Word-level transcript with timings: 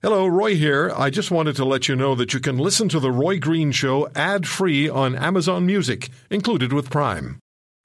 Hello, 0.00 0.28
Roy 0.28 0.54
here. 0.54 0.92
I 0.96 1.10
just 1.10 1.32
wanted 1.32 1.56
to 1.56 1.64
let 1.64 1.88
you 1.88 1.96
know 1.96 2.14
that 2.14 2.32
you 2.32 2.38
can 2.38 2.56
listen 2.56 2.88
to 2.90 3.00
The 3.00 3.10
Roy 3.10 3.40
Green 3.40 3.72
Show 3.72 4.08
ad 4.14 4.46
free 4.46 4.88
on 4.88 5.16
Amazon 5.16 5.66
Music, 5.66 6.08
included 6.30 6.72
with 6.72 6.88
Prime. 6.88 7.40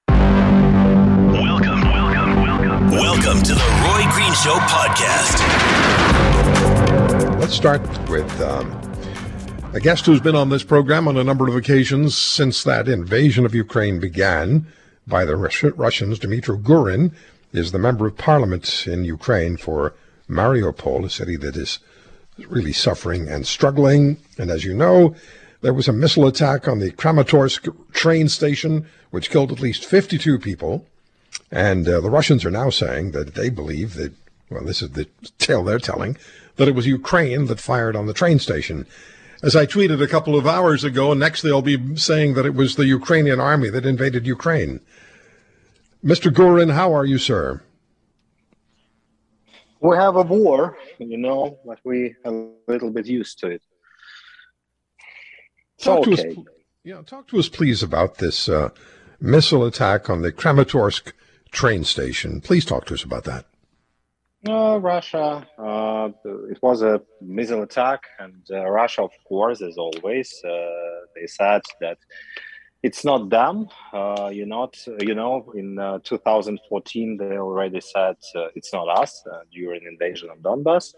Welcome, 0.09 1.81
welcome, 1.81 2.35
welcome. 2.35 2.91
Welcome 2.91 3.41
to 3.41 3.55
the 3.55 3.65
Roy 3.81 4.03
Green 4.11 4.31
Show 4.33 4.53
podcast. 4.69 5.39
Let's 7.39 7.55
start 7.55 7.81
with 8.07 8.41
um, 8.41 8.79
a 9.73 9.79
guest 9.79 10.05
who's 10.05 10.21
been 10.21 10.35
on 10.35 10.49
this 10.49 10.63
program 10.63 11.07
on 11.07 11.17
a 11.17 11.23
number 11.23 11.47
of 11.47 11.55
occasions 11.55 12.15
since 12.15 12.63
that 12.63 12.87
invasion 12.87 13.43
of 13.43 13.55
Ukraine 13.55 13.99
began 13.99 14.67
by 15.07 15.25
the 15.25 15.35
Russians. 15.35 16.19
Dmitry 16.19 16.59
Gurin 16.59 17.11
is 17.53 17.71
the 17.71 17.79
member 17.79 18.05
of 18.05 18.15
parliament 18.19 18.85
in 18.85 19.03
Ukraine 19.03 19.57
for 19.57 19.95
Mariupol, 20.29 21.05
a 21.05 21.09
city 21.09 21.37
that 21.37 21.55
is 21.55 21.79
really 22.47 22.73
suffering 22.73 23.27
and 23.27 23.45
struggling. 23.45 24.17
And 24.37 24.49
as 24.49 24.65
you 24.65 24.73
know, 24.73 25.15
there 25.61 25.73
was 25.73 25.87
a 25.87 25.93
missile 25.93 26.27
attack 26.27 26.67
on 26.67 26.79
the 26.79 26.91
Kramatorsk 26.91 27.73
train 27.93 28.29
station, 28.29 28.85
which 29.11 29.29
killed 29.29 29.51
at 29.51 29.61
least 29.61 29.85
52 29.85 30.39
people. 30.39 30.85
And 31.51 31.87
uh, 31.87 32.01
the 32.01 32.09
Russians 32.09 32.45
are 32.45 32.51
now 32.51 32.69
saying 32.69 33.11
that 33.11 33.35
they 33.35 33.49
believe 33.49 33.93
that, 33.95 34.13
well, 34.49 34.65
this 34.65 34.81
is 34.81 34.91
the 34.91 35.07
tale 35.37 35.63
they're 35.63 35.79
telling, 35.79 36.17
that 36.57 36.67
it 36.67 36.75
was 36.75 36.85
Ukraine 36.85 37.45
that 37.45 37.59
fired 37.59 37.95
on 37.95 38.07
the 38.07 38.13
train 38.13 38.39
station. 38.39 38.85
As 39.41 39.55
I 39.55 39.65
tweeted 39.65 40.01
a 40.01 40.07
couple 40.07 40.37
of 40.37 40.47
hours 40.47 40.83
ago, 40.83 41.13
next 41.13 41.41
they'll 41.41 41.61
be 41.61 41.95
saying 41.95 42.33
that 42.35 42.45
it 42.45 42.55
was 42.55 42.75
the 42.75 42.85
Ukrainian 42.85 43.39
army 43.39 43.69
that 43.69 43.85
invaded 43.85 44.25
Ukraine. 44.25 44.79
Mr. 46.03 46.31
Gurin, 46.31 46.73
how 46.73 46.93
are 46.93 47.05
you, 47.05 47.17
sir? 47.17 47.61
We 49.83 49.97
have 49.97 50.15
a 50.15 50.21
war, 50.21 50.77
you 50.97 51.17
know, 51.17 51.59
but 51.65 51.79
we 51.83 52.15
are 52.25 52.33
a 52.33 52.47
little 52.67 52.89
bit 52.89 53.05
used 53.05 53.39
to 53.39 53.47
it. 53.47 53.61
talk 55.77 56.07
okay. 56.07 56.15
to 56.15 56.39
us, 56.39 56.45
yeah, 56.83 57.01
talk 57.05 57.27
to 57.27 57.39
us, 57.39 57.49
please, 57.49 57.83
about 57.83 58.17
this 58.17 58.47
uh, 58.47 58.69
missile 59.19 59.65
attack 59.65 60.09
on 60.09 60.21
the 60.21 60.31
Kramatorsk 60.31 61.11
train 61.51 61.83
station. 61.83 62.41
Please 62.41 62.65
talk 62.65 62.85
to 62.85 62.93
us 62.93 63.03
about 63.03 63.25
that. 63.25 63.45
Uh, 64.47 64.77
Russia, 64.77 65.47
uh, 65.57 66.09
it 66.49 66.59
was 66.61 66.81
a 66.81 67.01
missile 67.21 67.63
attack, 67.63 68.03
and 68.19 68.43
uh, 68.51 68.69
Russia, 68.69 69.03
of 69.03 69.11
course, 69.25 69.61
as 69.61 69.77
always, 69.77 70.33
uh, 70.43 70.49
they 71.15 71.27
said 71.27 71.61
that 71.79 71.97
it's 72.83 73.05
not 73.05 73.29
them. 73.29 73.67
Uh, 73.93 74.29
you 74.31 74.45
not 74.45 74.75
you 74.99 75.15
know 75.15 75.51
in 75.55 75.79
uh, 75.79 75.99
2014 76.03 77.17
they 77.17 77.37
already 77.37 77.79
said 77.79 78.17
uh, 78.35 78.47
it's 78.55 78.73
not 78.73 78.89
us 78.89 79.23
uh, 79.31 79.39
during 79.51 79.83
invasion 79.85 80.29
of 80.29 80.39
Donbass, 80.39 80.93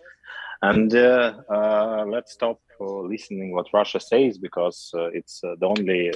and 0.63 0.93
uh, 0.95 1.33
uh, 1.49 2.03
let's 2.07 2.33
stop 2.33 2.59
listening 2.79 3.53
what 3.53 3.67
Russia 3.71 3.99
says 3.99 4.37
because 4.37 4.91
it's 5.13 5.39
the 5.41 5.65
only 5.65 6.11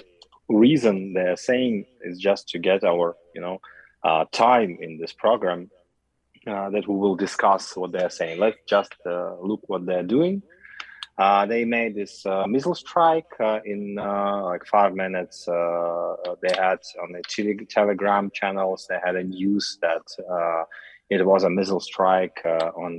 reason 0.50 1.14
they're 1.14 1.38
saying 1.38 1.86
is 2.02 2.20
just 2.20 2.50
to 2.50 2.60
get 2.60 2.84
our 2.84 3.16
you 3.34 3.42
know 3.42 3.62
time 4.32 4.78
in 4.82 4.98
this 4.98 5.14
program 5.14 5.70
that 6.46 6.84
we 6.88 6.96
will 6.96 7.16
discuss 7.16 7.78
what 7.78 7.92
they're 7.92 8.10
saying. 8.10 8.40
Let's 8.40 8.58
just 8.68 8.94
look 9.06 9.62
what 9.68 9.86
they're 9.86 10.04
doing. 10.18 10.42
Uh, 11.20 11.46
they 11.46 11.66
made 11.66 11.96
this 11.96 12.26
uh, 12.26 12.48
missile 12.48 12.74
strike 12.74 13.34
uh, 13.42 13.60
in 13.66 14.00
uh, 14.00 14.42
like 14.46 14.66
five 14.66 14.96
minutes. 14.96 15.50
Uh, 15.50 16.16
they 16.42 16.54
had 16.56 16.80
on 17.04 17.12
the 17.12 17.22
tele- 17.28 17.66
Telegram 17.70 18.32
channels, 18.34 18.88
they 18.90 18.98
had 19.04 19.18
a 19.18 19.24
news 19.24 19.78
that 19.82 20.06
uh, 20.32 20.64
it 21.10 21.26
was 21.26 21.44
a 21.44 21.50
missile 21.50 21.82
strike 21.82 22.40
on 22.46 22.94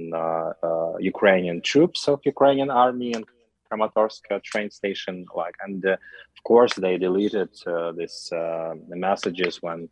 Ukrainian 1.01 1.63
troops 1.63 2.09
of 2.09 2.21
Ukrainian 2.25 2.71
army 2.71 3.15
and 3.15 3.25
Kramatorsk 3.73 4.23
train 4.45 4.71
station. 4.71 5.25
Like, 5.35 5.55
and 5.65 5.83
of 5.87 6.41
course, 6.45 6.75
they 6.75 6.99
deleted 6.99 7.51
this 7.97 8.29
the 8.31 8.99
messages 9.09 9.63
when 9.63 9.89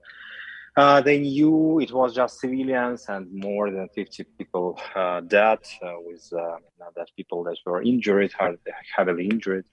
uh, 0.78 1.00
they 1.00 1.18
knew 1.18 1.80
it 1.80 1.90
was 1.92 2.14
just 2.14 2.38
civilians 2.38 3.06
and 3.08 3.26
more 3.32 3.68
than 3.68 3.88
50 3.96 4.22
people 4.38 4.80
uh, 4.94 5.20
dead, 5.20 5.58
uh, 5.82 5.94
with 6.06 6.32
uh, 6.32 6.56
that 6.94 7.08
people 7.16 7.42
that 7.42 7.56
were 7.66 7.82
injured, 7.82 8.32
heavily 8.96 9.26
injured. 9.26 9.64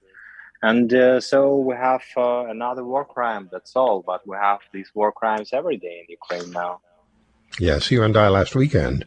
And 0.63 0.91
uh, 0.91 1.21
so 1.21 1.57
we 1.57 1.75
have 1.75 2.01
uh, 2.17 2.45
another 2.45 2.83
war 2.83 3.05
crime, 3.05 3.49
that's 3.51 3.75
all. 3.75 4.01
But 4.01 4.27
we 4.27 4.35
have 4.35 4.61
these 4.73 4.89
war 4.95 5.11
crimes 5.11 5.49
every 5.53 5.77
day 5.77 5.95
in 6.01 6.05
Ukraine 6.09 6.51
now. 6.51 6.81
Yes, 7.59 7.91
you 7.91 8.01
and 8.01 8.17
I 8.17 8.29
last 8.29 8.55
weekend 8.55 9.05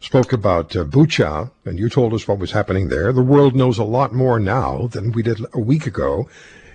spoke 0.00 0.32
about 0.32 0.70
Bucha, 0.70 1.52
and 1.64 1.78
you 1.78 1.88
told 1.88 2.14
us 2.14 2.26
what 2.26 2.40
was 2.40 2.50
happening 2.50 2.88
there. 2.88 3.12
The 3.12 3.22
world 3.22 3.54
knows 3.54 3.78
a 3.78 3.84
lot 3.84 4.12
more 4.12 4.40
now 4.40 4.88
than 4.88 5.12
we 5.12 5.22
did 5.22 5.38
a 5.54 5.60
week 5.60 5.86
ago. 5.86 6.28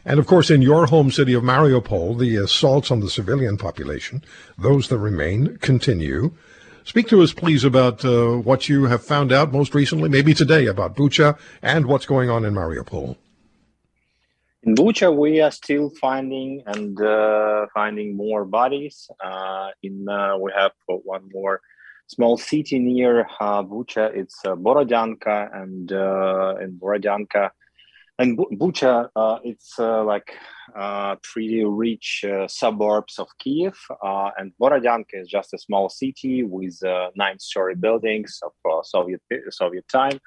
And 0.08 0.20
of 0.20 0.26
course, 0.26 0.50
in 0.50 0.62
your 0.62 0.86
home 0.86 1.12
city 1.12 1.34
of 1.34 1.44
Mariupol, 1.44 2.18
the 2.18 2.38
assaults 2.38 2.92
on 2.92 3.02
the 3.02 3.10
civilian 3.10 3.58
population, 3.58 4.24
those 4.58 4.88
that 4.88 5.00
remain, 5.00 5.58
continue. 5.58 6.32
Speak 6.86 7.10
to 7.10 7.22
us, 7.22 7.34
please, 7.34 7.66
about 7.66 8.06
uh, 8.06 8.38
what 8.38 8.70
you 8.70 8.86
have 8.86 9.04
found 9.04 9.34
out 9.34 9.52
most 9.52 9.76
recently, 9.76 10.08
maybe 10.08 10.34
today, 10.34 10.66
about 10.66 10.96
Bucha 10.96 11.38
and 11.62 11.88
what's 11.88 12.06
going 12.06 12.30
on 12.30 12.46
in 12.46 12.54
Mariupol. 12.54 13.18
In 14.64 14.76
Bucha, 14.76 15.14
we 15.14 15.42
are 15.42 15.52
still 15.52 15.90
finding 15.90 16.64
and 16.66 17.02
uh, 17.02 17.66
finding 17.74 18.16
more 18.16 18.46
bodies. 18.46 19.10
Uh, 19.22 19.72
in 19.84 20.08
uh, 20.08 20.38
we 20.38 20.54
have 20.58 20.72
one 20.88 21.30
more 21.34 21.60
small 22.08 22.38
city 22.38 22.80
near 22.80 23.28
uh, 23.42 23.62
Bucha. 23.62 24.16
It's 24.16 24.40
uh, 24.46 24.56
Borodyanka, 24.56 25.54
and 25.54 25.92
in 26.62 26.80
Borodyanka, 26.80 27.50
and 28.20 28.38
Bucha, 28.38 29.10
uh, 29.16 29.40
it's 29.44 29.78
uh, 29.80 30.04
like 30.04 30.34
uh, 30.76 31.16
pretty 31.22 31.64
rich 31.64 32.26
uh, 32.28 32.48
suburbs 32.48 33.20
of 33.20 33.28
Kiev, 33.38 33.78
uh, 34.04 34.32
and 34.38 34.54
Borodyanka 34.60 35.14
is 35.14 35.28
just 35.28 35.54
a 35.54 35.58
small 35.58 35.88
city 35.90 36.44
with 36.44 36.84
uh, 36.84 37.12
nine-story 37.16 37.76
buildings 37.76 38.40
of 38.44 38.86
Soviet 38.86 39.22
Soviet 39.50 39.88
time, 39.88 40.20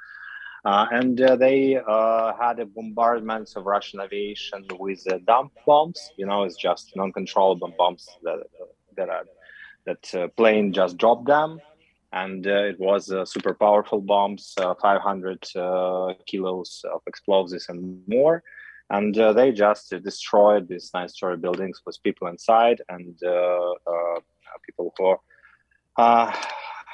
and 0.64 1.18
they 1.18 1.72
had 1.72 2.60
a 2.60 2.66
bombardment 2.66 3.50
of 3.56 3.66
Russian 3.66 4.00
aviation 4.00 4.64
with 4.78 5.04
dumb 5.26 5.50
bombs. 5.66 6.12
You 6.16 6.26
know, 6.26 6.44
it's 6.44 6.56
just 6.56 6.92
non-controllable 6.94 7.74
bombs 7.76 8.06
that 8.22 8.38
that 8.96 9.08
are, 9.08 9.24
that 9.86 10.36
plane 10.36 10.72
just 10.72 10.96
dropped 10.96 11.26
them 11.26 11.60
and 12.12 12.46
uh, 12.46 12.64
it 12.64 12.78
was 12.78 13.10
uh, 13.10 13.24
super 13.24 13.54
powerful 13.54 14.00
bombs, 14.00 14.54
uh, 14.58 14.74
500 14.74 15.42
kilos 16.26 16.84
of 16.92 17.00
explosives 17.06 17.68
and 17.68 18.02
more. 18.08 18.42
And 18.90 19.14
they 19.14 19.52
just 19.52 19.94
destroyed 20.02 20.66
these 20.68 20.90
nine-story 20.92 21.36
buildings 21.36 21.80
with 21.86 22.02
people 22.02 22.26
inside 22.26 22.82
and 22.88 23.16
people 24.66 24.92
who 24.98 25.16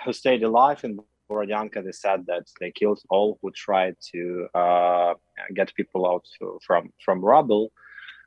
who 0.04 0.12
stayed 0.12 0.42
alive 0.42 0.84
in 0.84 0.98
Borodyanka, 1.28 1.84
they 1.84 1.92
said 1.92 2.26
that 2.26 2.44
they 2.60 2.70
killed 2.70 3.00
all 3.10 3.38
who 3.42 3.50
tried 3.50 3.96
to 4.12 4.48
uh, 4.54 5.14
get 5.54 5.74
people 5.74 6.06
out 6.08 6.26
from 6.64 6.92
from 7.04 7.24
rubble. 7.24 7.72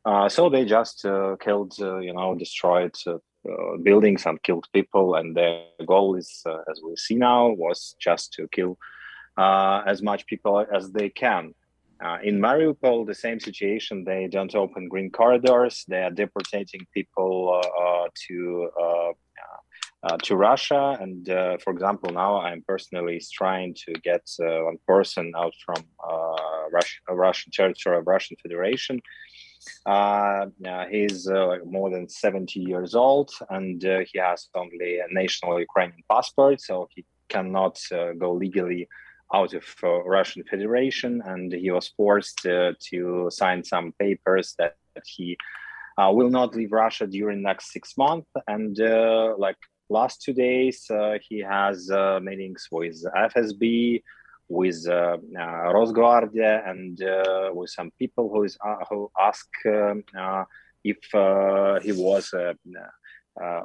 Uh, 0.05 0.29
so 0.29 0.49
they 0.49 0.65
just 0.65 1.05
uh, 1.05 1.35
killed, 1.39 1.77
you 1.77 2.13
know, 2.13 2.35
destroyed 2.35 2.95
uh, 3.05 3.17
buildings 3.83 4.25
and 4.25 4.41
killed 4.43 4.67
people. 4.73 5.15
And 5.15 5.35
their 5.35 5.63
goal 5.85 6.15
is, 6.15 6.41
uh, 6.45 6.57
as 6.69 6.81
we 6.85 6.95
see 6.95 7.15
now, 7.15 7.49
was 7.49 7.95
just 7.99 8.33
to 8.33 8.47
kill 8.51 8.77
uh, 9.37 9.81
as 9.85 10.01
much 10.01 10.25
people 10.25 10.65
as 10.73 10.91
they 10.91 11.09
can. 11.09 11.53
in 12.23 12.39
Mariupol, 12.39 13.05
the 13.05 13.15
same 13.15 13.39
situation. 13.39 14.03
They 14.03 14.27
don't 14.27 14.55
open 14.55 14.87
green 14.87 15.09
corridors. 15.11 15.85
They 15.87 16.03
are 16.03 16.11
deportating 16.11 16.83
people 16.93 17.61
to 18.27 18.69
uh, 20.01 20.17
to 20.23 20.35
Russia. 20.35 20.97
And 21.01 21.29
uh, 21.29 21.57
for 21.57 21.73
example, 21.73 22.09
now 22.11 22.39
I'm 22.39 22.63
personally 22.65 23.21
trying 23.33 23.75
to 23.85 23.91
get 24.01 24.21
uh, 24.41 24.63
one 24.63 24.77
person 24.87 25.33
out 25.35 25.53
from 25.65 25.83
Russia, 26.71 26.99
Russian 27.09 27.51
territory 27.51 27.97
of 27.97 28.07
Russian 28.07 28.37
Federation 28.41 29.01
uh, 29.85 30.45
he's 30.89 31.27
uh, 31.27 31.57
more 31.65 31.89
than 31.89 32.07
70 32.07 32.59
years 32.59 32.95
old 32.95 33.31
and 33.49 33.83
uh, 33.85 33.99
he 34.11 34.19
has 34.19 34.47
only 34.55 34.99
a 34.99 35.07
national 35.11 35.59
Ukrainian 35.59 36.03
passport, 36.09 36.61
so 36.61 36.87
he 36.95 37.05
cannot 37.29 37.79
uh, 37.91 38.13
go 38.13 38.33
legally 38.33 38.87
out 39.33 39.53
of 39.53 39.65
uh, 39.83 40.03
Russian 40.03 40.43
Federation. 40.49 41.21
And 41.25 41.51
he 41.51 41.71
was 41.71 41.87
forced 41.89 42.45
uh, 42.45 42.73
to 42.89 43.29
sign 43.31 43.63
some 43.63 43.93
papers 43.99 44.55
that, 44.57 44.75
that 44.95 45.03
he 45.05 45.37
will 45.97 46.29
not 46.29 46.55
leave 46.55 46.71
Russia 46.71 47.05
during 47.05 47.41
next 47.41 47.73
six 47.73 47.97
months. 47.97 48.29
And 48.47 48.77
like 49.37 49.57
last 49.89 50.21
two 50.21 50.33
days, 50.33 50.89
he 51.27 51.39
has 51.39 51.89
meetings 52.21 52.69
with 52.71 53.03
FSB 53.13 54.01
with 54.49 54.83
uh, 54.87 55.17
uh, 55.37 55.71
Rosguardia 55.73 56.67
and 56.67 57.01
uh, 57.01 57.51
with 57.53 57.69
some 57.69 57.91
people 57.99 58.29
who 58.29 58.43
is 58.43 58.57
who 58.89 59.09
ask 59.19 59.47
if 60.83 60.97
he 61.83 61.91
was 61.91 62.33
a, 62.33 62.55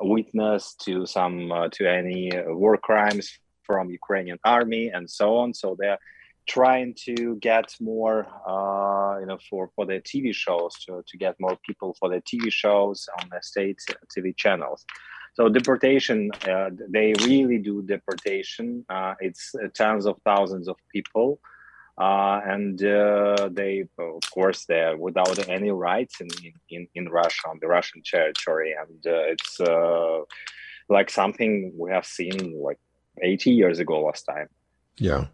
witness 0.03 0.75
to 0.85 1.07
some 1.07 1.51
to 1.73 1.87
any 1.91 2.31
war 2.47 2.77
crimes 2.77 3.39
from 3.63 3.91
Ukrainian 3.91 4.39
army 4.45 4.89
and 4.89 5.11
so 5.11 5.37
on. 5.37 5.55
So 5.55 5.75
they're 5.79 5.99
trying 6.47 6.95
to 7.07 7.37
get 7.37 7.75
more, 7.81 8.27
uh, 8.47 9.19
you 9.21 9.27
know, 9.27 9.39
for 9.49 9.71
for 9.75 9.87
their 9.87 10.01
TV 10.01 10.35
shows 10.35 10.75
to 10.85 11.03
to 11.09 11.17
get 11.17 11.35
more 11.41 11.57
people 11.67 11.97
for 11.99 12.09
their 12.11 12.21
TV 12.21 12.53
shows 12.53 13.09
on 13.21 13.31
the 13.31 13.41
state 13.43 13.79
TV 14.15 14.37
channels. 14.37 14.85
So 15.35 15.49
deportation, 15.49 16.31
uh, 16.49 16.71
they 16.89 17.13
really 17.25 17.59
do 17.59 17.83
deportation. 17.83 18.85
Uh, 18.89 19.15
it's 19.21 19.53
uh, 19.55 19.67
tens 19.75 20.07
of 20.07 20.17
thousands 20.25 20.69
of 20.69 20.77
people. 20.93 21.41
Uh, 21.99 22.41
and 22.47 22.85
uh, 22.85 23.49
they, 23.53 23.85
of 23.99 24.23
course, 24.33 24.65
they're 24.67 24.97
without 24.97 25.49
any 25.49 25.71
rights 25.71 26.21
in, 26.21 26.29
in, 26.71 26.89
in 26.95 27.09
Russia, 27.09 27.49
on 27.49 27.59
the 27.61 27.69
Russian 27.69 28.03
territory. 28.05 28.75
And 28.81 28.99
it's 29.05 29.61
like 30.89 31.11
something 31.11 31.73
we 31.77 31.91
have 31.91 32.05
seen 32.05 32.61
like 32.61 32.79
80 33.23 33.51
years 33.51 33.79
ago 33.79 34.03
last 34.03 34.25
time. 34.25 34.49
Yeah. 34.99 35.27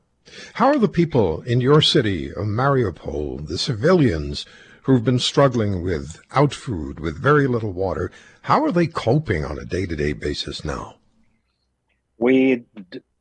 How 0.54 0.68
are 0.68 0.78
the 0.78 0.88
people 0.88 1.42
in 1.42 1.60
your 1.60 1.82
city 1.82 2.30
of 2.30 2.44
Mariupol, 2.44 3.48
the 3.48 3.58
civilians 3.58 4.46
who've 4.82 5.04
been 5.04 5.18
struggling 5.18 5.82
with 5.82 6.20
out 6.32 6.54
food, 6.54 7.00
with 7.00 7.20
very 7.20 7.46
little 7.46 7.72
water, 7.72 8.10
how 8.42 8.64
are 8.64 8.72
they 8.72 8.86
coping 8.86 9.44
on 9.44 9.58
a 9.58 9.64
day-to-day 9.64 10.12
basis 10.14 10.64
now? 10.64 10.96
We 12.18 12.64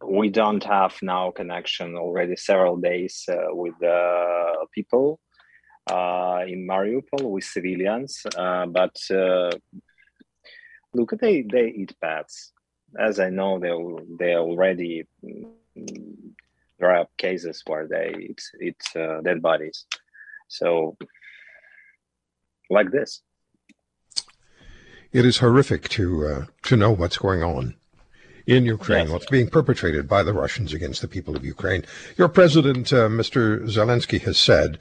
we 0.05 0.29
don't 0.29 0.63
have 0.63 0.97
now 1.01 1.31
connection 1.31 1.95
already 1.95 2.35
several 2.35 2.77
days 2.77 3.25
uh, 3.29 3.35
with 3.51 3.81
uh, 3.83 4.65
people 4.73 5.19
uh, 5.89 6.43
in 6.47 6.67
Mariupol 6.67 7.29
with 7.29 7.43
civilians, 7.43 8.21
uh, 8.37 8.65
but 8.65 8.95
uh, 9.11 9.51
look, 10.93 11.13
they 11.19 11.41
they 11.41 11.67
eat 11.67 11.95
pets. 12.01 12.51
As 12.97 13.19
I 13.19 13.29
know, 13.29 13.59
they 13.59 13.71
they 14.19 14.35
already 14.35 15.07
there 16.79 16.95
are 16.95 17.07
cases 17.17 17.61
where 17.67 17.87
they 17.87 18.15
eat, 18.19 18.41
eat 18.61 18.81
uh, 18.95 19.21
dead 19.21 19.41
bodies. 19.41 19.85
So 20.47 20.97
like 22.69 22.91
this. 22.91 23.21
It 25.11 25.25
is 25.25 25.37
horrific 25.37 25.89
to 25.89 26.27
uh, 26.27 26.45
to 26.63 26.77
know 26.77 26.91
what's 26.91 27.17
going 27.17 27.41
on 27.41 27.75
in 28.45 28.65
Ukraine, 28.65 29.05
yes. 29.05 29.11
what's 29.11 29.25
being 29.25 29.49
perpetrated 29.49 30.07
by 30.07 30.23
the 30.23 30.33
Russians 30.33 30.73
against 30.73 31.01
the 31.01 31.07
people 31.07 31.35
of 31.35 31.43
Ukraine. 31.45 31.83
Your 32.17 32.27
president, 32.27 32.91
uh, 32.93 33.07
Mr. 33.07 33.61
Zelensky, 33.67 34.21
has 34.21 34.37
said 34.37 34.79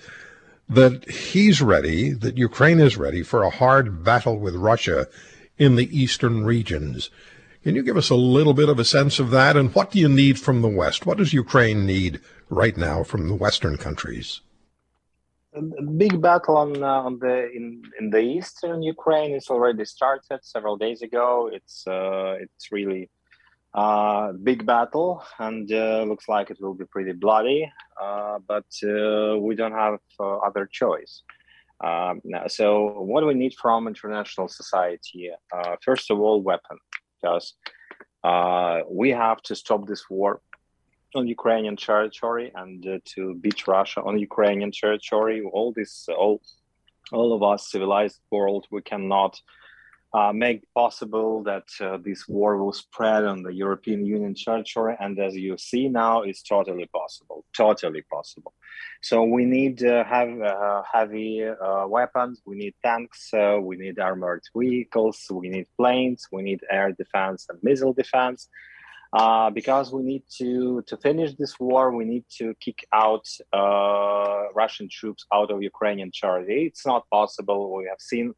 that 0.69 1.09
he's 1.09 1.63
ready, 1.63 2.13
that 2.13 2.37
Ukraine 2.37 2.81
is 2.81 2.97
ready 2.97 3.23
for 3.23 3.43
a 3.43 3.51
hard 3.51 4.05
battle 4.05 4.39
with 4.39 4.55
Russia 4.55 5.07
in 5.57 5.77
the 5.77 5.99
eastern 5.99 6.45
regions. 6.45 7.11
Can 7.63 7.75
you 7.75 7.83
give 7.83 7.97
us 7.97 8.11
a 8.11 8.15
little 8.15 8.55
bit 8.55 8.69
of 8.69 8.79
a 8.79 8.85
sense 8.85 9.19
of 9.19 9.31
that? 9.31 9.57
And 9.57 9.75
what 9.75 9.91
do 9.91 9.99
you 9.99 10.09
need 10.09 10.39
from 10.39 10.63
the 10.63 10.69
West? 10.69 11.07
What 11.07 11.19
does 11.19 11.33
Ukraine 11.33 11.85
need 11.85 12.21
right 12.49 12.77
now 12.77 13.03
from 13.03 13.29
the 13.29 13.35
Western 13.35 13.77
countries? 13.77 14.41
A 15.55 15.83
big 15.83 16.21
battle 16.21 16.57
on, 16.57 16.83
uh, 16.83 16.87
on 16.87 17.19
the 17.19 17.51
in, 17.51 17.83
in 17.99 18.11
the 18.11 18.21
eastern 18.21 18.83
Ukraine 18.83 19.35
is 19.35 19.49
already 19.49 19.85
started 19.85 20.41
several 20.43 20.77
days 20.77 21.03
ago. 21.03 21.51
It's 21.53 21.87
uh, 21.87 22.37
it's 22.41 22.71
really 22.71 23.11
uh, 23.75 24.33
big 24.33 24.67
battle 24.67 25.23
and 25.39 25.71
uh, 25.73 26.03
looks 26.03 26.29
like 26.29 26.51
it 26.51 26.61
will 26.61 26.75
be 26.75 26.85
pretty 26.87 27.13
bloody. 27.13 27.71
Uh, 28.01 28.39
but 28.47 28.67
uh, 28.85 29.39
we 29.39 29.55
don't 29.55 29.73
have 29.73 29.99
other 30.21 30.69
choice. 30.71 31.23
Um, 31.85 32.21
so 32.49 33.03
what 33.03 33.21
do 33.21 33.27
we 33.27 33.35
need 33.35 33.55
from 33.55 33.87
international 33.87 34.49
society? 34.49 35.31
first 35.81 36.11
of 36.11 36.19
all, 36.19 36.43
weapon, 36.43 36.77
because 37.23 37.55
we 38.91 39.11
have 39.11 39.41
to 39.43 39.55
stop 39.55 39.87
this 39.87 40.05
war 40.11 40.41
on 41.15 41.27
Ukrainian 41.27 41.77
territory 41.77 42.53
and 42.55 42.87
uh, 42.87 42.99
to 43.15 43.35
beat 43.35 43.67
Russia 43.67 44.03
on 44.03 44.19
Ukrainian 44.19 44.71
territory. 44.71 45.43
All 45.43 45.73
this, 45.73 46.09
all, 46.09 46.41
all 47.13 47.33
of 47.33 47.43
us 47.43 47.71
civilized 47.71 48.21
world, 48.31 48.67
we 48.71 48.83
cannot 48.83 49.41
uh, 50.15 50.33
make 50.33 50.63
possible 50.75 51.43
that 51.43 51.69
uh, 51.81 51.99
this 51.99 52.27
war 52.29 52.57
will 52.57 52.73
spread 52.73 53.25
on 53.25 53.43
the 53.43 53.53
European 53.53 54.07
Union 54.07 54.35
territory. 54.35 54.97
And 54.99 55.19
as 55.19 55.35
you 55.37 55.59
see 55.59 55.89
now, 55.89 56.23
it's 56.23 56.43
totally 56.43 56.87
possible, 56.87 57.45
totally 57.55 58.03
possible. 58.03 58.55
So 59.03 59.23
we 59.23 59.45
need 59.45 59.85
uh, 59.85 60.05
have 60.05 60.41
uh, 60.41 60.83
heavy 60.91 61.45
uh, 61.45 61.87
weapons, 61.87 62.41
we 62.47 62.57
need 62.57 62.75
tanks, 62.83 63.31
uh, 63.35 63.59
we 63.61 63.77
need 63.77 63.99
armored 63.99 64.43
vehicles, 64.57 65.27
we 65.31 65.49
need 65.49 65.67
planes, 65.77 66.27
we 66.33 66.43
need 66.43 66.61
air 66.71 66.93
defense 66.93 67.47
and 67.49 67.59
missile 67.63 67.93
defense 67.93 68.49
uh, 69.13 69.51
because 69.51 69.93
we 69.93 70.03
need 70.03 70.23
to 70.39 70.83
to 70.87 70.97
finish 70.99 71.35
this 71.35 71.59
war. 71.59 71.95
We 71.95 72.05
need 72.05 72.25
to 72.39 72.55
kick 72.61 72.87
out 72.93 73.27
uh, 73.53 74.53
Russian 74.55 74.89
troops 74.91 75.25
out 75.33 75.51
of 75.51 75.63
Ukrainian 75.63 76.11
territory. 76.11 76.67
It's 76.67 76.87
not 76.87 77.09
possible. 77.11 77.75
We 77.75 77.87
have 77.87 78.01
seen 78.01 78.35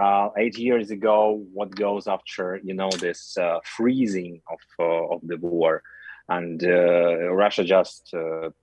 uh, 0.00 0.30
eight 0.38 0.58
years 0.58 0.90
ago 0.90 1.44
what 1.52 1.70
goes 1.74 2.06
after 2.06 2.60
you 2.64 2.74
know 2.74 2.90
this 2.98 3.36
uh, 3.38 3.58
freezing 3.76 4.40
of 4.50 4.60
uh, 4.80 5.14
of 5.14 5.20
the 5.22 5.36
war, 5.36 5.82
and 6.28 6.64
uh, 6.64 7.32
Russia 7.32 7.62
just 7.62 8.12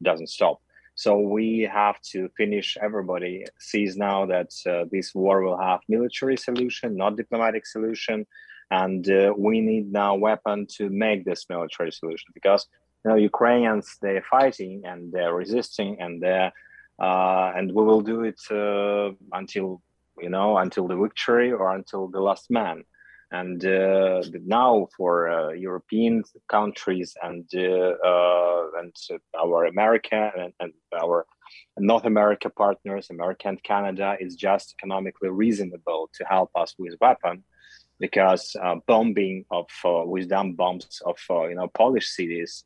doesn't 0.03 0.29
stop. 0.29 0.61
So 0.95 1.17
we 1.17 1.61
have 1.71 2.01
to 2.11 2.29
finish. 2.35 2.75
Everybody 2.81 3.45
sees 3.59 3.95
now 3.95 4.25
that 4.25 4.49
this 4.91 5.15
war 5.15 5.41
will 5.41 5.57
have 5.57 5.79
military 5.87 6.35
solution, 6.35 6.97
not 6.97 7.15
diplomatic 7.15 7.65
solution 7.65 8.25
and 8.71 9.09
uh, 9.09 9.33
we 9.37 9.61
need 9.61 9.91
now 9.91 10.15
weapon 10.15 10.67
to 10.77 10.89
make 10.89 11.25
this 11.25 11.45
military 11.49 11.91
solution 11.91 12.27
because 12.33 12.67
you 13.03 13.11
know 13.11 13.17
Ukrainians 13.17 13.97
they're 14.01 14.25
fighting 14.29 14.83
and 14.85 15.11
they're 15.11 15.33
resisting 15.33 15.99
and 15.99 16.21
they're 16.21 16.51
uh, 16.99 17.51
and 17.55 17.73
we 17.73 17.83
will 17.83 18.01
do 18.01 18.23
it 18.23 18.39
uh, 18.51 19.11
until 19.33 19.81
you 20.19 20.29
know 20.29 20.57
until 20.57 20.87
the 20.87 20.95
victory 20.95 21.51
or 21.51 21.75
until 21.75 22.07
the 22.07 22.19
last 22.19 22.51
man. 22.51 22.83
And 23.31 23.63
uh, 23.63 24.23
now 24.43 24.87
for 24.97 25.29
uh, 25.29 25.49
European 25.51 26.23
countries 26.47 27.15
and 27.21 27.47
uh, 27.55 28.79
and 28.79 28.93
our 29.39 29.65
America 29.65 30.31
and, 30.35 30.51
and, 30.59 30.73
our 30.99 31.27
North 31.77 32.05
America 32.05 32.49
partners, 32.49 33.07
America 33.11 33.47
and 33.47 33.61
Canada, 33.61 34.17
is 34.19 34.35
just 34.35 34.75
economically 34.79 35.29
reasonable 35.29 36.09
to 36.15 36.25
help 36.25 36.49
us 36.55 36.73
with 36.79 36.95
weapon 36.99 37.43
because 37.99 38.55
uh, 38.61 38.75
bombing 38.87 39.45
of 39.51 39.67
uh, 39.85 40.03
with 40.05 40.29
dumb 40.29 40.53
bombs 40.53 41.01
of 41.05 41.17
uh, 41.29 41.47
you 41.47 41.55
know 41.55 41.67
Polish 41.67 42.09
cities 42.09 42.63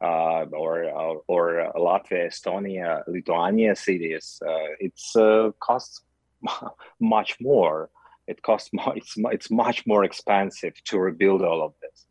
uh, 0.00 0.44
or 0.52 0.84
uh, 0.84 1.14
or 1.26 1.72
Latvia, 1.74 2.28
Estonia, 2.28 3.02
Lithuania 3.08 3.74
cities, 3.74 4.40
uh, 4.46 4.76
it's 4.80 5.16
costs 5.60 6.02
much 7.00 7.36
more. 7.40 7.90
It 8.26 8.42
costs 8.42 8.70
more, 8.72 8.94
it's 8.96 9.14
it's 9.16 9.50
much 9.50 9.86
more 9.86 10.04
expensive 10.04 10.74
to 10.84 10.98
rebuild 10.98 11.42
all 11.42 11.62
of 11.64 11.72
this. 11.80 12.06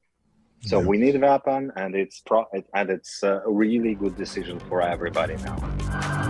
So 0.62 0.80
yeah. 0.80 0.88
we 0.88 0.98
need 0.98 1.16
a 1.16 1.20
weapon, 1.20 1.72
and 1.76 1.96
it's 1.96 2.22
pro- 2.22 2.48
and 2.74 2.90
it's 2.90 3.22
a 3.22 3.44
really 3.46 3.94
good 3.94 4.18
decision 4.18 4.60
for 4.60 4.82
everybody 4.82 5.36
now. 5.38 6.27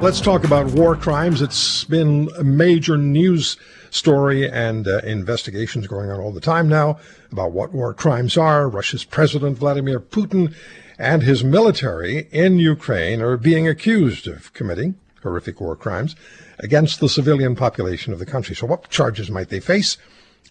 Let's 0.00 0.20
talk 0.20 0.44
about 0.44 0.66
war 0.66 0.94
crimes. 0.94 1.42
It's 1.42 1.82
been 1.82 2.30
a 2.38 2.44
major 2.44 2.96
news 2.96 3.56
story 3.90 4.48
and 4.48 4.86
uh, 4.86 4.98
investigations 4.98 5.88
going 5.88 6.08
on 6.08 6.20
all 6.20 6.30
the 6.30 6.40
time 6.40 6.68
now 6.68 7.00
about 7.32 7.50
what 7.50 7.72
war 7.72 7.92
crimes 7.94 8.36
are. 8.36 8.68
Russia's 8.68 9.02
President 9.02 9.58
Vladimir 9.58 9.98
Putin 9.98 10.54
and 11.00 11.24
his 11.24 11.42
military 11.42 12.28
in 12.30 12.60
Ukraine 12.60 13.20
are 13.20 13.36
being 13.36 13.66
accused 13.66 14.28
of 14.28 14.52
committing 14.52 14.94
horrific 15.24 15.60
war 15.60 15.74
crimes 15.74 16.14
against 16.60 17.00
the 17.00 17.08
civilian 17.08 17.56
population 17.56 18.12
of 18.12 18.20
the 18.20 18.26
country. 18.26 18.54
So 18.54 18.68
what 18.68 18.88
charges 18.90 19.32
might 19.32 19.48
they 19.48 19.60
face 19.60 19.98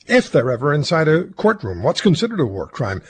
if 0.07 0.29
they're 0.29 0.51
ever 0.51 0.73
inside 0.73 1.07
a 1.07 1.23
courtroom? 1.23 1.83
What's 1.83 2.01
considered 2.01 2.41
a 2.41 2.45
war 2.45 2.67
crime? 2.67 3.01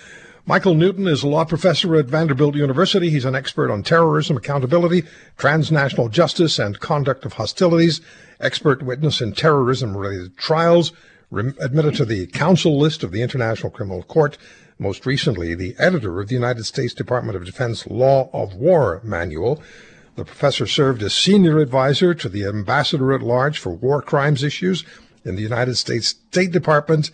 Michael 0.50 0.76
Newton 0.76 1.10
is 1.10 1.24
a 1.24 1.28
law 1.28 1.44
professor 1.44 1.98
at 1.98 2.06
Vanderbilt 2.06 2.56
University. 2.56 3.10
He's 3.10 3.26
an 3.26 3.36
expert 3.36 3.70
on 3.70 3.84
terrorism, 3.84 4.38
accountability, 4.38 5.04
transnational 5.38 6.08
justice, 6.08 6.58
and 6.58 6.80
conduct 6.80 7.26
of 7.26 7.34
hostilities, 7.34 8.00
expert 8.40 8.82
witness 8.82 9.20
in 9.20 9.34
terrorism 9.34 9.98
related 9.98 10.38
trials, 10.38 10.94
admitted 11.34 11.96
to 11.96 12.06
the 12.06 12.28
counsel 12.28 12.80
list 12.80 13.04
of 13.04 13.12
the 13.12 13.22
International 13.22 13.70
Criminal 13.70 14.04
Court, 14.04 14.38
most 14.80 15.06
recently 15.06 15.54
the 15.54 15.76
editor 15.78 16.22
of 16.22 16.30
the 16.30 16.36
United 16.36 16.64
States 16.64 16.94
Department 16.94 17.36
of 17.36 17.44
Defense 17.44 17.86
Law 17.86 18.30
of 18.32 18.56
War 18.56 19.02
Manual. 19.04 19.62
The 20.16 20.24
professor 20.24 20.66
served 20.66 21.04
as 21.04 21.14
senior 21.14 21.60
advisor 21.60 22.14
to 22.14 22.30
the 22.30 22.46
ambassador 22.46 23.12
at 23.12 23.22
large 23.22 23.60
for 23.60 23.72
war 23.72 24.02
crimes 24.02 24.44
issues 24.44 24.86
in 25.26 25.36
the 25.36 25.42
United 25.42 25.76
States 25.76 26.08
State 26.08 26.54
Department 26.54 27.12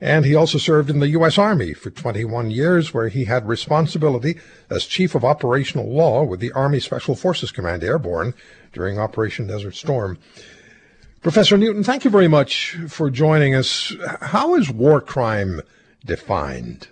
and 0.00 0.24
he 0.24 0.34
also 0.34 0.58
served 0.58 0.90
in 0.90 1.00
the 1.00 1.08
U.S. 1.10 1.38
Army 1.38 1.72
for 1.72 1.90
21 1.90 2.50
years, 2.50 2.92
where 2.92 3.08
he 3.08 3.24
had 3.24 3.48
responsibility 3.48 4.38
as 4.70 4.84
Chief 4.84 5.14
of 5.14 5.24
Operational 5.24 5.88
Law 5.88 6.24
with 6.24 6.40
the 6.40 6.52
Army 6.52 6.80
Special 6.80 7.14
Forces 7.14 7.50
Command 7.50 7.82
Airborne 7.82 8.34
during 8.72 8.98
Operation 8.98 9.46
Desert 9.46 9.74
Storm. 9.74 10.18
Professor 11.22 11.56
Newton, 11.56 11.82
thank 11.82 12.04
you 12.04 12.10
very 12.10 12.28
much 12.28 12.76
for 12.88 13.10
joining 13.10 13.54
us. 13.54 13.92
How 14.20 14.54
is 14.54 14.70
war 14.70 15.00
crime 15.00 15.60
defined? 16.04 16.88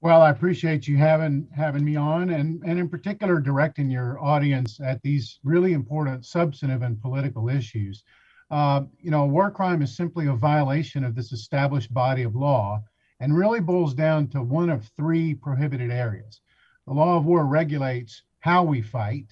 Well, 0.00 0.22
I 0.22 0.30
appreciate 0.30 0.86
you 0.86 0.98
having 0.98 1.48
having 1.56 1.84
me 1.84 1.96
on, 1.96 2.30
and 2.30 2.62
and 2.62 2.78
in 2.78 2.88
particular 2.88 3.40
directing 3.40 3.90
your 3.90 4.22
audience 4.22 4.78
at 4.78 5.02
these 5.02 5.40
really 5.42 5.72
important 5.72 6.24
substantive 6.26 6.82
and 6.82 7.00
political 7.00 7.48
issues. 7.48 8.04
Uh, 8.50 8.82
you 9.00 9.10
know, 9.10 9.26
war 9.26 9.50
crime 9.50 9.82
is 9.82 9.96
simply 9.96 10.26
a 10.26 10.32
violation 10.34 11.04
of 11.04 11.14
this 11.14 11.32
established 11.32 11.92
body 11.92 12.22
of 12.22 12.36
law, 12.36 12.82
and 13.20 13.36
really 13.36 13.60
boils 13.60 13.94
down 13.94 14.28
to 14.28 14.42
one 14.42 14.70
of 14.70 14.90
three 14.96 15.34
prohibited 15.34 15.90
areas. 15.90 16.40
The 16.86 16.92
law 16.92 17.16
of 17.16 17.24
war 17.24 17.44
regulates 17.44 18.22
how 18.40 18.62
we 18.62 18.82
fight, 18.82 19.26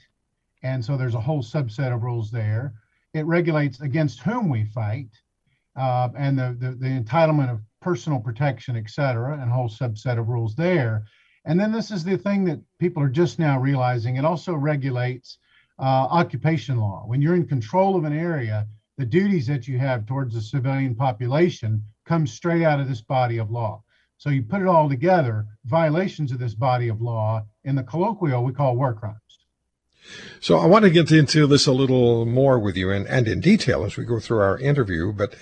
and 0.63 0.85
so 0.85 0.97
there's 0.97 1.15
a 1.15 1.21
whole 1.21 1.43
subset 1.43 1.95
of 1.95 2.03
rules 2.03 2.31
there. 2.31 2.73
It 3.13 3.27
regulates 3.27 3.81
against 3.81 4.21
whom 4.21 4.49
we 4.49 4.65
fight, 4.65 5.11
uh, 5.77 6.09
and 6.17 6.37
the, 6.39 6.57
the 6.59 6.71
the 6.73 6.89
entitlement 6.89 7.53
of 7.53 7.61
personal 7.81 8.19
protection, 8.19 8.77
et 8.77 8.91
cetera, 8.91 9.35
and 9.35 9.51
a 9.51 9.55
whole 9.55 9.69
subset 9.69 10.19
of 10.19 10.29
rules 10.29 10.57
there. 10.57 11.05
And 11.45 11.61
then 11.61 11.71
this 11.71 11.91
is 11.91 12.03
the 12.03 12.17
thing 12.17 12.45
that 12.47 12.61
people 12.79 13.03
are 13.03 13.09
just 13.09 13.39
now 13.39 13.61
realizing. 13.61 14.17
It 14.17 14.25
also 14.25 14.55
regulates 14.55 15.39
uh, 15.79 15.83
occupation 16.11 16.79
law. 16.79 17.05
When 17.07 17.21
you're 17.21 17.37
in 17.37 17.47
control 17.47 17.95
of 17.95 18.05
an 18.05 18.19
area, 18.19 18.67
the 18.97 19.07
duties 19.07 19.47
that 19.47 19.67
you 19.67 19.79
have 19.79 20.07
towards 20.07 20.35
the 20.35 20.41
civilian 20.41 20.95
population 20.95 21.83
come 22.05 22.27
straight 22.27 22.65
out 22.65 22.81
of 22.81 22.89
this 22.89 23.01
body 23.01 23.39
of 23.39 23.51
law. 23.51 23.83
So 24.17 24.31
you 24.31 24.43
put 24.43 24.63
it 24.63 24.69
all 24.69 24.89
together, 24.89 25.47
violations 25.65 26.33
of 26.33 26.39
this 26.39 26.55
body 26.55 26.89
of 26.89 27.01
law 27.01 27.45
in 27.65 27.75
the 27.75 27.83
colloquial 27.83 28.45
we 28.45 28.53
call 28.53 28.77
war 28.77 28.95
crimes. 28.95 29.19
So 30.41 30.59
I 30.59 30.67
want 30.67 30.85
to 30.85 30.91
get 30.91 31.11
into 31.11 31.47
this 31.47 31.67
a 31.67 31.73
little 31.73 32.27
more 32.27 32.59
with 32.59 32.77
you 32.77 32.91
and, 32.91 33.07
and 33.07 33.27
in 33.27 33.41
detail 33.41 33.85
as 33.85 33.97
we 33.97 34.05
go 34.05 34.21
through 34.21 34.41
our 34.41 34.59
interview, 34.59 35.13
but 35.13 35.35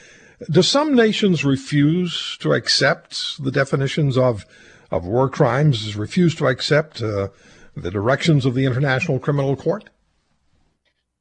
do 0.50 0.62
some 0.62 0.94
nations 0.94 1.44
refuse 1.44 2.36
to 2.40 2.52
accept 2.52 3.42
the 3.42 3.50
definitions 3.50 4.16
of 4.16 4.46
of 4.92 5.06
war 5.06 5.28
crimes? 5.28 5.96
Refuse 5.96 6.34
to 6.36 6.46
accept 6.46 7.02
uh, 7.02 7.28
the 7.74 7.90
directions 7.90 8.44
of 8.44 8.54
the 8.54 8.66
International 8.66 9.18
Criminal 9.18 9.56
Court? 9.56 9.88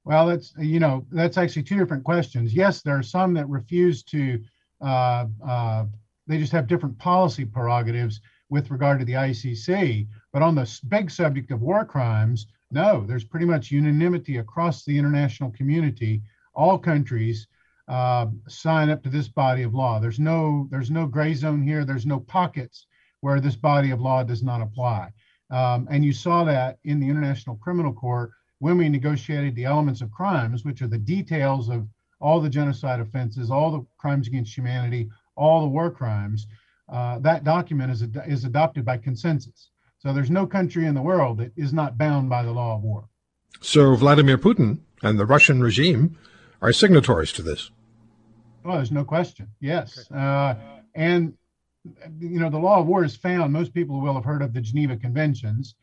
Well, 0.03 0.27
that's 0.27 0.53
you 0.57 0.79
know 0.79 1.05
that's 1.11 1.37
actually 1.37 1.63
two 1.63 1.77
different 1.77 2.03
questions. 2.03 2.53
Yes, 2.53 2.81
there 2.81 2.97
are 2.97 3.03
some 3.03 3.33
that 3.35 3.47
refuse 3.49 4.03
to. 4.03 4.39
Uh, 4.81 5.25
uh, 5.45 5.85
they 6.27 6.37
just 6.37 6.51
have 6.51 6.67
different 6.67 6.97
policy 6.97 7.45
prerogatives 7.45 8.21
with 8.49 8.71
regard 8.71 8.99
to 8.99 9.05
the 9.05 9.13
ICC. 9.13 10.07
But 10.33 10.41
on 10.41 10.55
the 10.55 10.79
big 10.87 11.11
subject 11.11 11.51
of 11.51 11.61
war 11.61 11.85
crimes, 11.85 12.47
no, 12.71 13.05
there's 13.07 13.23
pretty 13.23 13.45
much 13.45 13.71
unanimity 13.71 14.37
across 14.37 14.85
the 14.85 14.97
international 14.97 15.51
community. 15.51 16.21
All 16.53 16.77
countries 16.77 17.47
uh, 17.87 18.27
sign 18.47 18.89
up 18.89 19.03
to 19.03 19.09
this 19.09 19.27
body 19.27 19.63
of 19.63 19.73
law. 19.73 19.99
There's 19.99 20.19
no 20.19 20.67
there's 20.71 20.91
no 20.91 21.05
gray 21.05 21.33
zone 21.33 21.61
here. 21.61 21.85
There's 21.85 22.05
no 22.05 22.19
pockets 22.19 22.87
where 23.19 23.39
this 23.39 23.55
body 23.55 23.91
of 23.91 24.01
law 24.01 24.23
does 24.23 24.41
not 24.41 24.61
apply. 24.61 25.11
Um, 25.51 25.87
and 25.91 26.03
you 26.03 26.13
saw 26.13 26.43
that 26.45 26.77
in 26.85 26.99
the 26.99 27.09
International 27.09 27.57
Criminal 27.57 27.93
Court 27.93 28.31
when 28.61 28.77
we 28.77 28.87
negotiated 28.87 29.55
the 29.55 29.65
elements 29.65 30.01
of 30.01 30.11
crimes, 30.11 30.63
which 30.63 30.83
are 30.83 30.87
the 30.87 31.05
details 31.15 31.67
of 31.67 31.87
all 32.19 32.39
the 32.39 32.47
genocide 32.47 32.99
offenses, 32.99 33.49
all 33.49 33.71
the 33.71 33.83
crimes 33.97 34.27
against 34.27 34.55
humanity, 34.55 35.09
all 35.35 35.61
the 35.61 35.67
war 35.67 35.89
crimes. 35.89 36.45
Uh, 36.87 37.17
that 37.19 37.43
document 37.43 37.91
is, 37.91 38.03
ad- 38.03 38.23
is 38.27 38.45
adopted 38.45 38.85
by 38.85 38.97
consensus. 38.97 39.71
So 39.97 40.13
there's 40.13 40.29
no 40.29 40.45
country 40.45 40.85
in 40.85 40.93
the 40.93 41.01
world 41.01 41.39
that 41.39 41.51
is 41.57 41.73
not 41.73 41.97
bound 41.97 42.29
by 42.29 42.43
the 42.43 42.51
law 42.51 42.75
of 42.75 42.83
war. 42.83 43.09
So 43.61 43.95
Vladimir 43.95 44.37
Putin 44.37 44.81
and 45.01 45.17
the 45.17 45.25
Russian 45.25 45.63
regime 45.63 46.15
are 46.61 46.71
signatories 46.71 47.31
to 47.33 47.41
this. 47.41 47.71
Oh, 48.63 48.75
there's 48.75 48.91
no 48.91 49.03
question. 49.03 49.47
Yes. 49.59 50.11
Uh, 50.11 50.53
and, 50.93 51.33
you 52.19 52.39
know, 52.39 52.51
the 52.51 52.59
law 52.59 52.79
of 52.79 52.85
war 52.85 53.03
is 53.03 53.15
found, 53.15 53.53
most 53.53 53.73
people 53.73 54.01
will 54.01 54.13
have 54.13 54.25
heard 54.25 54.43
of 54.43 54.53
the 54.53 54.61
Geneva 54.61 54.97
Conventions. 54.97 55.73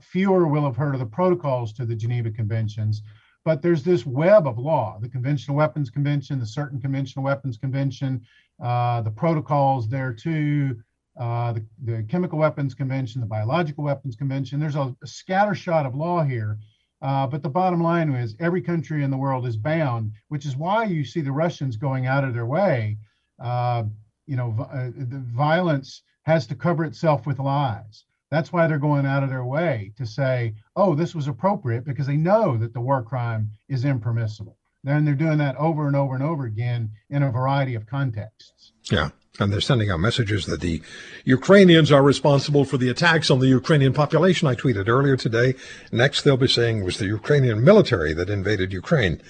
Fewer 0.00 0.46
will 0.46 0.64
have 0.64 0.76
heard 0.76 0.94
of 0.94 1.00
the 1.00 1.06
protocols 1.06 1.72
to 1.74 1.84
the 1.84 1.94
Geneva 1.94 2.30
Conventions. 2.30 3.02
But 3.44 3.62
there's 3.62 3.82
this 3.82 4.04
web 4.04 4.46
of 4.46 4.58
law 4.58 4.98
the 5.00 5.08
Conventional 5.08 5.56
Weapons 5.56 5.90
Convention, 5.90 6.38
the 6.38 6.46
Certain 6.46 6.80
Conventional 6.80 7.24
Weapons 7.24 7.56
Convention, 7.56 8.20
uh, 8.62 9.00
the 9.00 9.10
protocols 9.10 9.88
there 9.88 10.12
too, 10.12 10.76
uh, 11.18 11.54
the, 11.54 11.66
the 11.84 12.02
Chemical 12.04 12.38
Weapons 12.38 12.74
Convention, 12.74 13.20
the 13.20 13.26
Biological 13.26 13.84
Weapons 13.84 14.16
Convention. 14.16 14.60
There's 14.60 14.76
a, 14.76 14.94
a 15.02 15.06
scattershot 15.06 15.86
of 15.86 15.94
law 15.94 16.22
here 16.22 16.58
uh, 17.02 17.26
but 17.26 17.42
the 17.42 17.48
bottom 17.48 17.82
line 17.82 18.10
is 18.10 18.36
every 18.40 18.60
country 18.60 19.02
in 19.02 19.10
the 19.10 19.16
world 19.16 19.46
is 19.46 19.56
bound, 19.56 20.12
which 20.28 20.44
is 20.44 20.56
why 20.56 20.84
you 20.84 21.04
see 21.04 21.22
the 21.22 21.32
Russians 21.32 21.76
going 21.76 22.06
out 22.06 22.24
of 22.24 22.34
their 22.34 22.46
way. 22.46 22.98
Uh, 23.42 23.84
you 24.26 24.36
know, 24.36 24.54
uh, 24.70 24.90
the 24.94 25.22
violence 25.34 26.02
has 26.24 26.46
to 26.46 26.54
cover 26.54 26.84
itself 26.84 27.26
with 27.26 27.38
lies. 27.38 28.04
That's 28.30 28.52
why 28.52 28.66
they're 28.66 28.78
going 28.78 29.06
out 29.06 29.22
of 29.22 29.28
their 29.28 29.44
way 29.44 29.92
to 29.96 30.06
say, 30.06 30.54
oh, 30.76 30.94
this 30.94 31.14
was 31.14 31.26
appropriate 31.26 31.84
because 31.84 32.06
they 32.06 32.16
know 32.16 32.56
that 32.58 32.72
the 32.72 32.80
war 32.80 33.02
crime 33.02 33.50
is 33.68 33.84
impermissible. 33.84 34.56
Then 34.84 35.04
they're 35.04 35.14
doing 35.14 35.38
that 35.38 35.56
over 35.56 35.86
and 35.86 35.96
over 35.96 36.14
and 36.14 36.22
over 36.22 36.44
again 36.44 36.92
in 37.10 37.22
a 37.22 37.30
variety 37.30 37.74
of 37.74 37.86
contexts. 37.86 38.72
Yeah. 38.90 39.10
And 39.38 39.52
they're 39.52 39.60
sending 39.60 39.90
out 39.90 40.00
messages 40.00 40.46
that 40.46 40.60
the 40.60 40.82
Ukrainians 41.24 41.90
are 41.90 42.02
responsible 42.02 42.64
for 42.64 42.76
the 42.76 42.88
attacks 42.88 43.30
on 43.30 43.40
the 43.40 43.46
Ukrainian 43.46 43.92
population. 43.92 44.48
I 44.48 44.54
tweeted 44.54 44.88
earlier 44.88 45.16
today. 45.16 45.54
Next, 45.92 46.22
they'll 46.22 46.36
be 46.36 46.48
saying 46.48 46.78
it 46.78 46.84
was 46.84 46.98
the 46.98 47.06
Ukrainian 47.06 47.64
military 47.64 48.12
that 48.14 48.28
invaded 48.28 48.72
Ukraine. 48.72 49.20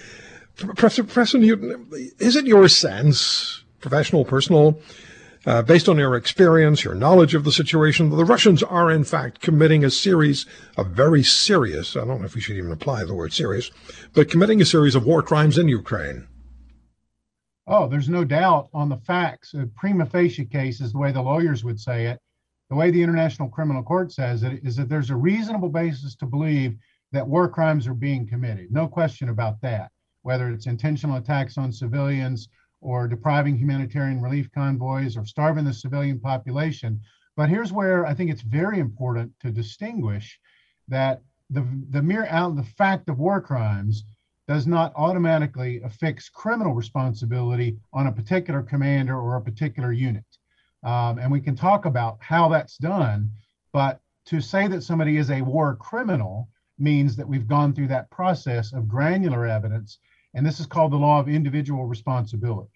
Professor, 0.57 1.05
Professor 1.05 1.39
Newton, 1.39 1.89
is 2.19 2.37
it 2.37 2.47
your 2.47 2.69
sense, 2.69 3.63
professional, 3.81 4.25
personal, 4.25 4.81
uh, 5.47 5.63
based 5.63 5.89
on 5.89 5.99
your 5.99 6.17
experience, 6.17 6.85
your 6.85 6.95
knowledge 6.95 7.35
of 7.35 7.45
the 7.45 7.53
situation, 7.53 8.11
the 8.11 8.25
Russians 8.25 8.63
are 8.63 8.91
in 8.91 9.05
fact 9.05 9.41
committing 9.41 9.85
a 9.85 9.91
series 9.91 10.47
of 10.77 10.89
very 10.89 11.23
serious, 11.23 11.97
I 11.97 12.05
don't 12.05 12.21
know 12.21 12.27
if 12.27 12.35
we 12.35 12.41
should 12.41 12.57
even 12.57 12.73
apply 12.73 13.05
the 13.05 13.15
word 13.15 13.33
serious, 13.33 13.71
but 14.13 14.31
committing 14.31 14.61
a 14.61 14.67
series 14.67 14.95
of 14.95 15.07
war 15.07 15.23
crimes 15.23 15.57
in 15.57 15.69
Ukraine? 15.69 16.27
Oh, 17.67 17.89
there's 17.89 18.09
no 18.09 18.25
doubt 18.25 18.69
on 18.75 18.89
the 18.89 18.97
facts. 18.97 19.55
A 19.55 19.67
prima 19.77 20.05
facie 20.05 20.45
case 20.45 20.81
is 20.81 20.93
the 20.93 20.99
way 20.99 21.13
the 21.13 21.23
lawyers 21.23 21.63
would 21.65 21.81
say 21.81 22.07
it. 22.07 22.19
The 22.69 22.77
way 22.77 22.91
the 22.91 23.03
International 23.03 23.49
Criminal 23.49 23.83
Court 23.83 24.13
says 24.13 24.43
it 24.43 24.61
is 24.65 24.77
that 24.77 24.89
there's 24.89 25.11
a 25.11 25.17
reasonable 25.17 25.69
basis 25.69 26.15
to 26.17 26.27
believe 26.27 26.77
that 27.13 27.27
war 27.27 27.49
crimes 27.49 27.87
are 27.87 27.95
being 27.95 28.27
committed. 28.27 28.71
No 28.71 28.87
question 28.87 29.29
about 29.29 29.61
that. 29.63 29.91
Whether 30.23 30.51
it's 30.51 30.67
intentional 30.67 31.17
attacks 31.17 31.59
on 31.59 31.73
civilians 31.73 32.49
or 32.81 33.09
depriving 33.09 33.57
humanitarian 33.57 34.21
relief 34.21 34.51
convoys 34.53 35.17
or 35.17 35.25
starving 35.25 35.65
the 35.65 35.73
civilian 35.73 36.19
population. 36.19 37.01
But 37.37 37.49
here's 37.49 37.73
where 37.73 38.07
I 38.07 38.15
think 38.15 38.31
it's 38.31 38.43
very 38.43 38.79
important 38.79 39.33
to 39.41 39.51
distinguish 39.51 40.39
that 40.89 41.23
the, 41.51 41.67
the 41.91 42.03
mere 42.03 42.27
out 42.27 42.57
the 42.57 42.63
fact 42.63 43.09
of 43.09 43.19
war 43.19 43.41
crimes 43.41 44.05
does 44.49 44.67
not 44.67 44.93
automatically 44.97 45.81
affix 45.83 46.29
criminal 46.29 46.75
responsibility 46.75 47.77
on 47.93 48.09
a 48.09 48.13
particular 48.13 48.63
commander 48.63 49.17
or 49.17 49.37
a 49.37 49.41
particular 49.41 49.93
unit. 49.93 50.25
Um, 50.83 51.19
and 51.19 51.31
we 51.31 51.41
can 51.41 51.55
talk 51.55 51.85
about 51.85 52.19
how 52.21 52.49
that's 52.49 52.77
done, 52.79 53.31
but 53.73 54.01
to 54.27 54.41
say 54.41 54.67
that 54.69 54.83
somebody 54.83 55.19
is 55.19 55.31
a 55.31 55.43
war 55.43 55.77
criminal 55.77 56.49
means 56.79 57.15
that 57.17 57.29
we've 57.29 57.47
gone 57.47 57.73
through 57.73 57.89
that 57.89 58.11
process 58.11 58.73
of 58.73 58.89
granular 58.89 59.47
evidence, 59.47 59.99
and 60.35 60.47
this 60.47 60.61
is 60.61 60.67
called 60.67 60.93
the 60.93 60.97
law 60.97 61.21
of 61.21 61.29
individual 61.29 61.87
responsibility. 61.87 62.71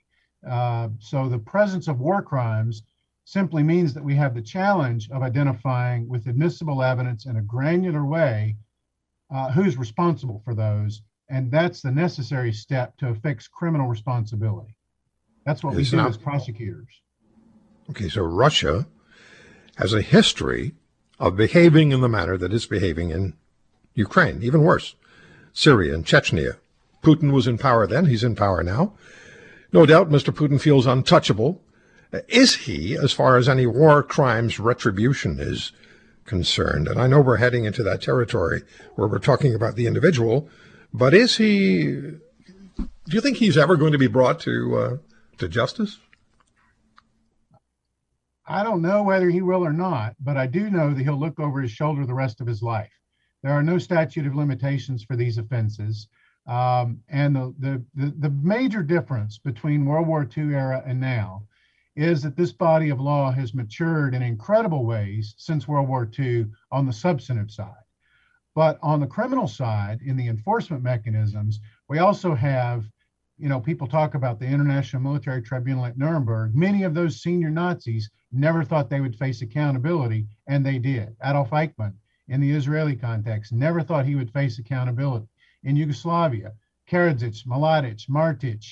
Uh, 0.48 0.88
so 0.98 1.28
the 1.28 1.38
presence 1.38 1.88
of 1.88 2.00
war 2.00 2.22
crimes 2.22 2.82
simply 3.24 3.62
means 3.62 3.94
that 3.94 4.04
we 4.04 4.14
have 4.14 4.34
the 4.34 4.42
challenge 4.42 5.08
of 5.10 5.22
identifying 5.22 6.08
with 6.08 6.26
admissible 6.26 6.82
evidence 6.82 7.26
in 7.26 7.36
a 7.36 7.42
granular 7.42 8.04
way 8.04 8.56
uh, 9.34 9.50
who's 9.52 9.78
responsible 9.78 10.42
for 10.44 10.54
those 10.54 11.02
and 11.28 11.50
that's 11.50 11.80
the 11.80 11.90
necessary 11.90 12.52
step 12.52 12.96
to 12.98 13.08
affix 13.08 13.48
criminal 13.48 13.88
responsibility. 13.88 14.76
That's 15.46 15.62
what 15.62 15.74
we 15.74 15.84
do 15.84 16.00
as 16.00 16.16
prosecutors. 16.16 17.00
Okay, 17.90 18.08
so 18.08 18.22
Russia 18.22 18.86
has 19.76 19.92
a 19.92 20.02
history 20.02 20.74
of 21.18 21.36
behaving 21.36 21.92
in 21.92 22.00
the 22.00 22.08
manner 22.08 22.36
that 22.36 22.52
it's 22.52 22.66
behaving 22.66 23.10
in 23.10 23.34
Ukraine, 23.94 24.42
even 24.42 24.62
worse, 24.62 24.94
Syria 25.52 25.94
and 25.94 26.04
Chechnya. 26.04 26.56
Putin 27.04 27.32
was 27.32 27.46
in 27.46 27.58
power 27.58 27.86
then, 27.86 28.06
he's 28.06 28.24
in 28.24 28.34
power 28.34 28.62
now. 28.62 28.94
No 29.72 29.86
doubt 29.86 30.08
Mr. 30.08 30.32
Putin 30.32 30.60
feels 30.60 30.86
untouchable. 30.86 31.60
Is 32.28 32.54
he, 32.54 32.96
as 32.96 33.12
far 33.12 33.36
as 33.36 33.48
any 33.48 33.66
war 33.66 34.02
crimes 34.02 34.60
retribution 34.60 35.38
is 35.40 35.72
concerned? 36.24 36.86
And 36.86 37.00
I 37.00 37.06
know 37.08 37.20
we're 37.20 37.38
heading 37.38 37.64
into 37.64 37.82
that 37.82 38.00
territory 38.00 38.62
where 38.94 39.08
we're 39.08 39.18
talking 39.18 39.54
about 39.54 39.74
the 39.74 39.86
individual, 39.86 40.48
but 40.92 41.12
is 41.12 41.36
he? 41.36 41.84
Do 42.76 43.16
you 43.16 43.20
think 43.20 43.38
he's 43.38 43.58
ever 43.58 43.76
going 43.76 43.92
to 43.92 43.98
be 43.98 44.06
brought 44.06 44.38
to 44.40 44.76
uh, 44.76 44.96
to 45.38 45.48
justice? 45.48 45.98
I 48.46 48.62
don't 48.62 48.82
know 48.82 49.02
whether 49.02 49.30
he 49.30 49.42
will 49.42 49.64
or 49.64 49.72
not, 49.72 50.14
but 50.20 50.36
I 50.36 50.46
do 50.46 50.70
know 50.70 50.92
that 50.92 51.02
he'll 51.02 51.18
look 51.18 51.40
over 51.40 51.62
his 51.62 51.72
shoulder 51.72 52.06
the 52.06 52.14
rest 52.14 52.40
of 52.40 52.46
his 52.46 52.62
life. 52.62 52.92
There 53.42 53.52
are 53.52 53.62
no 53.62 53.78
statute 53.78 54.26
of 54.26 54.34
limitations 54.34 55.02
for 55.02 55.16
these 55.16 55.38
offenses. 55.38 56.08
Um, 56.46 57.00
and 57.08 57.34
the, 57.34 57.54
the, 57.58 57.84
the, 57.94 58.14
the 58.18 58.30
major 58.30 58.82
difference 58.82 59.38
between 59.38 59.86
World 59.86 60.06
War 60.06 60.28
II 60.36 60.54
era 60.54 60.82
and 60.86 61.00
now 61.00 61.46
is 61.96 62.22
that 62.22 62.36
this 62.36 62.52
body 62.52 62.90
of 62.90 63.00
law 63.00 63.30
has 63.30 63.54
matured 63.54 64.14
in 64.14 64.22
incredible 64.22 64.84
ways 64.84 65.34
since 65.38 65.68
World 65.68 65.88
War 65.88 66.10
II 66.18 66.46
on 66.70 66.86
the 66.86 66.92
substantive 66.92 67.50
side. 67.50 67.72
But 68.54 68.78
on 68.82 69.00
the 69.00 69.06
criminal 69.06 69.48
side, 69.48 70.00
in 70.02 70.16
the 70.16 70.28
enforcement 70.28 70.82
mechanisms, 70.82 71.60
we 71.88 71.98
also 71.98 72.34
have, 72.34 72.84
you 73.38 73.48
know, 73.48 73.60
people 73.60 73.86
talk 73.86 74.14
about 74.14 74.38
the 74.38 74.46
International 74.46 75.02
Military 75.02 75.42
Tribunal 75.42 75.86
at 75.86 75.98
Nuremberg. 75.98 76.54
Many 76.54 76.82
of 76.82 76.94
those 76.94 77.22
senior 77.22 77.50
Nazis 77.50 78.10
never 78.30 78.64
thought 78.64 78.90
they 78.90 79.00
would 79.00 79.16
face 79.16 79.42
accountability, 79.42 80.26
and 80.46 80.64
they 80.64 80.78
did. 80.78 81.16
Adolf 81.22 81.50
Eichmann, 81.50 81.94
in 82.28 82.40
the 82.40 82.50
Israeli 82.50 82.96
context, 82.96 83.52
never 83.52 83.82
thought 83.82 84.06
he 84.06 84.14
would 84.14 84.32
face 84.32 84.58
accountability. 84.58 85.26
In 85.64 85.76
Yugoslavia, 85.76 86.52
Karadzic, 86.90 87.46
Mladic, 87.46 88.06
Martic, 88.08 88.64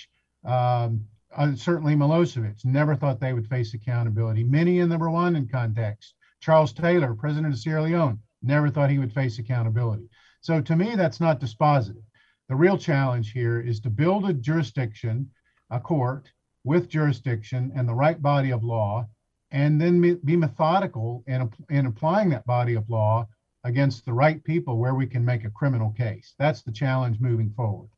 um, 0.44 1.06
uh, 1.34 1.54
certainly 1.54 1.94
Milosevic 1.94 2.64
never 2.64 2.94
thought 2.94 3.18
they 3.18 3.32
would 3.32 3.48
face 3.48 3.72
accountability. 3.72 4.44
Many 4.44 4.80
in 4.80 4.88
the 4.88 4.98
Rwandan 4.98 5.50
context, 5.50 6.14
Charles 6.40 6.72
Taylor, 6.72 7.14
president 7.14 7.54
of 7.54 7.58
Sierra 7.58 7.82
Leone, 7.82 8.20
never 8.42 8.68
thought 8.68 8.90
he 8.90 8.98
would 8.98 9.12
face 9.12 9.38
accountability. 9.38 10.08
So 10.42 10.60
to 10.60 10.76
me, 10.76 10.94
that's 10.94 11.20
not 11.20 11.40
dispositive. 11.40 12.02
The 12.48 12.56
real 12.56 12.76
challenge 12.76 13.32
here 13.32 13.60
is 13.60 13.80
to 13.80 13.90
build 13.90 14.28
a 14.28 14.34
jurisdiction, 14.34 15.30
a 15.70 15.80
court 15.80 16.30
with 16.64 16.88
jurisdiction 16.88 17.72
and 17.74 17.88
the 17.88 17.94
right 17.94 18.20
body 18.20 18.50
of 18.50 18.62
law, 18.62 19.08
and 19.50 19.80
then 19.80 20.00
be 20.24 20.36
methodical 20.36 21.24
in, 21.26 21.50
in 21.70 21.86
applying 21.86 22.28
that 22.30 22.44
body 22.44 22.74
of 22.74 22.90
law 22.90 23.26
against 23.64 24.04
the 24.04 24.12
right 24.12 24.42
people 24.42 24.78
where 24.78 24.94
we 24.94 25.06
can 25.06 25.24
make 25.24 25.44
a 25.44 25.50
criminal 25.50 25.90
case. 25.90 26.34
That's 26.38 26.62
the 26.62 26.72
challenge 26.72 27.20
moving 27.20 27.50
forward. 27.50 27.88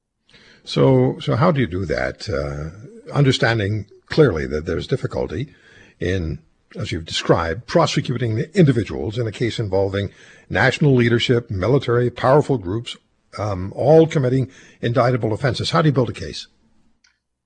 So, 0.64 1.18
so 1.20 1.36
how 1.36 1.52
do 1.52 1.60
you 1.60 1.66
do 1.66 1.84
that? 1.86 2.28
Uh, 2.28 3.12
understanding 3.12 3.86
clearly 4.06 4.46
that 4.46 4.66
there's 4.66 4.86
difficulty 4.86 5.54
in, 6.00 6.40
as 6.76 6.92
you've 6.92 7.04
described, 7.04 7.66
prosecuting 7.66 8.36
the 8.36 8.56
individuals 8.58 9.18
in 9.18 9.26
a 9.26 9.32
case 9.32 9.58
involving 9.58 10.10
national 10.48 10.94
leadership, 10.94 11.50
military, 11.50 12.10
powerful 12.10 12.58
groups, 12.58 12.96
um, 13.38 13.72
all 13.74 14.06
committing 14.06 14.50
indictable 14.80 15.32
offenses. 15.32 15.70
How 15.70 15.82
do 15.82 15.88
you 15.88 15.92
build 15.92 16.10
a 16.10 16.14
case? 16.14 16.46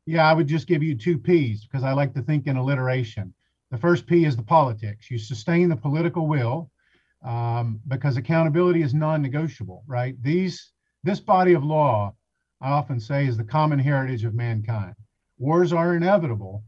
Yeah, 0.06 0.28
I 0.28 0.32
would 0.32 0.46
just 0.46 0.66
give 0.66 0.82
you 0.82 0.96
two 0.96 1.18
P's 1.18 1.64
because 1.64 1.84
I 1.84 1.92
like 1.92 2.14
to 2.14 2.22
think 2.22 2.46
in 2.46 2.56
alliteration. 2.56 3.34
The 3.70 3.78
first 3.78 4.06
P 4.06 4.24
is 4.24 4.36
the 4.36 4.42
politics. 4.42 5.10
You 5.10 5.18
sustain 5.18 5.68
the 5.68 5.76
political 5.76 6.26
will 6.26 6.70
um, 7.24 7.80
because 7.88 8.16
accountability 8.16 8.82
is 8.82 8.94
non-negotiable, 8.94 9.84
right? 9.86 10.14
These 10.22 10.72
this 11.04 11.20
body 11.20 11.52
of 11.52 11.64
law 11.64 12.14
I 12.60 12.70
often 12.70 12.98
say 12.98 13.26
is 13.26 13.36
the 13.36 13.44
common 13.44 13.78
heritage 13.78 14.24
of 14.24 14.34
mankind. 14.34 14.94
Wars 15.38 15.72
are 15.72 15.94
inevitable, 15.94 16.64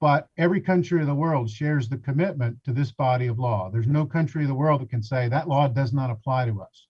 but 0.00 0.28
every 0.36 0.60
country 0.60 1.00
of 1.00 1.06
the 1.06 1.14
world 1.14 1.48
shares 1.48 1.88
the 1.88 1.98
commitment 1.98 2.58
to 2.64 2.72
this 2.72 2.90
body 2.90 3.28
of 3.28 3.38
law. 3.38 3.70
There's 3.70 3.86
no 3.86 4.04
country 4.04 4.42
of 4.42 4.48
the 4.48 4.54
world 4.54 4.80
that 4.80 4.90
can 4.90 5.02
say 5.02 5.28
that 5.28 5.48
law 5.48 5.68
does 5.68 5.92
not 5.92 6.10
apply 6.10 6.46
to 6.46 6.60
us. 6.60 6.86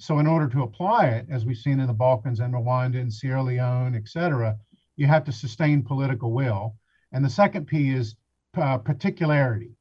So, 0.00 0.18
in 0.18 0.26
order 0.26 0.48
to 0.48 0.62
apply 0.62 1.06
it, 1.06 1.26
as 1.30 1.44
we've 1.44 1.56
seen 1.56 1.78
in 1.78 1.86
the 1.86 1.92
Balkans 1.92 2.40
and 2.40 2.54
Rwanda 2.54 3.00
and 3.00 3.12
Sierra 3.12 3.42
Leone, 3.42 3.94
et 3.94 4.08
cetera, 4.08 4.56
you 4.96 5.06
have 5.06 5.24
to 5.24 5.32
sustain 5.32 5.82
political 5.82 6.32
will. 6.32 6.74
And 7.12 7.24
the 7.24 7.30
second 7.30 7.66
P 7.66 7.90
is 7.90 8.16
uh, 8.56 8.78
particularity. 8.78 9.76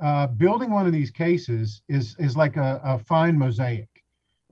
Uh, 0.00 0.26
building 0.26 0.70
one 0.70 0.86
of 0.86 0.92
these 0.92 1.10
cases 1.10 1.82
is, 1.88 2.16
is 2.18 2.36
like 2.36 2.56
a, 2.56 2.80
a 2.82 2.98
fine 2.98 3.36
mosaic 3.36 3.90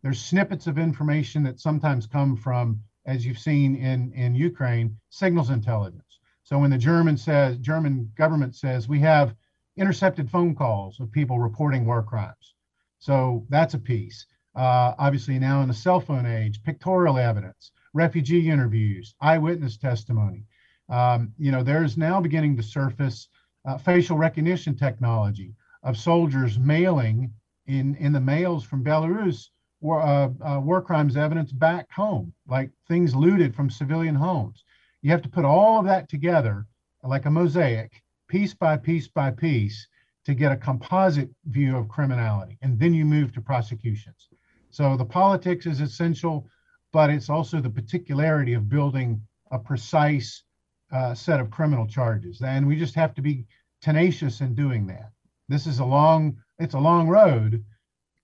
there's 0.02 0.20
snippets 0.20 0.66
of 0.66 0.78
information 0.78 1.42
that 1.44 1.60
sometimes 1.60 2.06
come 2.06 2.36
from, 2.36 2.80
as 3.06 3.26
you've 3.26 3.38
seen 3.38 3.74
in, 3.76 4.12
in 4.12 4.34
Ukraine, 4.34 4.96
signals 5.10 5.50
intelligence. 5.50 6.20
So 6.44 6.58
when 6.58 6.70
the 6.70 6.78
German 6.78 7.16
says, 7.16 7.58
German 7.58 8.12
government 8.16 8.54
says, 8.54 8.88
we 8.88 9.00
have 9.00 9.34
intercepted 9.76 10.30
phone 10.30 10.54
calls 10.54 11.00
of 11.00 11.10
people 11.10 11.38
reporting 11.38 11.84
war 11.84 12.02
crimes. 12.02 12.54
So 12.98 13.44
that's 13.48 13.74
a 13.74 13.78
piece. 13.78 14.26
Uh, 14.54 14.94
obviously, 14.98 15.38
now 15.38 15.62
in 15.62 15.68
the 15.68 15.74
cell 15.74 16.00
phone 16.00 16.26
age, 16.26 16.62
pictorial 16.62 17.18
evidence, 17.18 17.72
refugee 17.92 18.50
interviews, 18.50 19.14
eyewitness 19.20 19.76
testimony. 19.76 20.44
Um, 20.88 21.32
you 21.38 21.52
know, 21.52 21.62
there's 21.62 21.98
now 21.98 22.20
beginning 22.20 22.56
to 22.56 22.62
surface 22.62 23.28
uh, 23.68 23.76
facial 23.76 24.16
recognition 24.16 24.74
technology 24.74 25.52
of 25.82 25.96
soldiers 25.96 26.58
mailing 26.58 27.30
in, 27.66 27.94
in 27.96 28.12
the 28.12 28.20
mails 28.20 28.64
from 28.64 28.82
Belarus 28.82 29.50
war, 29.80 30.00
uh, 30.00 30.30
uh, 30.40 30.58
war 30.58 30.80
crimes 30.80 31.16
evidence 31.16 31.52
back 31.52 31.90
home, 31.92 32.32
like 32.48 32.70
things 32.88 33.14
looted 33.14 33.54
from 33.54 33.68
civilian 33.68 34.14
homes. 34.14 34.64
You 35.02 35.10
have 35.10 35.22
to 35.22 35.28
put 35.28 35.44
all 35.44 35.78
of 35.78 35.84
that 35.84 36.08
together 36.08 36.66
like 37.04 37.26
a 37.26 37.30
mosaic, 37.30 38.02
piece 38.26 38.54
by 38.54 38.76
piece 38.78 39.08
by 39.08 39.30
piece, 39.30 39.86
to 40.24 40.34
get 40.34 40.52
a 40.52 40.56
composite 40.56 41.30
view 41.44 41.76
of 41.76 41.88
criminality. 41.88 42.58
And 42.62 42.78
then 42.78 42.94
you 42.94 43.04
move 43.04 43.32
to 43.34 43.40
prosecutions. 43.40 44.28
So 44.70 44.96
the 44.96 45.04
politics 45.04 45.66
is 45.66 45.80
essential, 45.80 46.48
but 46.92 47.10
it's 47.10 47.28
also 47.28 47.60
the 47.60 47.70
particularity 47.70 48.54
of 48.54 48.68
building 48.68 49.20
a 49.50 49.58
precise 49.58 50.42
uh, 50.90 51.14
set 51.14 51.40
of 51.40 51.50
criminal 51.50 51.86
charges. 51.86 52.40
And 52.42 52.66
we 52.66 52.76
just 52.76 52.94
have 52.94 53.14
to 53.14 53.22
be 53.22 53.46
tenacious 53.80 54.40
in 54.40 54.54
doing 54.54 54.86
that. 54.86 55.10
This 55.48 55.66
is 55.66 55.78
a 55.78 55.84
long, 55.84 56.36
it's 56.58 56.74
a 56.74 56.78
long 56.78 57.08
road, 57.08 57.64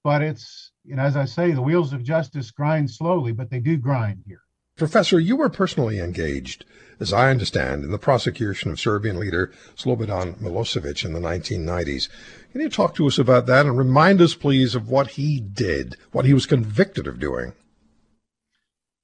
but 0.04 0.22
it's 0.22 0.70
you 0.84 0.94
know 0.94 1.02
as 1.02 1.16
i 1.16 1.24
say 1.24 1.50
the 1.50 1.62
wheels 1.62 1.92
of 1.92 2.04
justice 2.04 2.50
grind 2.52 2.90
slowly 2.90 3.32
but 3.32 3.50
they 3.50 3.58
do 3.58 3.76
grind 3.76 4.22
here. 4.28 4.42
Professor 4.76 5.18
you 5.18 5.36
were 5.36 5.48
personally 5.48 5.98
engaged 5.98 6.64
as 7.00 7.12
i 7.12 7.30
understand 7.30 7.82
in 7.82 7.90
the 7.90 7.98
prosecution 7.98 8.70
of 8.70 8.78
serbian 8.78 9.18
leader 9.18 9.50
slobodan 9.74 10.36
milosevic 10.36 11.04
in 11.04 11.12
the 11.12 11.20
1990s 11.20 12.08
can 12.52 12.60
you 12.60 12.68
talk 12.68 12.94
to 12.94 13.06
us 13.06 13.18
about 13.18 13.46
that 13.46 13.66
and 13.66 13.78
remind 13.78 14.20
us 14.20 14.34
please 14.34 14.74
of 14.74 14.88
what 14.88 15.12
he 15.12 15.40
did 15.40 15.96
what 16.12 16.26
he 16.26 16.34
was 16.34 16.46
convicted 16.46 17.06
of 17.06 17.18
doing? 17.18 17.54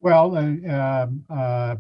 Well 0.00 0.36
uh, 0.36 0.72
um, 0.72 1.24
uh, 1.28 1.76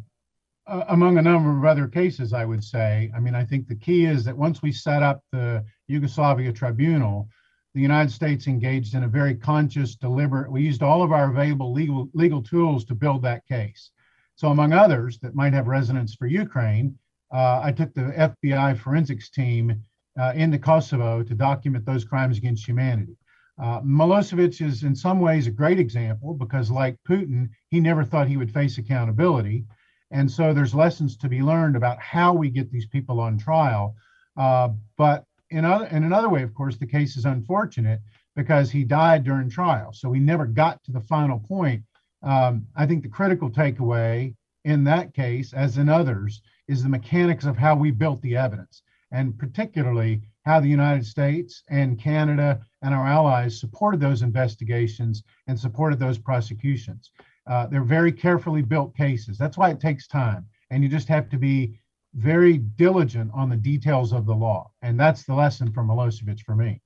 among 0.88 1.18
a 1.18 1.22
number 1.22 1.56
of 1.56 1.64
other 1.64 1.88
cases 1.88 2.32
i 2.32 2.44
would 2.44 2.62
say 2.62 3.10
i 3.14 3.20
mean 3.20 3.34
i 3.34 3.44
think 3.44 3.66
the 3.66 3.74
key 3.74 4.04
is 4.04 4.24
that 4.24 4.36
once 4.36 4.62
we 4.62 4.72
set 4.72 5.02
up 5.02 5.22
the 5.32 5.64
yugoslavia 5.88 6.52
tribunal 6.52 7.28
the 7.74 7.80
United 7.80 8.10
States 8.10 8.46
engaged 8.46 8.94
in 8.94 9.04
a 9.04 9.08
very 9.08 9.34
conscious, 9.34 9.94
deliberate. 9.94 10.50
We 10.50 10.62
used 10.62 10.82
all 10.82 11.02
of 11.02 11.12
our 11.12 11.30
available 11.30 11.72
legal 11.72 12.10
legal 12.14 12.42
tools 12.42 12.84
to 12.86 12.94
build 12.94 13.22
that 13.22 13.46
case. 13.46 13.90
So, 14.34 14.48
among 14.48 14.72
others 14.72 15.18
that 15.20 15.34
might 15.34 15.52
have 15.52 15.68
resonance 15.68 16.14
for 16.14 16.26
Ukraine, 16.26 16.98
uh, 17.32 17.60
I 17.62 17.72
took 17.72 17.94
the 17.94 18.12
FBI 18.46 18.78
forensics 18.78 19.30
team 19.30 19.84
uh, 20.18 20.32
into 20.34 20.58
Kosovo 20.58 21.22
to 21.22 21.34
document 21.34 21.86
those 21.86 22.04
crimes 22.04 22.38
against 22.38 22.66
humanity. 22.66 23.16
Uh, 23.62 23.80
Milosevic 23.82 24.60
is 24.66 24.82
in 24.82 24.96
some 24.96 25.20
ways 25.20 25.46
a 25.46 25.50
great 25.50 25.78
example 25.78 26.34
because, 26.34 26.70
like 26.70 26.96
Putin, 27.08 27.50
he 27.68 27.78
never 27.78 28.02
thought 28.02 28.26
he 28.26 28.36
would 28.36 28.50
face 28.52 28.78
accountability. 28.78 29.64
And 30.10 30.30
so 30.30 30.52
there's 30.52 30.74
lessons 30.74 31.16
to 31.18 31.28
be 31.28 31.42
learned 31.42 31.76
about 31.76 32.00
how 32.00 32.32
we 32.32 32.50
get 32.50 32.70
these 32.70 32.86
people 32.86 33.20
on 33.20 33.38
trial. 33.38 33.94
Uh, 34.36 34.70
but 34.96 35.24
in, 35.50 35.64
other, 35.64 35.86
in 35.86 36.04
another 36.04 36.28
way, 36.28 36.42
of 36.42 36.54
course, 36.54 36.76
the 36.76 36.86
case 36.86 37.16
is 37.16 37.24
unfortunate 37.24 38.00
because 38.36 38.70
he 38.70 38.84
died 38.84 39.24
during 39.24 39.50
trial. 39.50 39.92
So 39.92 40.08
we 40.08 40.20
never 40.20 40.46
got 40.46 40.82
to 40.84 40.92
the 40.92 41.00
final 41.00 41.38
point. 41.38 41.82
Um, 42.22 42.66
I 42.76 42.86
think 42.86 43.02
the 43.02 43.08
critical 43.08 43.50
takeaway 43.50 44.34
in 44.64 44.84
that 44.84 45.14
case, 45.14 45.52
as 45.52 45.78
in 45.78 45.88
others, 45.88 46.42
is 46.68 46.82
the 46.82 46.88
mechanics 46.88 47.44
of 47.44 47.56
how 47.56 47.74
we 47.74 47.90
built 47.90 48.20
the 48.22 48.36
evidence, 48.36 48.82
and 49.10 49.38
particularly 49.38 50.22
how 50.44 50.60
the 50.60 50.68
United 50.68 51.04
States 51.04 51.62
and 51.68 51.98
Canada 51.98 52.60
and 52.82 52.94
our 52.94 53.06
allies 53.06 53.58
supported 53.58 54.00
those 54.00 54.22
investigations 54.22 55.22
and 55.46 55.58
supported 55.58 55.98
those 55.98 56.18
prosecutions. 56.18 57.10
Uh, 57.50 57.66
they're 57.66 57.82
very 57.82 58.12
carefully 58.12 58.62
built 58.62 58.96
cases. 58.96 59.36
That's 59.36 59.58
why 59.58 59.70
it 59.70 59.80
takes 59.80 60.06
time. 60.06 60.46
And 60.70 60.84
you 60.84 60.88
just 60.88 61.08
have 61.08 61.28
to 61.30 61.36
be 61.36 61.80
very 62.14 62.58
diligent 62.58 63.32
on 63.34 63.50
the 63.50 63.56
details 63.56 64.12
of 64.12 64.24
the 64.24 64.34
law. 64.34 64.70
And 64.82 64.98
that's 64.98 65.24
the 65.24 65.34
lesson 65.34 65.72
from 65.72 65.88
Milosevic 65.88 66.40
for 66.46 66.54
me. 66.54 66.80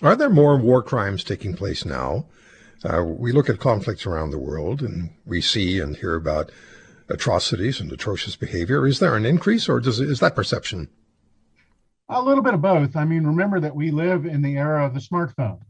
Are 0.00 0.14
there 0.14 0.30
more 0.30 0.56
war 0.56 0.80
crimes 0.80 1.24
taking 1.24 1.54
place 1.54 1.84
now? 1.84 2.26
Uh, 2.84 3.02
we 3.02 3.32
look 3.32 3.50
at 3.50 3.58
conflicts 3.58 4.06
around 4.06 4.30
the 4.30 4.38
world 4.38 4.80
and 4.80 5.10
we 5.26 5.40
see 5.40 5.80
and 5.80 5.96
hear 5.96 6.14
about 6.14 6.52
atrocities 7.10 7.80
and 7.80 7.90
atrocious 7.90 8.36
behavior. 8.36 8.86
Is 8.86 9.00
there 9.00 9.16
an 9.16 9.26
increase 9.26 9.68
or 9.68 9.80
does, 9.80 9.98
is 9.98 10.20
that 10.20 10.36
perception? 10.36 10.88
A 12.08 12.22
little 12.22 12.44
bit 12.44 12.54
of 12.54 12.62
both. 12.62 12.94
I 12.94 13.04
mean, 13.04 13.26
remember 13.26 13.58
that 13.58 13.74
we 13.74 13.90
live 13.90 14.24
in 14.24 14.42
the 14.42 14.56
era 14.56 14.86
of 14.86 14.94
the 14.94 15.00
smartphone. 15.00 15.62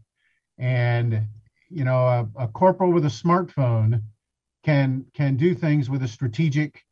And, 0.59 1.29
you 1.71 1.85
know, 1.85 1.99
a, 1.99 2.29
a 2.37 2.49
corporal 2.49 2.93
with 2.93 3.05
a 3.05 3.09
smartphone 3.09 4.03
can 4.65 5.05
can 5.15 5.37
do 5.37 5.55
things 5.55 5.89
with 5.89 6.03
a 6.03 6.09
strategic 6.09 6.85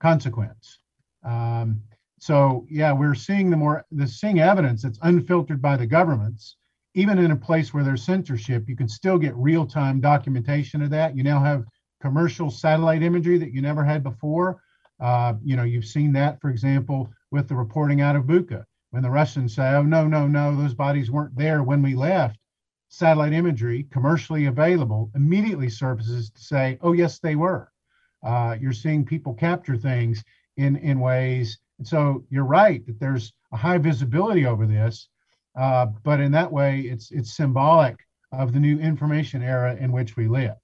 consequence. 0.00 0.78
Um, 1.24 1.80
so 2.18 2.66
yeah, 2.70 2.92
we're 2.92 3.14
seeing 3.14 3.50
the 3.50 3.56
more 3.56 3.84
the 3.90 4.06
seeing 4.06 4.40
evidence 4.40 4.82
that's 4.82 4.98
unfiltered 5.02 5.60
by 5.62 5.76
the 5.76 5.86
governments. 5.86 6.56
Even 6.94 7.18
in 7.18 7.32
a 7.32 7.36
place 7.36 7.74
where 7.74 7.82
there's 7.82 8.04
censorship, 8.04 8.68
you 8.68 8.76
can 8.76 8.88
still 8.88 9.18
get 9.18 9.34
real-time 9.34 10.00
documentation 10.00 10.80
of 10.80 10.90
that. 10.90 11.16
You 11.16 11.24
now 11.24 11.40
have 11.40 11.64
commercial 12.00 12.50
satellite 12.50 13.02
imagery 13.02 13.36
that 13.38 13.52
you 13.52 13.60
never 13.60 13.82
had 13.82 14.04
before. 14.04 14.62
Uh, 15.00 15.34
you 15.42 15.56
know, 15.56 15.64
you've 15.64 15.86
seen 15.86 16.12
that, 16.12 16.40
for 16.40 16.50
example, 16.50 17.10
with 17.32 17.48
the 17.48 17.56
reporting 17.56 18.00
out 18.00 18.14
of 18.14 18.24
Bucha. 18.24 18.64
When 18.90 19.02
the 19.02 19.10
Russians 19.10 19.56
say, 19.56 19.74
oh, 19.74 19.82
no, 19.82 20.06
no, 20.06 20.28
no, 20.28 20.54
those 20.54 20.74
bodies 20.74 21.10
weren't 21.10 21.36
there 21.36 21.64
when 21.64 21.82
we 21.82 21.96
left, 21.96 22.38
satellite 22.94 23.32
imagery, 23.32 23.86
commercially 23.90 24.46
available, 24.46 25.10
immediately 25.14 25.68
surfaces 25.68 26.30
to 26.30 26.40
say, 26.40 26.78
oh, 26.80 26.92
yes, 26.92 27.18
they 27.18 27.34
were. 27.34 27.70
Uh, 28.22 28.56
you're 28.60 28.72
seeing 28.72 29.04
people 29.04 29.34
capture 29.34 29.76
things 29.76 30.24
in, 30.56 30.76
in 30.76 31.00
ways. 31.00 31.58
And 31.78 31.86
so 31.86 32.24
you're 32.30 32.44
right 32.44 32.86
that 32.86 33.00
there's 33.00 33.32
a 33.52 33.56
high 33.56 33.78
visibility 33.78 34.46
over 34.46 34.66
this. 34.66 35.08
Uh, 35.58 35.86
but 36.02 36.20
in 36.20 36.32
that 36.32 36.50
way, 36.50 36.80
it's 36.80 37.10
it's 37.12 37.36
symbolic 37.36 37.96
of 38.32 38.52
the 38.52 38.58
new 38.58 38.78
information 38.78 39.42
era 39.42 39.76
in 39.76 39.92
which 39.92 40.16
we 40.16 40.26
live. 40.26 40.56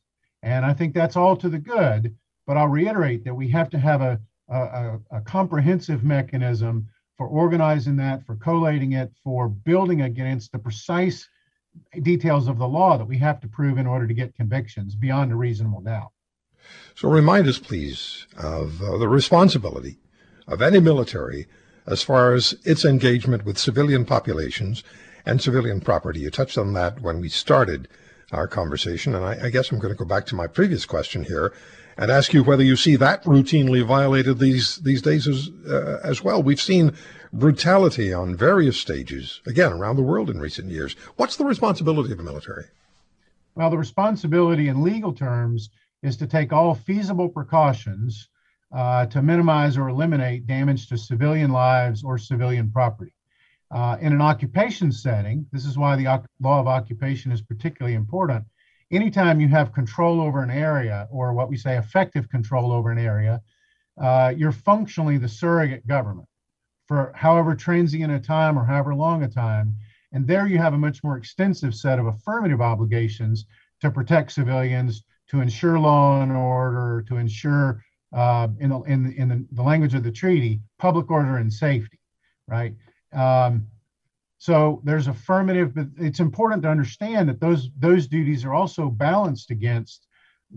And 0.43 0.65
I 0.65 0.73
think 0.73 0.95
that's 0.95 1.17
all 1.17 1.37
to 1.37 1.49
the 1.49 1.59
good. 1.59 2.17
But 2.47 2.57
I'll 2.57 2.69
reiterate 2.69 3.25
that 3.25 3.35
we 3.35 3.49
have 3.51 3.71
to 3.71 3.79
have 3.79 4.01
a, 4.01 4.21
a, 4.49 4.99
a 5.13 5.21
comprehensive 5.21 6.03
mechanism 6.03 6.89
for 7.17 7.29
organizing 7.29 7.97
that, 7.97 8.25
for 8.27 8.35
collating 8.37 8.93
it, 8.93 9.13
for 9.23 9.49
building 9.49 10.03
against 10.03 10.51
the 10.51 10.59
precise 10.59 11.29
details 12.03 12.49
of 12.49 12.59
the 12.59 12.69
law 12.69 12.97
that 12.99 13.07
we 13.07 13.19
have 13.19 13.41
to 13.41 13.49
prove 13.49 13.79
in 13.79 13.87
order 13.87 14.07
to 14.07 14.15
get 14.15 14.35
convictions 14.35 14.95
beyond 14.95 15.33
a 15.33 15.37
reasonable 15.37 15.81
doubt. 15.81 16.11
So 16.95 17.09
remind 17.09 17.49
us, 17.49 17.59
please, 17.59 18.27
of 18.37 18.81
uh, 18.83 18.99
the 18.99 19.09
responsibility 19.09 19.99
of 20.47 20.63
any 20.63 20.81
military 20.81 21.47
as 21.87 22.03
far 22.03 22.35
as 22.35 22.55
its 22.65 22.85
engagement 22.85 23.45
with 23.45 23.59
civilian 23.59 24.05
populations 24.05 24.85
and 25.27 25.41
civilian 25.41 25.81
property. 25.81 26.21
You 26.21 26.31
touched 26.31 26.59
on 26.59 26.73
that 26.75 27.01
when 27.01 27.21
we 27.21 27.29
started 27.29 27.89
our 28.33 28.47
conversation, 28.47 29.15
and 29.15 29.25
I, 29.25 29.47
I 29.47 29.51
guess 29.51 29.71
I'm 29.71 29.79
going 29.79 29.93
to 29.93 29.99
go 29.99 30.05
back 30.05 30.27
to 30.27 30.37
my 30.37 30.47
previous 30.47 30.87
question 30.87 31.25
here 31.25 31.53
and 31.97 32.11
ask 32.11 32.33
you 32.33 32.45
whether 32.45 32.63
you 32.63 32.77
see 32.77 32.97
that 32.97 33.25
routinely 33.25 33.85
violated 33.85 34.39
these 34.39 34.77
these 34.77 35.03
days 35.03 35.27
as 35.27 35.51
uh, 35.69 36.01
as 36.05 36.23
well. 36.23 36.43
We've 36.43 36.61
seen 36.61 36.95
brutality 37.33 38.13
on 38.13 38.35
various 38.35 38.77
stages 38.77 39.41
again 39.47 39.73
around 39.73 39.97
the 39.97 40.03
world 40.03 40.31
in 40.31 40.41
recent 40.41 40.69
years. 40.69 40.95
What's 41.17 41.37
the 41.37 41.45
responsibility 41.45 42.11
of 42.11 42.19
the 42.19 42.25
military? 42.25 42.65
Well, 43.55 43.71
the 43.71 43.79
responsibility 43.79 44.69
in 44.69 44.83
legal 44.83 45.13
terms 45.13 45.71
is 46.03 46.17
to 46.17 46.27
take 46.27 46.53
all 46.53 46.75
feasible 46.75 47.29
precautions 47.29 48.29
uh, 48.75 49.07
to 49.07 49.23
minimize 49.23 49.77
or 49.77 49.89
eliminate 49.89 50.47
damage 50.47 50.89
to 50.89 50.99
civilian 50.99 51.51
lives 51.51 52.03
or 52.03 52.19
civilian 52.19 52.71
property. 52.71 53.13
Uh, 53.71 53.97
in 54.01 54.13
an 54.13 54.21
occupation 54.21 54.91
setting, 54.91 55.47
this 55.53 55.65
is 55.65 55.79
why 55.79 55.95
the 55.95 56.23
law 56.41 56.61
of 56.61 56.67
occupation 56.67 57.31
is 57.31 57.43
particularly 57.43 57.95
important. 57.95 58.45
Anytime 58.91 59.41
you 59.41 59.49
have 59.49 59.73
control 59.73 60.21
over 60.21 60.43
an 60.43 60.51
area, 60.51 61.07
or 61.13 61.33
what 61.33 61.49
we 61.49 61.57
say 61.57 61.77
effective 61.77 62.29
control 62.29 62.73
over 62.73 62.91
an 62.91 62.99
area, 62.99 63.41
uh, 64.01 64.33
you're 64.37 64.51
functionally 64.51 65.19
the 65.19 65.29
surrogate 65.29 65.87
government 65.87 66.27
for 66.91 67.13
however 67.15 67.55
transient 67.55 68.11
a 68.11 68.19
time 68.19 68.59
or 68.59 68.65
however 68.65 68.97
long 68.97 69.23
a 69.23 69.29
time. 69.29 69.77
And 70.11 70.27
there 70.27 70.49
you 70.49 70.59
have 70.59 70.75
a 70.75 70.79
much 70.79 71.05
more 71.05 71.17
extensive 71.17 71.73
set 71.73 72.01
of 72.01 72.07
affirmative 72.07 72.61
obligations 72.61 73.47
to 73.81 73.93
protect 73.93 74.33
civilians, 74.33 75.05
to 75.29 75.41
ensure 75.41 75.79
law 75.79 76.21
and 76.21 76.33
order, 76.33 77.05
to 77.07 77.19
ensure, 77.19 77.81
uh, 78.13 78.49
in, 78.59 78.71
the, 78.71 78.81
in, 78.89 79.13
in 79.13 79.47
the, 79.53 79.63
language 79.63 79.95
of 79.95 80.03
the 80.03 80.11
treaty, 80.11 80.59
public 80.81 81.13
order 81.13 81.37
and 81.37 81.53
safety, 81.53 82.01
right? 82.49 82.75
Um, 83.13 83.69
so 84.39 84.81
there's 84.83 85.07
affirmative, 85.07 85.73
but 85.73 85.87
it's 85.97 86.19
important 86.19 86.61
to 86.65 86.71
understand 86.71 87.29
that 87.29 87.39
those 87.39 87.71
those 87.79 88.09
duties 88.09 88.45
are 88.45 88.55
also 88.55 88.89
balanced 88.89 89.53
against 89.53 90.09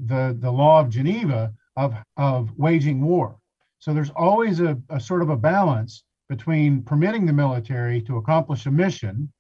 the 0.08 0.36
the 0.40 0.50
law 0.50 0.80
of 0.80 0.90
Geneva 0.90 1.54
of 1.76 1.94
of 2.18 2.50
waging 2.58 3.04
war. 3.04 3.38
So 3.78 3.94
there's 3.94 4.10
always 4.16 4.62
a, 4.62 4.82
a 4.90 5.00
sort 5.00 5.22
of 5.22 5.30
a 5.30 5.38
balance 5.38 6.04
between 6.36 6.82
permitting 6.82 7.28
the 7.28 7.40
military 7.46 8.02
to 8.02 8.18
accomplish 8.18 8.66
a 8.66 8.72
mission 8.72 9.32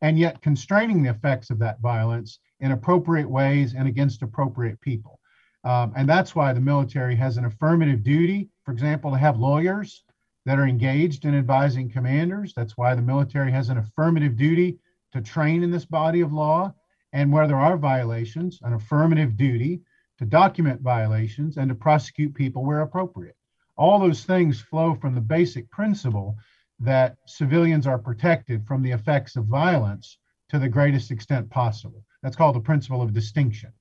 and 0.00 0.18
yet 0.18 0.40
constraining 0.40 1.02
the 1.02 1.10
effects 1.10 1.50
of 1.50 1.58
that 1.58 1.78
violence 1.80 2.38
in 2.60 2.72
appropriate 2.72 3.28
ways 3.28 3.74
and 3.74 3.86
against 3.86 4.22
appropriate 4.22 4.80
people. 4.80 5.20
Um, 5.64 5.92
and 5.94 6.08
that's 6.08 6.34
why 6.34 6.54
the 6.54 6.68
military 6.72 7.14
has 7.16 7.36
an 7.36 7.44
affirmative 7.44 8.02
duty, 8.02 8.48
for 8.64 8.72
example, 8.72 9.10
to 9.10 9.18
have 9.18 9.38
lawyers 9.38 10.04
that 10.46 10.58
are 10.58 10.66
engaged 10.66 11.26
in 11.26 11.34
advising 11.34 11.90
commanders. 11.90 12.54
That's 12.56 12.78
why 12.78 12.94
the 12.94 13.02
military 13.02 13.52
has 13.52 13.68
an 13.68 13.76
affirmative 13.76 14.34
duty 14.34 14.78
to 15.12 15.20
train 15.20 15.62
in 15.62 15.70
this 15.70 15.84
body 15.84 16.22
of 16.22 16.32
law. 16.32 16.72
And 17.12 17.30
where 17.32 17.46
there 17.46 17.64
are 17.68 17.76
violations, 17.76 18.60
an 18.62 18.72
affirmative 18.72 19.36
duty 19.36 19.80
to 20.18 20.24
document 20.24 20.80
violations 20.80 21.58
and 21.58 21.68
to 21.68 21.74
prosecute 21.74 22.34
people 22.34 22.64
where 22.64 22.80
appropriate. 22.80 23.37
All 23.78 23.98
those 23.98 24.24
things 24.24 24.60
flow 24.60 24.94
from 24.94 25.14
the 25.14 25.20
basic 25.20 25.70
principle 25.70 26.36
that 26.80 27.16
civilians 27.26 27.86
are 27.86 27.98
protected 27.98 28.66
from 28.66 28.82
the 28.82 28.90
effects 28.90 29.36
of 29.36 29.46
violence 29.46 30.18
to 30.50 30.58
the 30.58 30.68
greatest 30.68 31.10
extent 31.10 31.48
possible. 31.48 32.04
That's 32.22 32.36
called 32.36 32.56
the 32.56 32.60
principle 32.60 33.00
of 33.00 33.12
distinction. 33.12 33.72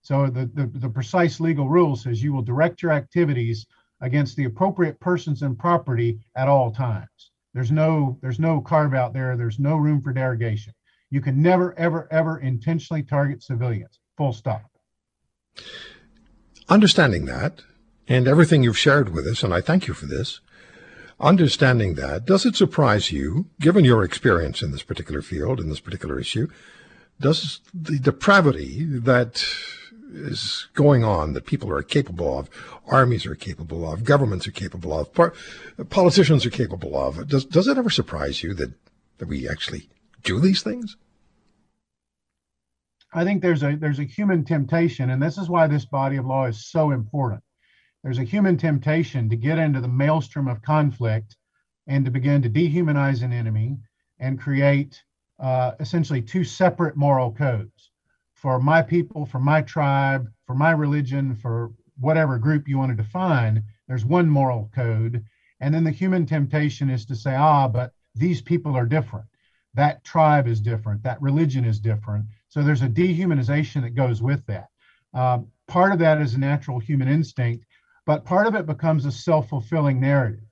So 0.00 0.26
the, 0.26 0.46
the, 0.54 0.66
the 0.66 0.88
precise 0.88 1.38
legal 1.38 1.68
rule 1.68 1.96
says 1.96 2.22
you 2.22 2.32
will 2.32 2.42
direct 2.42 2.82
your 2.82 2.92
activities 2.92 3.66
against 4.00 4.36
the 4.36 4.44
appropriate 4.44 4.98
persons 5.00 5.42
and 5.42 5.58
property 5.58 6.18
at 6.34 6.48
all 6.48 6.72
times. 6.72 7.30
There's 7.54 7.70
no 7.70 8.18
there's 8.22 8.40
no 8.40 8.60
carve 8.60 8.94
out 8.94 9.12
there. 9.12 9.36
There's 9.36 9.58
no 9.58 9.76
room 9.76 10.00
for 10.00 10.12
derogation. 10.12 10.72
You 11.10 11.20
can 11.20 11.40
never 11.40 11.78
ever 11.78 12.08
ever 12.10 12.38
intentionally 12.38 13.02
target 13.02 13.42
civilians. 13.42 14.00
Full 14.16 14.32
stop. 14.32 14.70
Understanding 16.68 17.26
that 17.26 17.62
and 18.08 18.26
everything 18.28 18.62
you've 18.62 18.78
shared 18.78 19.10
with 19.10 19.26
us 19.26 19.42
and 19.42 19.54
I 19.54 19.60
thank 19.60 19.86
you 19.86 19.94
for 19.94 20.06
this. 20.06 20.40
Understanding 21.20 21.94
that, 21.94 22.24
does 22.24 22.44
it 22.44 22.56
surprise 22.56 23.12
you, 23.12 23.46
given 23.60 23.84
your 23.84 24.02
experience 24.02 24.60
in 24.60 24.72
this 24.72 24.82
particular 24.82 25.22
field, 25.22 25.60
in 25.60 25.68
this 25.68 25.78
particular 25.78 26.18
issue, 26.18 26.48
does 27.20 27.60
the 27.72 27.98
depravity 27.98 28.84
that 28.84 29.44
is 30.12 30.68
going 30.74 31.04
on 31.04 31.32
that 31.32 31.46
people 31.46 31.70
are 31.70 31.82
capable 31.82 32.38
of, 32.38 32.50
armies 32.86 33.24
are 33.24 33.34
capable 33.34 33.90
of, 33.90 34.04
governments 34.04 34.46
are 34.46 34.52
capable 34.52 34.98
of, 34.98 35.12
par- 35.14 35.32
politicians 35.88 36.44
are 36.44 36.50
capable 36.50 36.96
of. 36.96 37.28
Does 37.28 37.44
does 37.44 37.68
it 37.68 37.78
ever 37.78 37.90
surprise 37.90 38.42
you 38.42 38.54
that 38.54 38.72
that 39.18 39.28
we 39.28 39.48
actually 39.48 39.88
do 40.22 40.40
these 40.40 40.62
things? 40.62 40.96
I 43.14 43.24
think 43.24 43.42
there's 43.42 43.62
a 43.62 43.76
there's 43.76 43.98
a 43.98 44.04
human 44.04 44.44
temptation, 44.44 45.10
and 45.10 45.22
this 45.22 45.38
is 45.38 45.48
why 45.48 45.66
this 45.66 45.84
body 45.84 46.16
of 46.16 46.26
law 46.26 46.46
is 46.46 46.66
so 46.66 46.90
important. 46.90 47.42
There's 48.02 48.18
a 48.18 48.24
human 48.24 48.56
temptation 48.56 49.28
to 49.28 49.36
get 49.36 49.58
into 49.58 49.80
the 49.80 49.88
maelstrom 49.88 50.48
of 50.48 50.62
conflict 50.62 51.36
and 51.86 52.04
to 52.04 52.10
begin 52.10 52.42
to 52.42 52.50
dehumanize 52.50 53.22
an 53.22 53.32
enemy 53.32 53.78
and 54.18 54.40
create 54.40 55.02
uh, 55.38 55.72
essentially 55.80 56.22
two 56.22 56.44
separate 56.44 56.96
moral 56.96 57.32
codes 57.32 57.90
for 58.42 58.58
my 58.58 58.82
people, 58.82 59.24
for 59.24 59.38
my 59.38 59.62
tribe, 59.62 60.28
for 60.46 60.54
my 60.54 60.72
religion, 60.72 61.36
for 61.36 61.70
whatever 62.00 62.38
group 62.38 62.66
you 62.66 62.76
want 62.76 62.90
to 62.90 63.00
define, 63.00 63.62
there's 63.86 64.04
one 64.04 64.28
moral 64.28 64.68
code. 64.74 65.24
And 65.60 65.72
then 65.72 65.84
the 65.84 65.92
human 65.92 66.26
temptation 66.26 66.90
is 66.90 67.06
to 67.06 67.14
say, 67.14 67.36
ah, 67.36 67.68
but 67.68 67.92
these 68.16 68.42
people 68.42 68.74
are 68.74 68.84
different. 68.84 69.26
That 69.74 70.02
tribe 70.02 70.48
is 70.48 70.60
different. 70.60 71.04
That 71.04 71.22
religion 71.22 71.64
is 71.64 71.78
different. 71.78 72.26
So 72.48 72.62
there's 72.62 72.82
a 72.82 72.88
dehumanization 72.88 73.82
that 73.82 73.94
goes 73.94 74.20
with 74.20 74.44
that. 74.46 74.68
Um, 75.14 75.46
part 75.68 75.92
of 75.92 76.00
that 76.00 76.20
is 76.20 76.34
a 76.34 76.40
natural 76.40 76.80
human 76.80 77.06
instinct, 77.06 77.64
but 78.06 78.24
part 78.24 78.46
of 78.46 78.54
it 78.54 78.66
becomes 78.66 79.04
a 79.06 79.12
self 79.12 79.48
fulfilling 79.48 80.00
narrative. 80.00 80.44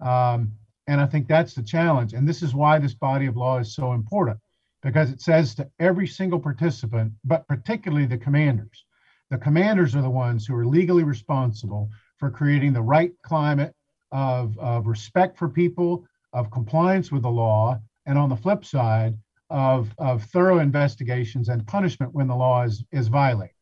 Um, 0.00 0.52
and 0.88 1.00
I 1.00 1.06
think 1.06 1.26
that's 1.26 1.54
the 1.54 1.62
challenge. 1.62 2.12
And 2.12 2.28
this 2.28 2.42
is 2.42 2.54
why 2.54 2.78
this 2.78 2.94
body 2.94 3.26
of 3.26 3.36
law 3.36 3.58
is 3.58 3.74
so 3.74 3.92
important 3.92 4.38
because 4.82 5.10
it 5.10 5.20
says 5.20 5.54
to 5.56 5.68
every 5.80 6.06
single 6.06 6.38
participant, 6.38 7.12
but 7.24 7.46
particularly 7.48 8.06
the 8.06 8.18
commanders. 8.18 8.84
The 9.30 9.38
commanders 9.38 9.96
are 9.96 10.02
the 10.02 10.10
ones 10.10 10.46
who 10.46 10.54
are 10.54 10.66
legally 10.66 11.02
responsible 11.02 11.90
for 12.18 12.30
creating 12.30 12.72
the 12.72 12.82
right 12.82 13.10
climate 13.22 13.74
of, 14.12 14.56
of 14.58 14.86
respect 14.86 15.36
for 15.36 15.48
people, 15.48 16.06
of 16.32 16.52
compliance 16.52 17.10
with 17.10 17.22
the 17.22 17.30
law, 17.30 17.80
and 18.06 18.16
on 18.16 18.28
the 18.28 18.36
flip 18.36 18.64
side, 18.64 19.18
of, 19.50 19.92
of 19.98 20.22
thorough 20.24 20.60
investigations 20.60 21.48
and 21.48 21.66
punishment 21.66 22.14
when 22.14 22.28
the 22.28 22.34
law 22.34 22.62
is, 22.62 22.84
is 22.92 23.08
violated. 23.08 23.55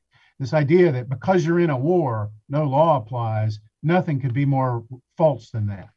This 0.44 0.52
idea 0.52 0.92
that 0.92 1.08
because 1.08 1.46
you're 1.46 1.60
in 1.60 1.70
a 1.70 1.78
war, 1.78 2.30
no 2.50 2.64
law 2.64 2.98
applies, 2.98 3.60
nothing 3.82 4.20
could 4.20 4.34
be 4.34 4.44
more 4.44 4.84
false 5.16 5.48
than 5.48 5.66
that. 5.68 5.94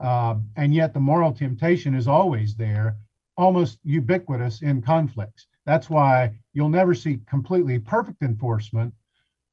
Uh, 0.00 0.34
and 0.56 0.74
yet 0.74 0.92
the 0.92 0.98
moral 0.98 1.32
temptation 1.32 1.94
is 1.94 2.08
always 2.08 2.56
there 2.56 2.96
almost 3.36 3.78
ubiquitous 3.84 4.62
in 4.62 4.82
conflicts. 4.82 5.46
That's 5.64 5.88
why 5.88 6.32
you'll 6.54 6.70
never 6.70 6.92
see 6.92 7.20
completely 7.28 7.78
perfect 7.78 8.20
enforcement, 8.24 8.92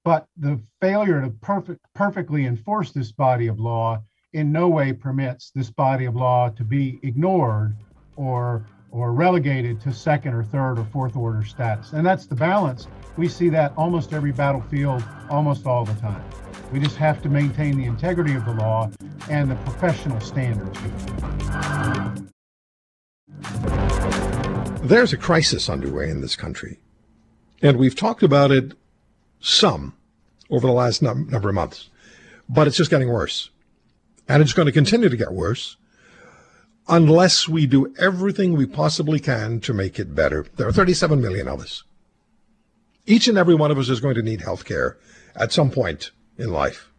but 0.04 0.26
the 0.38 0.60
failure 0.80 1.22
to 1.22 1.30
perfect, 1.30 1.80
perfectly 1.94 2.48
enforce 2.48 2.92
this 2.92 3.12
body 3.12 3.46
of 3.46 3.60
law 3.60 4.02
in 4.34 4.52
no 4.52 4.70
way 4.70 4.92
permits 4.92 5.52
this 5.54 5.70
body 5.70 6.06
of 6.06 6.16
law 6.16 6.50
to 6.50 6.64
be 6.64 7.00
ignored 7.04 7.76
or 8.16 8.66
or 8.92 9.14
relegated 9.14 9.80
to 9.82 9.94
second 9.94 10.34
or 10.34 10.44
third 10.44 10.78
or 10.78 10.84
fourth 10.86 11.16
order 11.16 11.44
status. 11.44 11.94
And 11.94 12.06
that's 12.06 12.26
the 12.26 12.36
balance 12.36 12.88
We 13.18 13.28
see 13.28 13.50
that 13.50 13.74
almost 13.76 14.14
every 14.14 14.32
battlefield, 14.32 15.04
almost 15.30 15.66
all 15.66 15.84
the 15.84 15.94
time. 15.96 16.24
We 16.72 16.80
just 16.80 16.96
have 16.96 17.22
to 17.24 17.30
maintain 17.30 17.78
the 17.78 17.84
integrity 17.84 18.36
of 18.36 18.46
the 18.46 18.54
law 18.54 18.90
and 19.30 19.52
the 19.52 19.56
professional 19.56 20.20
standards. 20.22 20.80
There's 24.82 25.12
a 25.12 25.18
crisis 25.18 25.70
underway 25.70 26.10
in 26.10 26.22
this 26.22 26.38
country, 26.38 26.80
and 27.62 27.78
we've 27.78 27.96
talked 27.96 28.24
about 28.24 28.52
it 28.52 28.74
some 29.42 29.94
over 30.50 30.66
the 30.66 30.74
last 30.74 31.02
num- 31.02 31.28
number 31.30 31.50
of 31.50 31.56
months, 31.56 31.90
but 32.48 32.68
it's 32.68 32.78
just 32.78 32.90
getting 32.90 33.10
worse. 33.10 33.50
And 34.28 34.42
it's 34.42 34.54
going 34.54 34.68
to 34.68 34.72
continue 34.72 35.10
to 35.10 35.18
get 35.18 35.32
worse 35.32 35.76
unless 36.92 37.48
we 37.48 37.66
do 37.66 37.94
everything 37.98 38.54
we 38.54 38.66
possibly 38.66 39.18
can 39.20 39.62
to 39.62 39.74
make 39.74 39.98
it 39.98 40.14
better. 40.14 40.46
There 40.58 40.68
are 40.68 40.74
37 40.74 41.22
million 41.22 41.48
of 41.48 41.62
us. 41.62 41.84
Each 43.08 43.30
and 43.30 43.38
every 43.38 43.56
one 43.56 43.72
of 43.72 43.80
us 43.80 43.90
is 43.90 44.02
going 44.02 44.16
to 44.16 44.22
need 44.22 44.42
health 44.42 44.66
care 44.66 44.98
at 45.34 45.54
some 45.54 45.72
point 45.72 46.12
in 46.38 46.52
life. 46.52 46.92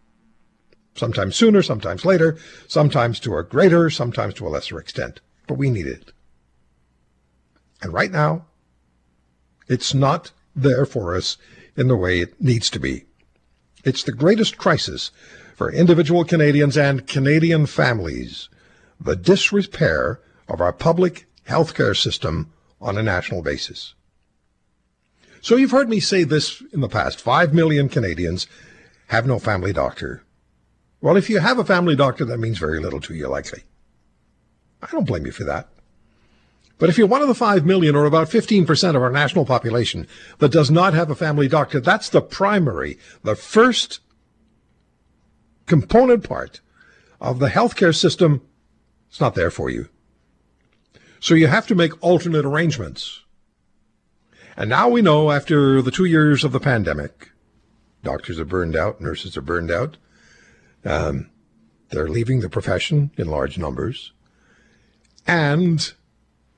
Sometimes 0.95 1.37
sooner, 1.37 1.63
sometimes 1.63 2.05
later, 2.07 2.39
sometimes 2.67 3.21
to 3.21 3.37
a 3.37 3.43
greater, 3.43 3.91
sometimes 3.91 4.35
to 4.35 4.47
a 4.47 4.51
lesser 4.51 4.79
extent. 4.79 5.21
But 5.47 5.59
we 5.59 5.71
need 5.71 5.87
it. 5.87 6.13
And 7.83 7.93
right 7.93 8.11
now, 8.11 8.47
it's 9.69 9.93
not 9.93 10.33
there 10.57 10.87
for 10.87 11.15
us 11.15 11.37
in 11.77 11.89
the 11.89 11.97
way 11.97 12.21
it 12.21 12.41
needs 12.41 12.71
to 12.71 12.79
be. 12.79 13.05
It's 13.85 14.03
the 14.03 14.13
greatest 14.13 14.57
crisis 14.57 15.11
for 15.55 15.71
individual 15.71 16.25
Canadians 16.25 16.77
and 16.79 17.07
Canadian 17.07 17.67
families 17.67 18.49
the 19.05 19.17
disrepair 19.17 20.21
of 20.49 20.61
our 20.61 20.73
public 20.73 21.27
health 21.45 21.75
care 21.75 21.95
system 21.95 22.53
on 22.81 22.97
a 22.97 23.03
national 23.03 23.43
basis. 23.43 23.95
So 25.41 25.57
you've 25.57 25.73
heard 25.73 25.89
me 25.89 26.01
say 26.01 26.25
this 26.25 26.63
in 26.73 26.81
the 26.81 26.89
past. 26.89 27.21
Five 27.21 27.53
million 27.53 27.89
Canadians 27.89 28.47
have 29.09 29.27
no 29.27 29.39
family 29.39 29.73
doctor. 29.73 30.23
Well, 31.01 31.17
if 31.17 31.29
you 31.29 31.41
have 31.41 31.59
a 31.59 31.65
family 31.65 31.97
doctor, 31.97 32.25
that 32.25 32.39
means 32.39 32.59
very 32.59 32.79
little 32.79 33.01
to 33.01 33.15
you, 33.15 33.27
likely. 33.29 33.65
I 34.81 34.87
don't 34.91 35.07
blame 35.07 35.27
you 35.27 35.33
for 35.33 35.45
that. 35.45 35.69
But 36.79 36.89
if 36.89 36.99
you're 36.99 37.07
one 37.07 37.23
of 37.23 37.29
the 37.29 37.35
5 37.35 37.65
million 37.65 37.95
or 37.95 38.07
about 38.07 38.29
15% 38.29 38.97
of 38.97 39.03
our 39.03 39.11
national 39.11 39.45
population 39.45 40.09
that 40.39 40.51
does 40.51 40.71
not 40.71 40.95
have 40.95 41.11
a 41.11 41.15
family 41.15 41.47
doctor, 41.47 41.81
that's 41.81 42.09
the 42.09 42.21
primary, 42.21 42.99
the 43.23 43.37
first 43.37 44.01
component 45.67 46.25
part 46.25 46.61
of 47.21 47.39
the 47.39 47.49
healthcare 47.49 47.95
system. 47.95 48.43
It's 49.13 49.21
not 49.21 49.35
there 49.35 49.51
for 49.51 49.69
you. 49.69 49.91
So 51.21 51.35
you 51.35 51.47
have 51.47 51.67
to 51.67 51.75
make 51.75 52.03
alternate 52.03 52.47
arrangements. 52.47 53.21
And 54.57 54.71
now 54.71 54.89
we 54.89 55.03
know 55.03 55.31
after 55.31 55.83
the 55.83 55.91
two 55.91 56.07
years 56.07 56.45
of 56.45 56.53
the 56.53 56.59
pandemic, 56.59 57.31
doctors 58.03 58.41
are 58.41 58.47
burned 58.47 58.75
out, 58.75 59.03
nurses 59.03 59.37
are 59.37 59.43
burned 59.43 59.71
out. 59.71 59.99
Um, 60.87 61.29
they're 61.91 62.09
leaving 62.09 62.41
the 62.41 62.49
profession 62.49 63.11
in 63.19 63.27
large 63.27 63.59
numbers. 63.59 64.13
And 65.27 65.93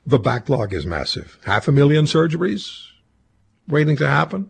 the 0.07 0.21
backlog 0.21 0.73
is 0.73 0.87
massive. 0.87 1.41
Half 1.47 1.67
a 1.67 1.73
million 1.73 2.05
surgeries 2.05 2.87
waiting 3.67 3.97
to 3.97 4.07
happen. 4.07 4.49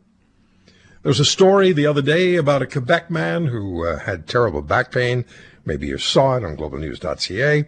There 1.03 1.09
was 1.09 1.21
a 1.21 1.25
story 1.25 1.73
the 1.73 1.87
other 1.87 2.03
day 2.03 2.37
about 2.37 2.61
a 2.61 2.67
Quebec 2.67 3.11
man 3.11 3.47
who 3.47 3.87
uh, 3.87 4.01
had 4.01 4.27
terrible 4.27 4.61
back 4.61 4.93
pain. 4.93 5.25
Maybe 5.65 5.87
you 5.87 5.97
saw 5.97 6.37
it 6.37 6.45
on 6.45 6.59
globalnews.ca. 6.59 7.65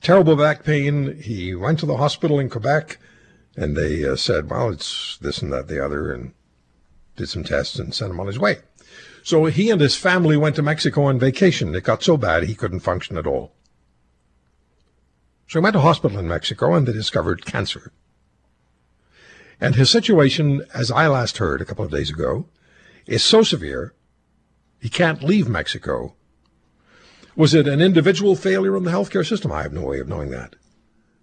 Terrible 0.00 0.36
back 0.36 0.64
pain. 0.64 1.20
He 1.20 1.54
went 1.54 1.78
to 1.80 1.86
the 1.86 1.96
hospital 1.96 2.38
in 2.38 2.50
Quebec 2.50 2.98
and 3.56 3.76
they 3.76 4.04
uh, 4.04 4.16
said, 4.16 4.50
well, 4.50 4.70
it's 4.70 5.18
this 5.18 5.40
and 5.40 5.52
that, 5.52 5.68
the 5.68 5.84
other, 5.84 6.12
and 6.12 6.32
did 7.16 7.28
some 7.28 7.44
tests 7.44 7.78
and 7.78 7.94
sent 7.94 8.10
him 8.10 8.20
on 8.20 8.26
his 8.26 8.38
way. 8.38 8.58
So 9.22 9.46
he 9.46 9.70
and 9.70 9.80
his 9.80 9.96
family 9.96 10.36
went 10.36 10.56
to 10.56 10.62
Mexico 10.62 11.04
on 11.04 11.18
vacation. 11.18 11.74
It 11.74 11.84
got 11.84 12.02
so 12.02 12.16
bad 12.16 12.44
he 12.44 12.54
couldn't 12.54 12.80
function 12.80 13.16
at 13.16 13.26
all. 13.26 13.52
So 15.48 15.58
he 15.58 15.62
went 15.62 15.74
to 15.74 15.80
hospital 15.80 16.18
in 16.18 16.28
Mexico 16.28 16.74
and 16.74 16.86
they 16.86 16.92
discovered 16.92 17.46
cancer. 17.46 17.92
And 19.60 19.74
his 19.74 19.90
situation, 19.90 20.64
as 20.74 20.90
I 20.90 21.08
last 21.08 21.38
heard 21.38 21.60
a 21.60 21.64
couple 21.64 21.84
of 21.84 21.90
days 21.90 22.10
ago, 22.10 22.46
is 23.06 23.24
so 23.24 23.42
severe 23.42 23.94
he 24.80 24.88
can't 24.88 25.22
leave 25.22 25.48
Mexico. 25.48 26.14
Was 27.36 27.54
it 27.54 27.68
an 27.68 27.82
individual 27.82 28.34
failure 28.34 28.76
in 28.76 28.84
the 28.84 28.90
healthcare 28.90 29.26
system? 29.26 29.52
I 29.52 29.62
have 29.62 29.72
no 29.72 29.82
way 29.82 30.00
of 30.00 30.08
knowing 30.08 30.30
that. 30.30 30.56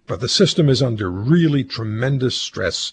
But 0.06 0.20
the 0.20 0.28
system 0.28 0.68
is 0.68 0.80
under 0.80 1.10
really 1.10 1.64
tremendous 1.64 2.36
stress 2.36 2.92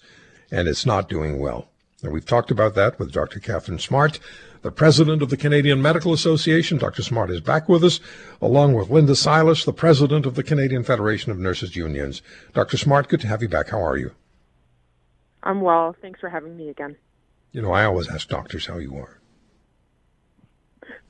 and 0.49 0.67
it's 0.67 0.87
not 0.87 1.07
doing 1.07 1.39
well. 1.39 1.67
And 2.01 2.11
we've 2.11 2.25
talked 2.25 2.49
about 2.49 2.73
that 2.75 2.97
with 2.97 3.11
Dr. 3.11 3.39
Katharine 3.39 3.77
Smart, 3.77 4.19
the 4.63 4.71
president 4.71 5.21
of 5.21 5.29
the 5.29 5.37
Canadian 5.37 5.83
Medical 5.83 6.13
Association. 6.13 6.79
Dr. 6.79 7.03
Smart 7.03 7.29
is 7.29 7.41
back 7.41 7.69
with 7.69 7.83
us, 7.83 7.99
along 8.41 8.73
with 8.73 8.89
Linda 8.89 9.15
Silas, 9.15 9.63
the 9.63 9.71
president 9.71 10.25
of 10.25 10.33
the 10.33 10.43
Canadian 10.43 10.83
Federation 10.83 11.31
of 11.31 11.37
Nurses 11.37 11.75
Unions. 11.75 12.23
Dr. 12.53 12.77
Smart, 12.77 13.07
good 13.07 13.21
to 13.21 13.27
have 13.27 13.43
you 13.43 13.49
back. 13.49 13.69
How 13.69 13.85
are 13.85 13.97
you? 13.97 14.11
I'm 15.43 15.61
well. 15.61 15.95
Thanks 16.01 16.19
for 16.19 16.29
having 16.29 16.57
me 16.57 16.69
again. 16.69 16.95
You 17.51 17.61
know, 17.61 17.71
I 17.71 17.85
always 17.85 18.09
ask 18.09 18.27
doctors 18.27 18.65
how 18.65 18.77
you 18.77 18.95
are. 18.95 19.19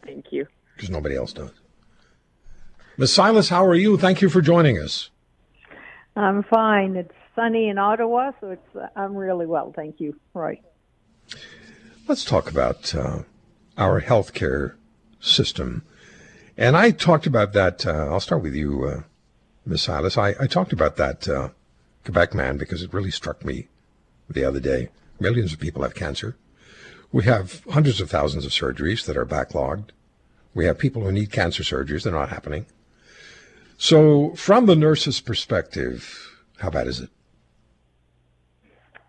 Thank 0.03 0.25
you. 0.31 0.45
Because 0.75 0.89
nobody 0.89 1.15
else 1.15 1.31
does. 1.31 1.60
Ms. 3.01 3.13
Silas, 3.13 3.49
how 3.49 3.65
are 3.65 3.73
you? 3.73 3.97
Thank 3.97 4.21
you 4.21 4.29
for 4.29 4.41
joining 4.41 4.77
us. 4.77 5.09
I'm 6.15 6.43
fine. 6.43 6.95
It's 6.95 7.15
sunny 7.35 7.67
in 7.67 7.79
Ottawa, 7.79 8.31
so 8.39 8.51
it's 8.51 8.75
uh, 8.75 8.89
I'm 8.95 9.15
really 9.15 9.47
well. 9.47 9.73
Thank 9.75 9.99
you. 9.99 10.19
Right. 10.35 10.61
Let's 12.07 12.23
talk 12.23 12.47
about 12.47 12.93
uh, 12.93 13.23
our 13.75 14.01
healthcare 14.01 14.75
system. 15.19 15.83
And 16.55 16.77
I 16.77 16.91
talked 16.91 17.25
about 17.25 17.53
that. 17.53 17.87
Uh, 17.87 18.09
I'll 18.11 18.19
start 18.19 18.43
with 18.43 18.53
you, 18.53 18.85
uh, 18.85 19.01
Ms. 19.65 19.81
Silas. 19.81 20.15
I, 20.15 20.35
I, 20.39 20.45
talked 20.45 20.71
about 20.71 20.97
that 20.97 21.27
uh, 21.27 21.49
Quebec 22.05 22.35
man 22.35 22.57
because 22.57 22.83
it 22.83 22.93
really 22.93 23.09
struck 23.09 23.43
me 23.43 23.67
the 24.29 24.45
other 24.45 24.59
day. 24.59 24.89
Millions 25.19 25.53
of 25.53 25.59
people 25.59 25.81
have 25.81 25.95
cancer. 25.95 26.37
We 27.11 27.23
have 27.23 27.63
hundreds 27.71 27.99
of 27.99 28.11
thousands 28.11 28.45
of 28.45 28.51
surgeries 28.51 29.05
that 29.07 29.17
are 29.17 29.25
backlogged. 29.25 29.89
We 30.53 30.65
have 30.65 30.77
people 30.77 31.01
who 31.01 31.11
need 31.11 31.31
cancer 31.31 31.63
surgeries. 31.63 32.03
They're 32.03 32.13
not 32.13 32.29
happening. 32.29 32.67
So, 33.81 34.35
from 34.35 34.67
the 34.67 34.75
nurse's 34.75 35.19
perspective, 35.19 36.37
how 36.59 36.69
bad 36.69 36.85
is 36.85 36.99
it? 36.99 37.09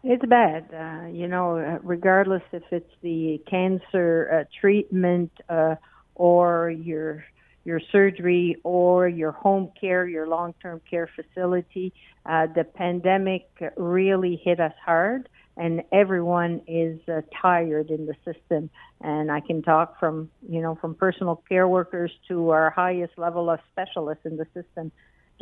It's 0.03 0.25
bad. 0.25 0.65
Uh, 0.73 1.09
you 1.09 1.29
know, 1.29 1.59
uh, 1.59 1.79
regardless 1.83 2.43
if 2.53 2.63
it's 2.71 2.91
the 3.03 3.43
cancer 3.47 4.31
uh, 4.33 4.45
treatment 4.59 5.31
uh, 5.51 5.75
or 6.15 6.71
your 6.71 7.23
your 7.65 7.81
surgery 7.93 8.57
or 8.65 9.09
your 9.09 9.33
home 9.33 9.71
care, 9.79 10.07
your 10.07 10.27
long-term 10.27 10.81
care 10.89 11.11
facility, 11.15 11.93
uh, 12.25 12.47
the 12.47 12.65
pandemic 12.65 13.51
really 13.77 14.41
hit 14.43 14.59
us 14.59 14.73
hard, 14.83 15.29
and 15.57 15.83
everyone 15.93 16.63
is 16.67 16.99
uh, 17.09 17.23
tired 17.41 17.91
in 17.91 18.07
the 18.07 18.15
system. 18.25 18.71
And 19.01 19.31
I 19.31 19.41
can 19.41 19.63
talk 19.63 19.99
from 19.99 20.31
you 20.49 20.61
know 20.61 20.77
from 20.81 20.95
personal 20.95 21.43
care 21.49 21.69
workers 21.69 22.13
to 22.29 22.51
our 22.51 22.71
highest 22.71 23.19
level 23.19 23.51
of 23.51 23.61
specialists 23.73 24.25
in 24.25 24.37
the 24.37 24.47
system 24.55 24.93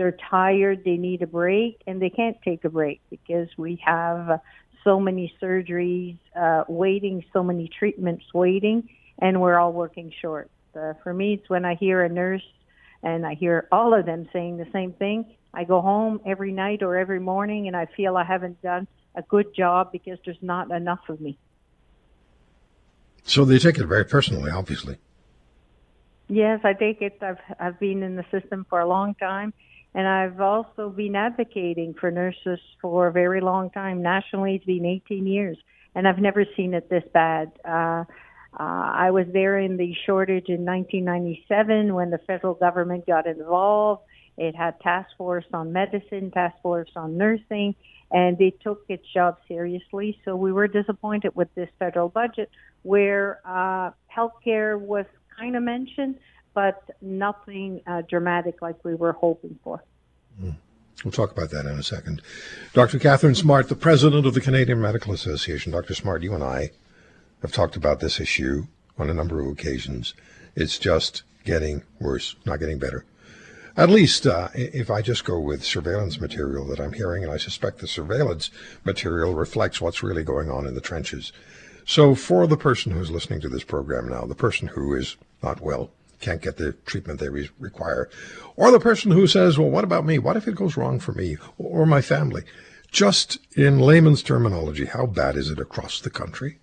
they're 0.00 0.16
tired, 0.30 0.82
they 0.82 0.96
need 0.96 1.20
a 1.20 1.26
break, 1.26 1.82
and 1.86 2.00
they 2.00 2.08
can't 2.08 2.38
take 2.42 2.64
a 2.64 2.70
break 2.70 3.02
because 3.10 3.48
we 3.58 3.78
have 3.84 4.40
so 4.82 4.98
many 4.98 5.30
surgeries 5.42 6.16
uh, 6.34 6.64
waiting, 6.68 7.22
so 7.34 7.42
many 7.42 7.68
treatments 7.68 8.24
waiting, 8.32 8.88
and 9.18 9.42
we're 9.42 9.58
all 9.58 9.74
working 9.74 10.10
short. 10.22 10.50
Uh, 10.74 10.94
for 11.02 11.12
me, 11.12 11.34
it's 11.34 11.50
when 11.50 11.66
I 11.66 11.74
hear 11.74 12.02
a 12.02 12.08
nurse 12.08 12.46
and 13.02 13.26
I 13.26 13.34
hear 13.34 13.68
all 13.70 13.92
of 13.92 14.06
them 14.06 14.26
saying 14.32 14.56
the 14.56 14.68
same 14.72 14.94
thing. 14.94 15.26
I 15.52 15.64
go 15.64 15.82
home 15.82 16.22
every 16.24 16.52
night 16.52 16.82
or 16.82 16.96
every 16.96 17.20
morning 17.20 17.66
and 17.66 17.76
I 17.76 17.86
feel 17.94 18.16
I 18.16 18.24
haven't 18.24 18.62
done 18.62 18.86
a 19.14 19.22
good 19.22 19.54
job 19.54 19.92
because 19.92 20.18
there's 20.24 20.42
not 20.42 20.70
enough 20.70 21.08
of 21.08 21.20
me. 21.20 21.38
So 23.24 23.44
they 23.44 23.58
take 23.58 23.78
it 23.78 23.86
very 23.86 24.04
personally, 24.04 24.50
obviously. 24.50 24.98
Yes, 26.28 26.60
I 26.62 26.74
take 26.74 27.02
it. 27.02 27.18
I've 27.20 27.38
I've 27.58 27.80
been 27.80 28.02
in 28.02 28.16
the 28.16 28.24
system 28.30 28.64
for 28.70 28.80
a 28.80 28.86
long 28.86 29.14
time, 29.14 29.52
and 29.94 30.06
I've 30.06 30.40
also 30.40 30.88
been 30.88 31.16
advocating 31.16 31.94
for 31.94 32.10
nurses 32.10 32.60
for 32.80 33.08
a 33.08 33.12
very 33.12 33.40
long 33.40 33.70
time. 33.70 34.00
Nationally, 34.00 34.54
it's 34.54 34.64
been 34.64 34.86
18 34.86 35.26
years, 35.26 35.58
and 35.94 36.06
I've 36.06 36.18
never 36.18 36.44
seen 36.56 36.74
it 36.74 36.88
this 36.88 37.02
bad. 37.12 37.50
Uh, 37.64 38.04
uh, 38.52 38.92
I 38.94 39.10
was 39.10 39.26
there 39.32 39.58
in 39.58 39.76
the 39.76 39.94
shortage 40.06 40.48
in 40.48 40.64
1997 40.64 41.94
when 41.94 42.10
the 42.10 42.18
federal 42.18 42.54
government 42.54 43.06
got 43.06 43.26
involved. 43.26 44.02
It 44.36 44.56
had 44.56 44.80
task 44.80 45.10
force 45.18 45.44
on 45.52 45.72
medicine, 45.72 46.30
task 46.30 46.56
force 46.62 46.90
on 46.96 47.16
nursing, 47.16 47.74
and 48.10 48.36
they 48.38 48.50
took 48.50 48.84
its 48.88 49.06
job 49.12 49.38
seriously. 49.46 50.18
So 50.24 50.36
we 50.36 50.52
were 50.52 50.68
disappointed 50.68 51.34
with 51.34 51.54
this 51.54 51.68
federal 51.78 52.08
budget 52.08 52.50
where 52.82 53.40
uh, 53.44 53.90
healthcare 54.14 54.78
was 54.78 55.06
kind 55.38 55.56
of 55.56 55.62
mentioned, 55.62 56.16
but 56.54 56.82
nothing 57.00 57.80
uh, 57.86 58.02
dramatic 58.08 58.62
like 58.62 58.84
we 58.84 58.94
were 58.94 59.12
hoping 59.12 59.58
for. 59.62 59.82
Mm. 60.42 60.56
We'll 61.04 61.12
talk 61.12 61.30
about 61.30 61.50
that 61.50 61.64
in 61.64 61.78
a 61.78 61.82
second. 61.82 62.20
Dr. 62.74 62.98
Katharine 62.98 63.34
Smart, 63.34 63.68
the 63.68 63.76
president 63.76 64.26
of 64.26 64.34
the 64.34 64.40
Canadian 64.40 64.82
Medical 64.82 65.14
Association. 65.14 65.72
Dr. 65.72 65.94
Smart, 65.94 66.22
you 66.22 66.34
and 66.34 66.44
I 66.44 66.72
have 67.40 67.52
talked 67.52 67.74
about 67.74 68.00
this 68.00 68.20
issue 68.20 68.66
on 68.98 69.08
a 69.08 69.14
number 69.14 69.40
of 69.40 69.46
occasions. 69.46 70.12
It's 70.54 70.78
just 70.78 71.22
getting 71.44 71.84
worse, 72.00 72.36
not 72.44 72.60
getting 72.60 72.78
better. 72.78 73.06
At 73.76 73.90
least 73.90 74.26
uh, 74.26 74.48
if 74.54 74.90
I 74.90 75.02
just 75.02 75.24
go 75.24 75.38
with 75.38 75.64
surveillance 75.64 76.20
material 76.20 76.64
that 76.66 76.80
I'm 76.80 76.92
hearing, 76.92 77.22
and 77.22 77.32
I 77.32 77.36
suspect 77.36 77.78
the 77.78 77.86
surveillance 77.86 78.50
material 78.84 79.34
reflects 79.34 79.80
what's 79.80 80.02
really 80.02 80.24
going 80.24 80.50
on 80.50 80.66
in 80.66 80.74
the 80.74 80.80
trenches. 80.80 81.32
So, 81.86 82.14
for 82.14 82.46
the 82.46 82.56
person 82.56 82.92
who's 82.92 83.10
listening 83.10 83.40
to 83.40 83.48
this 83.48 83.64
program 83.64 84.08
now, 84.08 84.22
the 84.22 84.34
person 84.34 84.68
who 84.68 84.94
is 84.94 85.16
not 85.42 85.60
well, 85.60 85.90
can't 86.20 86.42
get 86.42 86.56
the 86.56 86.72
treatment 86.84 87.18
they 87.18 87.28
re- 87.28 87.50
require, 87.58 88.08
or 88.56 88.70
the 88.70 88.80
person 88.80 89.10
who 89.10 89.26
says, 89.26 89.58
well, 89.58 89.70
what 89.70 89.84
about 89.84 90.04
me? 90.04 90.18
What 90.18 90.36
if 90.36 90.46
it 90.46 90.54
goes 90.54 90.76
wrong 90.76 91.00
for 91.00 91.12
me 91.12 91.36
or 91.58 91.86
my 91.86 92.02
family? 92.02 92.42
Just 92.90 93.38
in 93.56 93.78
layman's 93.78 94.22
terminology, 94.22 94.84
how 94.84 95.06
bad 95.06 95.36
is 95.36 95.48
it 95.48 95.58
across 95.58 96.00
the 96.00 96.10
country? 96.10 96.58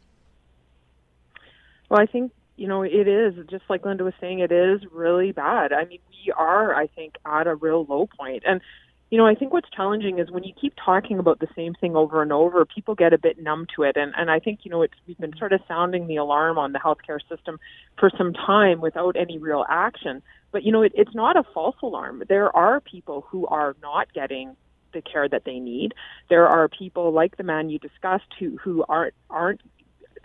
Well, 1.89 1.99
I 1.99 2.05
think, 2.05 2.33
you 2.57 2.67
know, 2.67 2.83
it 2.83 3.07
is, 3.07 3.33
just 3.49 3.63
like 3.69 3.85
Linda 3.85 4.03
was 4.03 4.13
saying, 4.19 4.39
it 4.39 4.51
is 4.51 4.81
really 4.91 5.31
bad. 5.31 5.71
I 5.71 5.85
mean, 5.85 5.99
we 6.09 6.16
are, 6.35 6.75
I 6.75 6.87
think, 6.87 7.15
at 7.25 7.47
a 7.47 7.55
real 7.55 7.85
low 7.85 8.07
point. 8.17 8.43
And 8.45 8.61
you 9.09 9.17
know, 9.17 9.25
I 9.25 9.35
think 9.35 9.53
what's 9.53 9.69
challenging 9.69 10.19
is 10.19 10.29
when 10.29 10.43
you 10.43 10.53
keep 10.59 10.73
talking 10.83 11.17
about 11.17 11.39
the 11.39 11.47
same 11.55 11.73
thing 11.73 11.95
over 11.95 12.21
and 12.21 12.33
over, 12.33 12.65
people 12.65 12.93
get 12.93 13.13
a 13.13 13.17
bit 13.17 13.41
numb 13.41 13.65
to 13.75 13.83
it. 13.83 13.95
And, 13.95 14.13
and 14.17 14.29
I 14.29 14.39
think, 14.39 14.59
you 14.63 14.71
know, 14.71 14.81
it's, 14.81 14.95
we've 15.07 15.17
been 15.17 15.35
sort 15.37 15.53
of 15.53 15.61
sounding 15.67 16.07
the 16.07 16.17
alarm 16.17 16.57
on 16.57 16.73
the 16.73 16.79
healthcare 16.79 17.19
system 17.29 17.57
for 17.97 18.11
some 18.17 18.33
time 18.33 18.81
without 18.81 19.15
any 19.15 19.37
real 19.37 19.65
action. 19.69 20.21
But, 20.51 20.63
you 20.63 20.73
know, 20.73 20.81
it, 20.81 20.91
it's 20.93 21.15
not 21.15 21.37
a 21.37 21.43
false 21.53 21.77
alarm. 21.81 22.23
There 22.27 22.53
are 22.55 22.81
people 22.81 23.25
who 23.29 23.47
are 23.47 23.77
not 23.81 24.11
getting 24.13 24.57
the 24.93 25.01
care 25.01 25.29
that 25.29 25.45
they 25.45 25.59
need. 25.59 25.93
There 26.29 26.47
are 26.47 26.67
people 26.67 27.13
like 27.13 27.37
the 27.37 27.43
man 27.43 27.69
you 27.69 27.79
discussed 27.79 28.33
who, 28.37 28.57
who 28.57 28.83
aren't, 28.89 29.13
aren't 29.29 29.61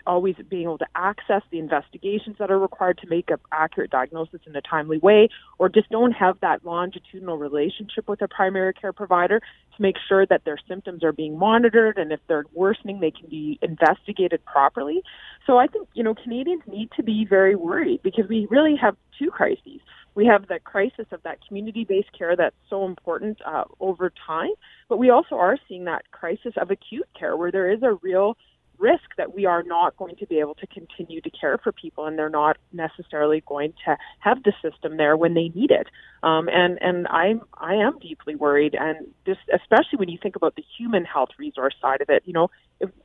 always 0.05 0.35
being 0.49 0.63
able 0.63 0.77
to 0.77 0.87
access 0.95 1.41
the 1.51 1.59
investigations 1.59 2.35
that 2.39 2.51
are 2.51 2.59
required 2.59 2.97
to 2.99 3.07
make 3.07 3.29
an 3.29 3.37
accurate 3.51 3.91
diagnosis 3.91 4.41
in 4.45 4.55
a 4.55 4.61
timely 4.61 4.97
way, 4.97 5.29
or 5.59 5.69
just 5.69 5.89
don't 5.89 6.11
have 6.11 6.39
that 6.41 6.65
longitudinal 6.65 7.37
relationship 7.37 8.07
with 8.07 8.21
a 8.21 8.27
primary 8.27 8.73
care 8.73 8.93
provider 8.93 9.39
to 9.39 9.81
make 9.81 9.95
sure 10.07 10.25
that 10.25 10.45
their 10.45 10.57
symptoms 10.67 11.03
are 11.03 11.11
being 11.11 11.37
monitored 11.37 11.97
and 11.97 12.11
if 12.11 12.19
they're 12.27 12.45
worsening, 12.53 12.99
they 12.99 13.11
can 13.11 13.27
be 13.29 13.57
investigated 13.61 14.43
properly. 14.45 15.01
So 15.45 15.57
I 15.57 15.67
think, 15.67 15.87
you 15.93 16.03
know, 16.03 16.13
Canadians 16.13 16.63
need 16.67 16.89
to 16.95 17.03
be 17.03 17.25
very 17.27 17.55
worried 17.55 18.01
because 18.03 18.25
we 18.29 18.47
really 18.49 18.75
have 18.81 18.95
two 19.17 19.29
crises. 19.31 19.79
We 20.15 20.25
have 20.27 20.47
the 20.47 20.59
crisis 20.59 21.07
of 21.11 21.23
that 21.23 21.39
community 21.47 21.85
based 21.85 22.11
care 22.17 22.35
that's 22.35 22.55
so 22.69 22.85
important 22.85 23.39
uh, 23.45 23.63
over 23.79 24.11
time, 24.27 24.51
but 24.87 24.97
we 24.97 25.09
also 25.09 25.35
are 25.35 25.57
seeing 25.67 25.85
that 25.85 26.11
crisis 26.11 26.53
of 26.57 26.69
acute 26.69 27.07
care 27.17 27.35
where 27.35 27.51
there 27.51 27.71
is 27.71 27.81
a 27.81 27.93
real 28.01 28.37
risk 28.77 29.03
that 29.17 29.33
we 29.33 29.45
are 29.45 29.63
not 29.63 29.95
going 29.97 30.15
to 30.17 30.25
be 30.25 30.39
able 30.39 30.55
to 30.55 30.67
continue 30.67 31.21
to 31.21 31.29
care 31.29 31.57
for 31.57 31.71
people 31.71 32.05
and 32.05 32.17
they're 32.17 32.29
not 32.29 32.57
necessarily 32.71 33.43
going 33.47 33.73
to 33.85 33.97
have 34.19 34.43
the 34.43 34.53
system 34.61 34.97
there 34.97 35.15
when 35.15 35.33
they 35.33 35.49
need 35.49 35.71
it. 35.71 35.87
Um, 36.23 36.47
and 36.49 36.77
and 36.81 37.07
I'm 37.07 37.41
I 37.53 37.75
am 37.75 37.99
deeply 37.99 38.35
worried, 38.35 38.75
and 38.79 39.07
just 39.25 39.41
especially 39.53 39.97
when 39.97 40.09
you 40.09 40.17
think 40.21 40.37
about 40.37 40.55
the 40.55 40.63
human 40.77 41.03
health 41.03 41.29
resource 41.37 41.75
side 41.81 42.01
of 42.01 42.09
it. 42.09 42.23
You 42.25 42.31
know, 42.33 42.49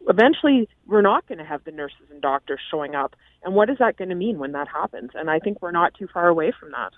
eventually 0.09 0.69
we're 0.87 1.03
not 1.03 1.27
going 1.27 1.39
to 1.39 1.45
have 1.45 1.65
the 1.65 1.73
nurses 1.73 2.07
and 2.11 2.23
doctors 2.23 2.61
showing 2.71 2.95
up, 2.95 3.17
and 3.43 3.55
what 3.55 3.71
is 3.71 3.79
that 3.79 3.97
going 3.97 4.11
to 4.11 4.15
mean 4.15 4.39
when 4.39 4.53
that 4.53 4.69
happens? 4.69 5.11
And 5.15 5.29
I 5.29 5.41
think 5.41 5.61
we're 5.61 5.73
not 5.73 5.95
too 5.95 6.07
far 6.13 6.29
away 6.29 6.53
from 6.59 6.71
that. 6.71 6.93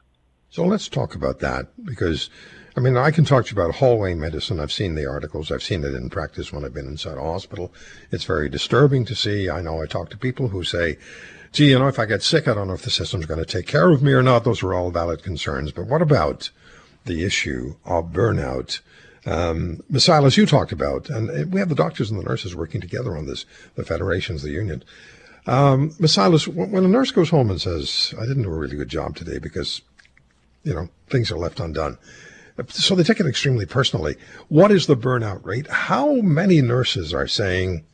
So 0.51 0.65
let's 0.65 0.89
talk 0.89 1.15
about 1.15 1.39
that 1.39 1.69
because, 1.85 2.29
I 2.77 2.81
mean, 2.81 2.97
I 2.97 3.13
can 3.13 3.25
talk 3.25 3.47
to 3.47 3.55
you 3.55 3.63
about 3.63 3.77
hallway 3.77 4.15
medicine. 4.15 4.59
I've 4.59 4.73
seen 4.73 4.97
the 4.97 5.07
articles. 5.07 5.53
I've 5.53 5.63
seen 5.63 5.85
it 5.85 5.95
in 5.95 6.11
practice 6.11 6.53
when 6.53 6.65
I've 6.65 6.75
been 6.75 6.89
inside 6.89 7.19
a 7.19 7.23
hospital. 7.23 7.73
It's 8.11 8.25
very 8.25 8.49
disturbing 8.49 9.05
to 9.05 9.15
see. 9.15 9.49
I 9.49 9.63
know 9.63 9.81
I 9.81 9.87
talk 9.87 10.11
to 10.11 10.19
people 10.19 10.49
who 10.49 10.65
say, 10.65 10.99
gee, 11.53 11.71
you 11.71 11.79
know, 11.79 11.87
if 11.87 12.01
I 12.01 12.05
get 12.05 12.25
sick, 12.25 12.49
I 12.49 12.55
don't 12.55 12.67
know 12.67 12.75
if 12.75 12.83
the 12.83 12.91
system's 12.91 13.27
going 13.27 13.39
to 13.39 13.47
take 13.47 13.69
care 13.69 13.91
of 13.91 14.03
me 14.03 14.13
or 14.13 14.25
not. 14.25 14.43
Those 14.43 14.63
are 14.65 14.75
all 14.75 14.91
valid 14.91 15.23
concerns. 15.23 15.71
But 15.71 15.87
what 15.87 16.03
about 16.03 16.51
the 17.05 17.25
issue 17.25 17.77
of 17.85 18.07
burnout? 18.07 18.81
Um, 19.27 19.85
Silas, 19.99 20.37
you 20.37 20.47
talked 20.47 20.73
about, 20.73 21.11
and 21.11 21.53
we 21.53 21.61
have 21.61 21.69
the 21.69 21.77
doctors 21.77 22.11
and 22.11 22.19
the 22.19 22.25
nurses 22.25 22.57
working 22.57 22.81
together 22.81 23.17
on 23.17 23.27
this, 23.27 23.47
the 23.77 23.85
federations, 23.85 24.43
the 24.43 24.51
union. 24.51 24.83
Um, 25.47 25.91
Silas, 26.07 26.49
when 26.49 26.85
a 26.85 26.89
nurse 26.89 27.13
goes 27.13 27.31
home 27.31 27.51
and 27.51 27.61
says, 27.61 28.15
I 28.19 28.27
didn't 28.27 28.43
do 28.43 28.53
a 28.53 28.59
really 28.59 28.77
good 28.77 28.89
job 28.89 29.17
today 29.17 29.39
because 29.39 29.83
you 30.63 30.75
know, 30.75 30.89
things 31.09 31.31
are 31.31 31.39
left 31.39 31.61
undone. 31.61 31.99
So 32.69 32.95
they 32.95 33.03
take 33.03 33.21
it 33.21 33.27
extremely 33.27 33.65
personally. 33.65 34.17
What 34.49 34.71
is 34.71 34.87
the 34.87 34.97
burnout 34.97 35.45
rate? 35.45 35.67
How 35.69 36.17
many 36.17 36.61
nurses 36.61 37.15
are 37.15 37.27
saying, 37.27 37.85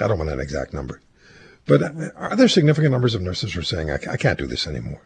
I 0.00 0.08
don't 0.08 0.18
want 0.18 0.30
an 0.30 0.40
exact 0.40 0.72
number, 0.72 1.00
but 1.66 1.82
are 2.16 2.36
there 2.36 2.48
significant 2.48 2.92
numbers 2.92 3.14
of 3.14 3.22
nurses 3.22 3.52
who 3.52 3.60
are 3.60 3.64
saying, 3.64 3.90
I, 3.90 3.98
I 4.10 4.16
can't 4.16 4.38
do 4.38 4.46
this 4.46 4.66
anymore? 4.66 5.02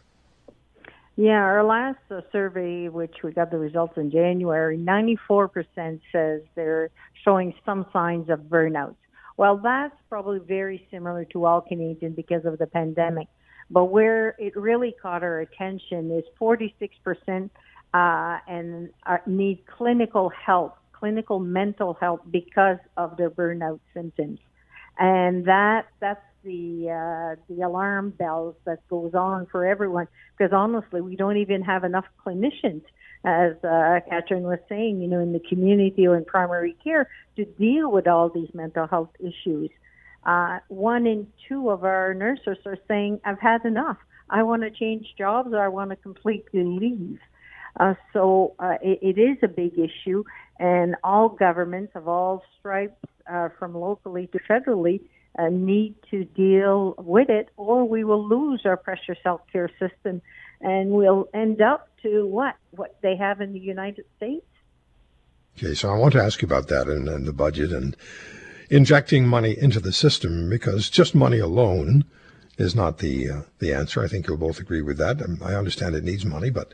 Yeah, 1.16 1.42
our 1.42 1.64
last 1.64 1.98
uh, 2.10 2.20
survey, 2.32 2.88
which 2.88 3.16
we 3.24 3.32
got 3.32 3.50
the 3.50 3.58
results 3.58 3.94
in 3.96 4.10
January, 4.10 4.78
94% 4.78 6.00
says 6.12 6.42
they're 6.54 6.90
showing 7.24 7.52
some 7.66 7.86
signs 7.92 8.30
of 8.30 8.40
burnout. 8.40 8.94
Well, 9.36 9.58
that's 9.58 9.96
probably 10.08 10.38
very 10.38 10.86
similar 10.90 11.24
to 11.26 11.44
all 11.44 11.60
Canadians 11.60 12.14
because 12.14 12.44
of 12.44 12.58
the 12.58 12.66
pandemic. 12.66 13.26
But 13.70 13.86
where 13.86 14.34
it 14.38 14.56
really 14.56 14.94
caught 15.00 15.22
our 15.22 15.40
attention 15.40 16.10
is 16.10 16.24
46% 16.40 17.50
uh, 17.94 18.38
and 18.48 18.90
uh, 19.06 19.18
need 19.26 19.64
clinical 19.66 20.30
help, 20.30 20.76
clinical 20.92 21.38
mental 21.38 21.94
help 21.94 22.22
because 22.30 22.78
of 22.96 23.16
their 23.16 23.30
burnout 23.30 23.80
symptoms, 23.94 24.38
and 24.98 25.44
that 25.46 25.86
that's 26.00 26.20
the 26.44 26.90
uh, 26.90 27.40
the 27.48 27.62
alarm 27.62 28.10
bells 28.10 28.54
that 28.64 28.86
goes 28.88 29.14
on 29.14 29.46
for 29.46 29.64
everyone. 29.64 30.08
Because 30.36 30.52
honestly, 30.52 31.00
we 31.00 31.16
don't 31.16 31.36
even 31.36 31.62
have 31.62 31.84
enough 31.84 32.06
clinicians, 32.24 32.82
as 33.24 33.52
uh, 33.64 34.00
Katharine 34.08 34.44
was 34.44 34.58
saying, 34.68 35.00
you 35.00 35.08
know, 35.08 35.20
in 35.20 35.32
the 35.32 35.40
community 35.40 36.06
or 36.06 36.16
in 36.16 36.24
primary 36.24 36.76
care 36.82 37.08
to 37.36 37.44
deal 37.44 37.90
with 37.90 38.06
all 38.06 38.28
these 38.28 38.52
mental 38.54 38.86
health 38.86 39.10
issues 39.20 39.70
uh, 40.24 40.58
one 40.68 41.06
in 41.06 41.26
two 41.48 41.70
of 41.70 41.84
our 41.84 42.14
nurses 42.14 42.58
are 42.66 42.78
saying, 42.88 43.20
I've 43.24 43.40
had 43.40 43.64
enough. 43.64 43.98
I 44.28 44.42
want 44.42 44.62
to 44.62 44.70
change 44.70 45.14
jobs 45.16 45.52
or 45.52 45.58
I 45.58 45.68
want 45.68 45.90
to 45.90 45.96
completely 45.96 46.62
leave. 46.62 47.18
Uh, 47.78 47.94
so 48.12 48.54
uh, 48.58 48.74
it, 48.82 49.16
it 49.16 49.20
is 49.20 49.38
a 49.42 49.48
big 49.48 49.78
issue, 49.78 50.24
and 50.58 50.96
all 51.04 51.28
governments 51.28 51.92
of 51.94 52.08
all 52.08 52.42
stripes, 52.58 53.06
uh, 53.30 53.48
from 53.58 53.74
locally 53.74 54.26
to 54.28 54.38
federally, 54.40 55.00
uh, 55.38 55.48
need 55.48 55.94
to 56.10 56.24
deal 56.24 56.94
with 56.98 57.30
it, 57.30 57.48
or 57.56 57.88
we 57.88 58.02
will 58.02 58.26
lose 58.26 58.62
our 58.64 58.76
precious 58.76 59.16
healthcare 59.24 59.68
system, 59.78 60.20
and 60.60 60.90
we'll 60.90 61.28
end 61.32 61.62
up 61.62 61.88
to 62.02 62.26
what 62.26 62.56
what 62.72 62.96
they 63.02 63.16
have 63.16 63.40
in 63.40 63.52
the 63.52 63.60
United 63.60 64.04
States. 64.16 64.44
Okay, 65.56 65.74
so 65.74 65.90
I 65.90 65.96
want 65.96 66.12
to 66.14 66.22
ask 66.22 66.42
you 66.42 66.46
about 66.46 66.68
that 66.68 66.88
and, 66.88 67.08
and 67.08 67.26
the 67.26 67.32
budget 67.32 67.70
and 67.72 67.96
injecting 68.70 69.26
money 69.26 69.56
into 69.58 69.80
the 69.80 69.92
system 69.92 70.48
because 70.48 70.88
just 70.88 71.14
money 71.14 71.38
alone 71.38 72.04
is 72.56 72.74
not 72.74 72.98
the 72.98 73.28
uh, 73.28 73.40
the 73.58 73.74
answer. 73.74 74.02
I 74.02 74.08
think 74.08 74.26
you'll 74.26 74.36
both 74.36 74.60
agree 74.60 74.82
with 74.82 74.96
that. 74.98 75.20
Um, 75.20 75.38
I 75.44 75.54
understand 75.54 75.94
it 75.94 76.04
needs 76.04 76.24
money, 76.24 76.50
but 76.50 76.72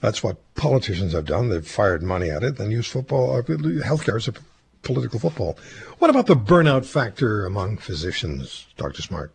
that's 0.00 0.22
what 0.22 0.38
politicians 0.54 1.12
have 1.12 1.24
done. 1.24 1.48
They've 1.48 1.66
fired 1.66 2.02
money 2.02 2.30
at 2.30 2.42
it 2.42 2.58
and 2.58 2.70
used 2.70 2.90
football, 2.90 3.36
uh, 3.36 3.42
healthcare 3.42 4.16
as 4.16 4.28
a 4.28 4.34
political 4.82 5.18
football. 5.18 5.58
What 5.98 6.10
about 6.10 6.26
the 6.26 6.36
burnout 6.36 6.84
factor 6.84 7.44
among 7.44 7.78
physicians, 7.78 8.66
Dr. 8.76 9.02
Smart? 9.02 9.32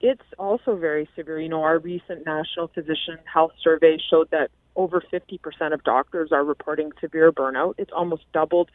It's 0.00 0.22
also 0.38 0.76
very 0.76 1.08
severe. 1.16 1.40
You 1.40 1.48
know, 1.48 1.62
our 1.62 1.78
recent 1.78 2.24
National 2.24 2.68
Physician 2.68 3.18
Health 3.32 3.52
Survey 3.62 3.98
showed 4.10 4.30
that 4.30 4.50
over 4.76 5.02
50% 5.12 5.74
of 5.74 5.82
doctors 5.84 6.32
are 6.32 6.44
reporting 6.44 6.92
severe 7.00 7.32
burnout. 7.32 7.74
It's 7.76 7.92
almost 7.92 8.22
doubled 8.32 8.70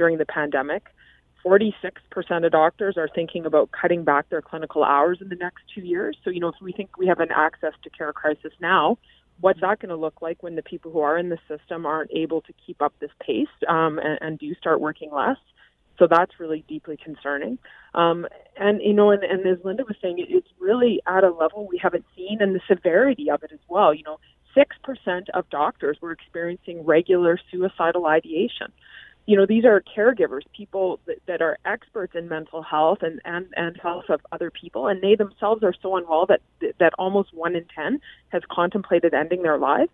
during 0.00 0.16
the 0.16 0.24
pandemic. 0.24 0.84
46% 1.44 1.92
of 2.46 2.52
doctors 2.52 2.96
are 2.96 3.08
thinking 3.14 3.44
about 3.44 3.70
cutting 3.70 4.02
back 4.02 4.30
their 4.30 4.40
clinical 4.40 4.82
hours 4.82 5.18
in 5.20 5.28
the 5.28 5.36
next 5.36 5.62
two 5.74 5.82
years. 5.82 6.16
So, 6.24 6.30
you 6.30 6.40
know, 6.40 6.48
if 6.48 6.54
we 6.62 6.72
think 6.72 6.96
we 6.96 7.06
have 7.06 7.20
an 7.20 7.28
access 7.30 7.74
to 7.84 7.90
care 7.90 8.10
crisis 8.14 8.52
now, 8.62 8.96
what's 9.40 9.60
that 9.60 9.78
going 9.78 9.90
to 9.90 9.96
look 9.96 10.22
like 10.22 10.42
when 10.42 10.56
the 10.56 10.62
people 10.62 10.90
who 10.90 11.00
are 11.00 11.18
in 11.18 11.28
the 11.28 11.38
system 11.48 11.84
aren't 11.84 12.10
able 12.12 12.40
to 12.42 12.52
keep 12.66 12.80
up 12.80 12.94
this 12.98 13.10
pace 13.20 13.54
um, 13.68 13.98
and, 13.98 14.18
and 14.22 14.38
do 14.38 14.54
start 14.54 14.80
working 14.80 15.10
less? 15.12 15.36
So 15.98 16.06
that's 16.10 16.40
really 16.40 16.64
deeply 16.66 16.96
concerning. 16.96 17.58
Um, 17.94 18.26
and, 18.56 18.80
you 18.80 18.94
know, 18.94 19.10
and, 19.10 19.22
and 19.22 19.46
as 19.46 19.58
Linda 19.62 19.84
was 19.84 19.96
saying, 20.00 20.16
it's 20.30 20.48
really 20.58 21.02
at 21.06 21.24
a 21.24 21.30
level 21.30 21.68
we 21.70 21.78
haven't 21.82 22.06
seen 22.16 22.38
and 22.40 22.54
the 22.54 22.60
severity 22.66 23.30
of 23.30 23.42
it 23.42 23.50
as 23.52 23.60
well. 23.68 23.92
You 23.92 24.04
know, 24.04 24.18
6% 24.56 25.22
of 25.34 25.48
doctors 25.50 25.98
were 26.00 26.12
experiencing 26.12 26.86
regular 26.86 27.38
suicidal 27.50 28.06
ideation 28.06 28.72
you 29.30 29.36
know, 29.36 29.46
these 29.46 29.64
are 29.64 29.80
caregivers, 29.96 30.40
people 30.56 30.98
that, 31.06 31.18
that 31.26 31.40
are 31.40 31.56
experts 31.64 32.16
in 32.16 32.28
mental 32.28 32.62
health 32.62 32.98
and, 33.02 33.20
and, 33.24 33.46
and 33.56 33.76
health 33.80 34.06
of 34.08 34.20
other 34.32 34.50
people, 34.50 34.88
and 34.88 35.00
they 35.00 35.14
themselves 35.14 35.62
are 35.62 35.72
so 35.80 35.94
unwell 35.96 36.26
that 36.26 36.40
that 36.80 36.92
almost 36.98 37.32
one 37.32 37.54
in 37.54 37.64
ten 37.72 38.00
has 38.30 38.42
contemplated 38.50 39.14
ending 39.14 39.42
their 39.42 39.56
lives. 39.56 39.92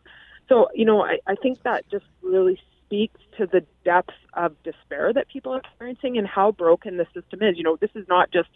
So, 0.49 0.68
you 0.74 0.87
know, 0.87 1.05
I, 1.05 1.18
I 1.26 1.34
think 1.34 1.62
that 1.64 1.87
just 1.91 2.07
really 2.22 2.59
speaks 2.78 3.20
to 3.37 3.45
the 3.45 3.62
depth 3.84 4.14
of 4.32 4.55
despair 4.62 5.12
that 5.12 5.28
people 5.28 5.53
are 5.53 5.59
experiencing 5.59 6.16
and 6.16 6.26
how 6.26 6.53
broken 6.53 6.97
the 6.97 7.07
system 7.12 7.43
is. 7.43 7.59
You 7.59 7.64
know, 7.64 7.76
this 7.76 7.91
is 7.95 8.09
not 8.09 8.30
just 8.30 8.49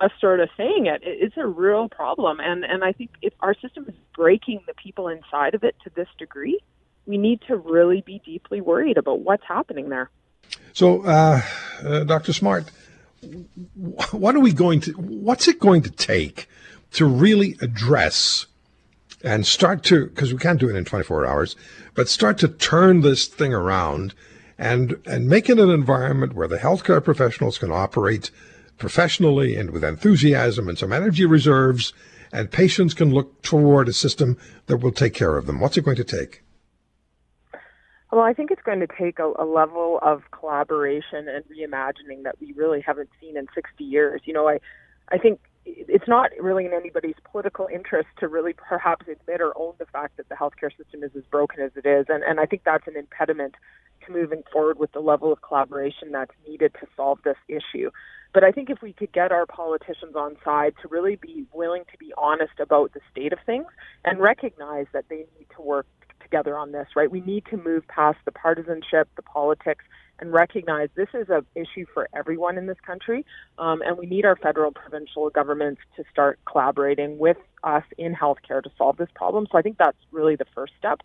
us 0.00 0.12
sort 0.20 0.38
of 0.38 0.50
saying 0.56 0.86
it. 0.86 1.00
It's 1.02 1.36
a 1.36 1.48
real 1.48 1.88
problem, 1.88 2.38
and 2.38 2.64
and 2.64 2.84
I 2.84 2.92
think 2.92 3.10
if 3.22 3.32
our 3.40 3.54
system 3.54 3.86
is 3.88 3.96
breaking 4.14 4.60
the 4.68 4.74
people 4.74 5.08
inside 5.08 5.56
of 5.56 5.64
it 5.64 5.74
to 5.82 5.90
this 5.96 6.08
degree, 6.16 6.60
we 7.06 7.18
need 7.18 7.40
to 7.48 7.56
really 7.56 8.02
be 8.02 8.20
deeply 8.24 8.60
worried 8.60 8.96
about 8.96 9.20
what's 9.20 9.44
happening 9.44 9.88
there. 9.88 10.10
So, 10.72 11.02
uh, 11.04 11.42
uh, 11.84 12.04
Dr. 12.04 12.32
Smart, 12.32 12.70
what 14.10 14.34
are 14.34 14.40
we 14.40 14.52
going 14.52 14.80
to? 14.80 14.92
What's 14.92 15.48
it 15.48 15.60
going 15.60 15.82
to 15.82 15.90
take 15.90 16.48
to 16.92 17.06
really 17.06 17.56
address 17.60 18.46
and 19.22 19.46
start 19.46 19.84
to? 19.84 20.06
Because 20.06 20.32
we 20.32 20.38
can't 20.38 20.58
do 20.58 20.68
it 20.68 20.76
in 20.76 20.84
24 20.84 21.26
hours, 21.26 21.56
but 21.94 22.08
start 22.08 22.38
to 22.38 22.48
turn 22.48 23.00
this 23.00 23.26
thing 23.26 23.54
around 23.54 24.14
and 24.58 25.00
and 25.06 25.28
make 25.28 25.48
it 25.48 25.58
an 25.58 25.70
environment 25.70 26.34
where 26.34 26.48
the 26.48 26.58
healthcare 26.58 27.02
professionals 27.02 27.58
can 27.58 27.70
operate 27.70 28.30
professionally 28.78 29.54
and 29.54 29.70
with 29.70 29.84
enthusiasm 29.84 30.68
and 30.68 30.78
some 30.78 30.92
energy 30.92 31.24
reserves, 31.24 31.92
and 32.32 32.50
patients 32.50 32.94
can 32.94 33.12
look 33.12 33.40
toward 33.42 33.88
a 33.88 33.92
system 33.92 34.36
that 34.66 34.78
will 34.78 34.90
take 34.90 35.14
care 35.14 35.36
of 35.36 35.46
them. 35.46 35.60
What's 35.60 35.76
it 35.76 35.84
going 35.84 35.96
to 35.96 36.04
take? 36.04 36.42
Well, 38.12 38.20
I 38.20 38.34
think 38.34 38.50
it's 38.50 38.62
going 38.62 38.80
to 38.80 38.86
take 38.86 39.18
a, 39.18 39.32
a 39.38 39.46
level 39.46 39.98
of 40.02 40.20
collaboration 40.32 41.28
and 41.28 41.42
reimagining 41.46 42.24
that 42.24 42.36
we 42.40 42.52
really 42.52 42.82
haven't 42.82 43.08
seen 43.18 43.38
in 43.38 43.46
60 43.54 43.82
years. 43.82 44.20
You 44.26 44.34
know, 44.34 44.46
I, 44.46 44.58
I 45.10 45.16
think 45.16 45.40
it's 45.64 46.06
not 46.06 46.30
really 46.38 46.66
in 46.66 46.74
anybody's 46.74 47.14
political 47.24 47.68
interest 47.72 48.08
to 48.20 48.28
really 48.28 48.52
perhaps 48.52 49.06
admit 49.08 49.40
or 49.40 49.56
own 49.56 49.72
the 49.78 49.86
fact 49.86 50.18
that 50.18 50.28
the 50.28 50.34
healthcare 50.34 50.76
system 50.76 51.02
is 51.02 51.12
as 51.16 51.22
broken 51.30 51.60
as 51.60 51.70
it 51.74 51.88
is. 51.88 52.04
And, 52.10 52.22
and 52.22 52.38
I 52.38 52.44
think 52.44 52.64
that's 52.64 52.86
an 52.86 52.98
impediment 52.98 53.54
to 54.06 54.12
moving 54.12 54.42
forward 54.52 54.78
with 54.78 54.92
the 54.92 55.00
level 55.00 55.32
of 55.32 55.40
collaboration 55.40 56.10
that's 56.12 56.34
needed 56.46 56.74
to 56.80 56.86
solve 56.94 57.20
this 57.24 57.36
issue. 57.48 57.90
But 58.34 58.44
I 58.44 58.50
think 58.50 58.68
if 58.68 58.82
we 58.82 58.92
could 58.92 59.12
get 59.12 59.32
our 59.32 59.46
politicians 59.46 60.16
on 60.16 60.36
side 60.44 60.74
to 60.82 60.88
really 60.88 61.16
be 61.16 61.46
willing 61.52 61.84
to 61.90 61.98
be 61.98 62.12
honest 62.18 62.60
about 62.60 62.92
the 62.92 63.00
state 63.10 63.32
of 63.32 63.38
things 63.46 63.66
and 64.04 64.20
recognize 64.20 64.86
that 64.92 65.04
they 65.08 65.24
need 65.38 65.46
to 65.56 65.62
work 65.62 65.86
together 66.32 66.56
on 66.56 66.72
this, 66.72 66.88
right? 66.96 67.10
We 67.10 67.20
need 67.20 67.44
to 67.50 67.56
move 67.58 67.86
past 67.88 68.18
the 68.24 68.32
partisanship, 68.32 69.08
the 69.16 69.22
politics, 69.22 69.84
and 70.18 70.32
recognize 70.32 70.88
this 70.94 71.08
is 71.14 71.28
an 71.28 71.44
issue 71.54 71.84
for 71.92 72.08
everyone 72.14 72.56
in 72.56 72.66
this 72.66 72.78
country. 72.86 73.26
Um, 73.58 73.82
and 73.82 73.98
we 73.98 74.06
need 74.06 74.24
our 74.24 74.36
federal, 74.36 74.70
provincial 74.70 75.28
governments 75.30 75.82
to 75.96 76.04
start 76.10 76.38
collaborating 76.46 77.18
with 77.18 77.36
us 77.64 77.82
in 77.98 78.14
healthcare 78.14 78.62
to 78.62 78.70
solve 78.78 78.96
this 78.96 79.08
problem. 79.14 79.46
So 79.50 79.58
I 79.58 79.62
think 79.62 79.76
that's 79.78 79.98
really 80.10 80.36
the 80.36 80.46
first 80.54 80.72
step. 80.78 81.00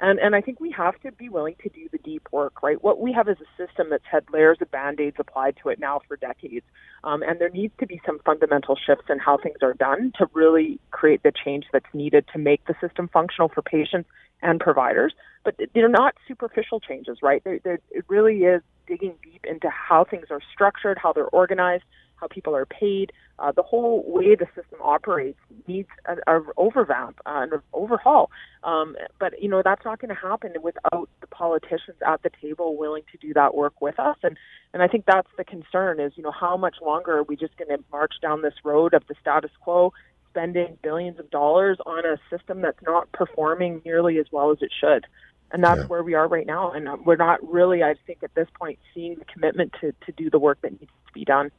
And, 0.00 0.18
and 0.18 0.34
I 0.34 0.40
think 0.40 0.58
we 0.58 0.72
have 0.72 0.98
to 1.02 1.12
be 1.12 1.28
willing 1.28 1.54
to 1.62 1.68
do 1.68 1.88
the 1.92 1.98
deep 1.98 2.26
work, 2.32 2.62
right? 2.62 2.82
What 2.82 2.98
we 3.00 3.12
have 3.12 3.28
is 3.28 3.36
a 3.40 3.66
system 3.66 3.88
that's 3.90 4.04
had 4.10 4.24
layers 4.32 4.58
of 4.60 4.70
band 4.70 4.98
aids 5.00 5.16
applied 5.20 5.56
to 5.62 5.68
it 5.68 5.78
now 5.78 6.00
for 6.08 6.16
decades. 6.16 6.66
Um, 7.04 7.22
and 7.22 7.38
there 7.38 7.50
needs 7.50 7.74
to 7.78 7.86
be 7.86 8.00
some 8.04 8.18
fundamental 8.24 8.76
shifts 8.84 9.04
in 9.08 9.18
how 9.18 9.38
things 9.38 9.58
are 9.62 9.74
done 9.74 10.12
to 10.18 10.26
really 10.32 10.80
create 10.90 11.22
the 11.22 11.32
change 11.44 11.66
that's 11.72 11.92
needed 11.92 12.24
to 12.32 12.38
make 12.38 12.64
the 12.66 12.74
system 12.80 13.08
functional 13.12 13.48
for 13.48 13.62
patients 13.62 14.08
and 14.42 14.60
providers. 14.60 15.14
But 15.44 15.56
they're 15.74 15.88
not 15.88 16.14
superficial 16.28 16.80
changes, 16.80 17.18
right? 17.22 17.42
They're, 17.44 17.60
they're, 17.64 17.80
it 17.90 18.04
really 18.08 18.44
is 18.44 18.62
digging 18.86 19.14
deep 19.22 19.44
into 19.48 19.68
how 19.70 20.04
things 20.04 20.26
are 20.30 20.40
structured, 20.52 20.98
how 20.98 21.12
they're 21.12 21.26
organized, 21.26 21.84
how 22.22 22.28
people 22.28 22.54
are 22.54 22.66
paid. 22.66 23.12
Uh, 23.38 23.50
the 23.50 23.62
whole 23.62 24.04
way 24.06 24.36
the 24.36 24.46
system 24.54 24.78
operates 24.80 25.38
needs 25.66 25.88
an 26.06 26.18
overvamp, 26.56 27.14
uh, 27.26 27.46
an 27.50 27.50
overhaul. 27.72 28.30
Um, 28.62 28.96
but 29.18 29.42
you 29.42 29.48
know 29.48 29.62
that's 29.64 29.84
not 29.84 30.00
going 30.00 30.14
to 30.14 30.20
happen 30.20 30.52
without 30.62 31.08
the 31.20 31.26
politicians 31.26 31.96
at 32.06 32.22
the 32.22 32.30
table 32.40 32.76
willing 32.76 33.02
to 33.10 33.18
do 33.18 33.34
that 33.34 33.56
work 33.56 33.80
with 33.80 33.98
us. 33.98 34.16
And 34.22 34.36
and 34.72 34.82
I 34.82 34.86
think 34.86 35.04
that's 35.06 35.28
the 35.36 35.44
concern 35.44 35.98
is 35.98 36.12
you 36.14 36.22
know 36.22 36.30
how 36.30 36.56
much 36.56 36.76
longer 36.80 37.18
are 37.18 37.24
we 37.24 37.36
just 37.36 37.56
going 37.56 37.76
to 37.76 37.82
march 37.90 38.14
down 38.22 38.42
this 38.42 38.54
road 38.64 38.94
of 38.94 39.02
the 39.08 39.14
status 39.20 39.50
quo, 39.60 39.92
spending 40.32 40.78
billions 40.82 41.18
of 41.18 41.30
dollars 41.30 41.78
on 41.84 42.04
a 42.06 42.16
system 42.34 42.62
that's 42.62 42.82
not 42.82 43.10
performing 43.12 43.82
nearly 43.84 44.18
as 44.18 44.26
well 44.32 44.50
as 44.50 44.58
it 44.62 44.70
should. 44.80 45.06
And 45.52 45.62
that's 45.62 45.80
yeah. 45.80 45.86
where 45.86 46.02
we 46.02 46.14
are 46.14 46.26
right 46.26 46.46
now. 46.46 46.70
And 46.72 46.88
we're 47.04 47.16
not 47.16 47.46
really, 47.46 47.82
I 47.82 47.94
think, 48.06 48.22
at 48.22 48.34
this 48.34 48.48
point, 48.58 48.78
seeing 48.94 49.16
the 49.16 49.26
commitment 49.26 49.74
to, 49.82 49.92
to 50.06 50.12
do 50.12 50.30
the 50.30 50.38
work 50.38 50.58
that 50.62 50.72
needs 50.72 50.92
to 51.06 51.12
be 51.12 51.24
done. 51.24 51.50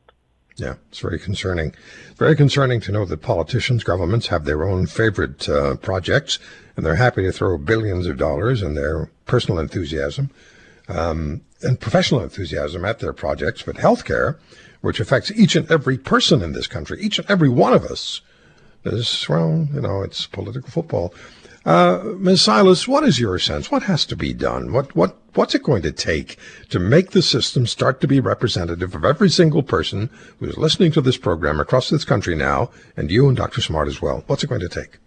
Yeah, 0.56 0.76
it's 0.90 1.00
very 1.00 1.20
concerning. 1.20 1.74
Very 2.16 2.36
concerning 2.36 2.80
to 2.82 2.92
know 2.92 3.06
that 3.06 3.22
politicians, 3.22 3.84
governments 3.84 4.28
have 4.28 4.46
their 4.46 4.64
own 4.64 4.88
favorite 4.88 5.48
uh, 5.48 5.76
projects, 5.78 6.40
and 6.76 6.86
they're 6.86 6.96
happy 6.96 7.24
to 7.24 7.32
throw 7.32 7.58
billions 7.58 8.08
of 8.08 8.18
dollars 8.18 8.62
and 8.62 8.76
their 8.76 9.12
personal 9.26 9.60
enthusiasm 9.60 10.32
um, 10.88 11.42
and 11.62 11.80
professional 11.80 12.22
enthusiasm 12.22 12.86
at 12.86 13.00
their 13.00 13.14
projects. 13.14 13.64
But 13.64 13.78
healthcare, 13.78 14.38
which 14.82 15.00
affects 15.00 15.32
each 15.32 15.56
and 15.56 15.70
every 15.72 15.98
person 15.98 16.42
in 16.42 16.54
this 16.54 16.68
country, 16.68 17.02
each 17.02 17.20
and 17.20 17.30
every 17.30 17.50
one 17.50 17.74
of 17.74 17.84
us, 17.84 18.22
is, 18.86 19.28
well, 19.30 19.68
you 19.74 19.82
know, 19.82 20.02
it's 20.02 20.28
political 20.28 20.70
football. 20.70 21.14
Uh, 21.66 22.16
Ms. 22.18 22.42
Silas, 22.42 22.88
what 22.88 23.06
is 23.06 23.20
your 23.20 23.40
sense? 23.40 23.72
What 23.72 23.84
has 23.84 24.06
to 24.08 24.18
be 24.18 24.34
done? 24.34 24.74
What 24.74 24.94
what 24.96 25.16
what's 25.34 25.56
it 25.56 25.64
going 25.64 25.82
to 25.84 25.94
take 25.94 26.38
to 26.70 26.78
make 26.78 27.12
the 27.12 27.22
system 27.22 27.66
start 27.66 28.02
to 28.02 28.08
be 28.08 28.20
representative 28.20 28.94
of 28.96 29.06
every 29.06 29.30
single 29.30 29.64
person 29.64 30.10
who's 30.40 30.58
listening 30.58 30.92
to 30.92 31.02
this 31.02 31.18
program 31.18 31.62
across 31.62 31.90
this 31.90 32.04
country 32.04 32.36
now, 32.36 32.70
and 32.98 33.10
you 33.10 33.28
and 33.30 33.38
Dr. 33.38 33.62
Smart 33.62 33.88
as 33.88 34.02
well? 34.02 34.24
What's 34.28 34.44
it 34.44 34.48
going 34.48 34.62
to 34.62 34.70
take? 34.70 34.98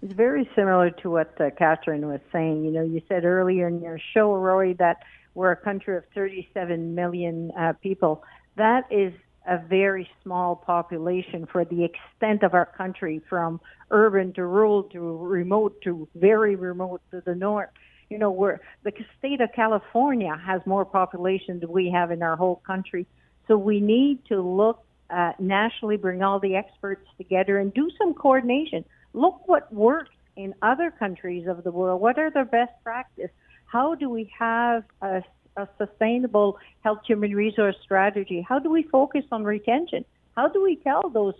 It's 0.00 0.14
very 0.14 0.48
similar 0.54 0.90
to 0.90 1.10
what 1.10 1.38
uh, 1.40 1.50
Katharine 1.58 2.06
was 2.08 2.20
saying. 2.32 2.64
You 2.64 2.70
know, 2.70 2.82
you 2.82 3.02
said 3.08 3.24
earlier 3.24 3.68
in 3.68 3.82
your 3.82 3.98
show, 4.14 4.34
Roy, 4.34 4.74
that 4.74 4.98
we're 5.34 5.52
a 5.52 5.56
country 5.56 5.96
of 5.96 6.04
37 6.14 6.94
million 6.94 7.50
uh, 7.58 7.74
people. 7.82 8.22
That 8.56 8.84
is 8.90 9.12
a 9.46 9.58
very 9.58 10.08
small 10.22 10.56
population 10.56 11.46
for 11.50 11.64
the 11.64 11.84
extent 11.84 12.42
of 12.42 12.54
our 12.54 12.66
country 12.66 13.20
from 13.28 13.60
urban 13.90 14.32
to 14.34 14.44
rural 14.44 14.84
to 14.84 15.16
remote 15.18 15.80
to 15.82 16.08
very 16.14 16.56
remote 16.56 17.02
to 17.10 17.22
the 17.24 17.34
north. 17.34 17.70
You 18.10 18.18
know, 18.18 18.30
where 18.30 18.60
the 18.84 18.92
state 19.18 19.40
of 19.40 19.50
California 19.54 20.36
has 20.44 20.60
more 20.66 20.84
population 20.84 21.60
than 21.60 21.70
we 21.70 21.90
have 21.90 22.10
in 22.10 22.22
our 22.22 22.36
whole 22.36 22.62
country. 22.66 23.06
So 23.48 23.56
we 23.56 23.80
need 23.80 24.24
to 24.26 24.40
look 24.40 24.84
uh, 25.10 25.32
nationally, 25.38 25.96
bring 25.96 26.22
all 26.22 26.38
the 26.38 26.56
experts 26.56 27.06
together 27.18 27.58
and 27.58 27.72
do 27.74 27.90
some 27.98 28.14
coordination. 28.14 28.84
Look 29.12 29.46
what 29.46 29.72
works 29.72 30.10
in 30.36 30.54
other 30.62 30.90
countries 30.90 31.46
of 31.46 31.64
the 31.64 31.70
world. 31.70 32.00
What 32.00 32.18
are 32.18 32.30
their 32.30 32.44
best 32.44 32.72
practice? 32.82 33.30
How 33.66 33.94
do 33.94 34.08
we 34.08 34.30
have 34.38 34.84
a 35.02 35.22
a 35.56 35.68
sustainable 35.78 36.58
health 36.82 37.00
human 37.06 37.34
resource 37.34 37.76
strategy? 37.82 38.44
How 38.46 38.58
do 38.58 38.70
we 38.70 38.82
focus 38.82 39.24
on 39.32 39.44
retention? 39.44 40.04
How 40.36 40.48
do 40.48 40.62
we 40.62 40.76
tell 40.76 41.08
those 41.08 41.34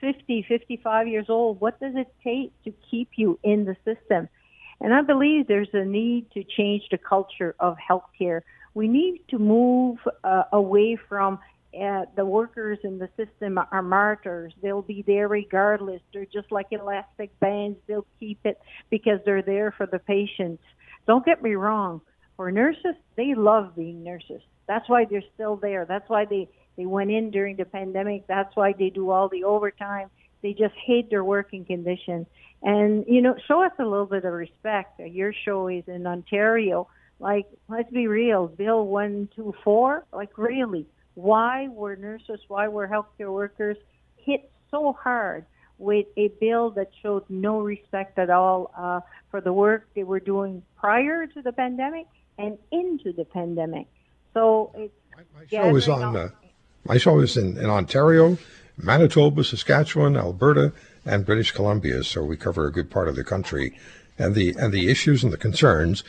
50, 0.00 0.44
55 0.48 1.08
years 1.08 1.26
old, 1.28 1.60
what 1.60 1.78
does 1.80 1.94
it 1.94 2.12
take 2.24 2.52
to 2.64 2.72
keep 2.90 3.10
you 3.16 3.38
in 3.42 3.64
the 3.64 3.76
system? 3.84 4.28
And 4.80 4.94
I 4.94 5.02
believe 5.02 5.46
there's 5.46 5.68
a 5.72 5.84
need 5.84 6.30
to 6.32 6.42
change 6.42 6.84
the 6.90 6.98
culture 6.98 7.54
of 7.60 7.76
healthcare. 7.76 8.40
We 8.74 8.88
need 8.88 9.20
to 9.28 9.38
move 9.38 9.98
uh, 10.24 10.44
away 10.52 10.96
from 11.08 11.38
uh, 11.78 12.06
the 12.16 12.24
workers 12.24 12.78
in 12.82 12.98
the 12.98 13.08
system 13.16 13.58
are 13.58 13.82
martyrs. 13.82 14.52
They'll 14.62 14.82
be 14.82 15.04
there 15.06 15.28
regardless. 15.28 16.00
They're 16.12 16.24
just 16.24 16.50
like 16.50 16.66
elastic 16.70 17.38
bands. 17.38 17.78
They'll 17.86 18.06
keep 18.18 18.40
it 18.44 18.60
because 18.90 19.20
they're 19.24 19.42
there 19.42 19.70
for 19.70 19.86
the 19.86 19.98
patients. 19.98 20.62
Don't 21.06 21.24
get 21.24 21.42
me 21.42 21.54
wrong. 21.54 22.00
For 22.40 22.50
nurses, 22.50 22.94
they 23.16 23.34
love 23.34 23.76
being 23.76 24.02
nurses. 24.02 24.40
That's 24.66 24.88
why 24.88 25.04
they're 25.04 25.22
still 25.34 25.56
there. 25.56 25.84
That's 25.84 26.08
why 26.08 26.24
they, 26.24 26.48
they 26.78 26.86
went 26.86 27.10
in 27.10 27.30
during 27.30 27.56
the 27.56 27.66
pandemic. 27.66 28.26
That's 28.28 28.56
why 28.56 28.72
they 28.72 28.88
do 28.88 29.10
all 29.10 29.28
the 29.28 29.44
overtime. 29.44 30.08
They 30.40 30.54
just 30.54 30.72
hate 30.86 31.10
their 31.10 31.22
working 31.22 31.66
conditions. 31.66 32.26
And, 32.62 33.04
you 33.06 33.20
know, 33.20 33.34
show 33.46 33.62
us 33.62 33.72
a 33.78 33.84
little 33.84 34.06
bit 34.06 34.24
of 34.24 34.32
respect. 34.32 35.00
Your 35.00 35.34
show 35.44 35.68
is 35.68 35.84
in 35.86 36.06
Ontario. 36.06 36.88
Like, 37.18 37.44
let's 37.68 37.90
be 37.90 38.06
real. 38.06 38.46
Bill 38.46 38.86
124, 38.86 40.06
like, 40.10 40.38
really, 40.38 40.86
why 41.16 41.68
were 41.68 41.94
nurses, 41.94 42.40
why 42.48 42.68
were 42.68 42.88
healthcare 42.88 43.34
workers 43.34 43.76
hit 44.16 44.50
so 44.70 44.96
hard 44.98 45.44
with 45.76 46.06
a 46.16 46.28
bill 46.40 46.70
that 46.70 46.88
showed 47.02 47.24
no 47.28 47.60
respect 47.60 48.18
at 48.18 48.30
all 48.30 48.72
uh, 48.78 49.00
for 49.30 49.42
the 49.42 49.52
work 49.52 49.88
they 49.94 50.04
were 50.04 50.20
doing 50.20 50.62
prior 50.78 51.26
to 51.26 51.42
the 51.42 51.52
pandemic 51.52 52.06
and 52.40 52.58
into 52.70 53.12
the 53.12 53.24
pandemic. 53.24 53.86
So 54.34 54.72
it's 54.74 54.94
my, 55.14 55.22
my 55.40 55.46
show 55.46 55.76
is 55.76 55.88
on. 55.88 56.16
Uh, 56.16 56.28
my 56.84 56.96
show 56.96 57.20
is 57.20 57.36
in, 57.36 57.58
in 57.58 57.66
Ontario, 57.66 58.38
Manitoba, 58.78 59.44
Saskatchewan, 59.44 60.16
Alberta, 60.16 60.72
and 61.04 61.26
British 61.26 61.52
Columbia. 61.52 62.02
So 62.02 62.24
we 62.24 62.36
cover 62.38 62.66
a 62.66 62.72
good 62.72 62.90
part 62.90 63.06
of 63.08 63.16
the 63.16 63.24
country, 63.24 63.78
and 64.18 64.34
the 64.34 64.54
and 64.58 64.72
the 64.72 64.88
issues 64.88 65.22
and 65.22 65.32
the 65.32 65.36
concerns 65.36 66.02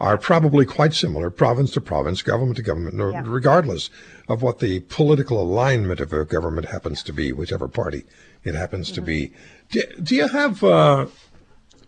are 0.00 0.16
probably 0.16 0.64
quite 0.64 0.94
similar, 0.94 1.28
province 1.28 1.72
to 1.72 1.80
province, 1.80 2.22
government 2.22 2.56
to 2.56 2.62
government, 2.62 2.94
yeah. 2.96 3.22
regardless 3.26 3.90
of 4.28 4.42
what 4.42 4.60
the 4.60 4.78
political 4.80 5.42
alignment 5.42 5.98
of 5.98 6.12
a 6.12 6.24
government 6.24 6.68
happens 6.68 7.02
to 7.02 7.12
be, 7.12 7.32
whichever 7.32 7.66
party 7.66 8.04
it 8.44 8.54
happens 8.54 8.86
mm-hmm. 8.86 8.94
to 8.94 9.00
be. 9.00 9.32
Do, 9.70 9.82
do, 10.00 10.14
you 10.14 10.28
have 10.28 10.62
uh, 10.62 11.06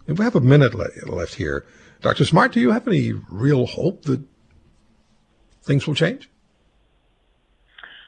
we 0.06 0.24
have 0.24 0.34
a 0.34 0.40
minute 0.40 0.74
left 1.08 1.34
here. 1.34 1.64
Dr. 2.00 2.24
Smart, 2.24 2.52
do 2.52 2.60
you 2.60 2.70
have 2.70 2.88
any 2.88 3.12
real 3.12 3.66
hope 3.66 4.04
that 4.04 4.22
things 5.62 5.86
will 5.86 5.94
change? 5.94 6.29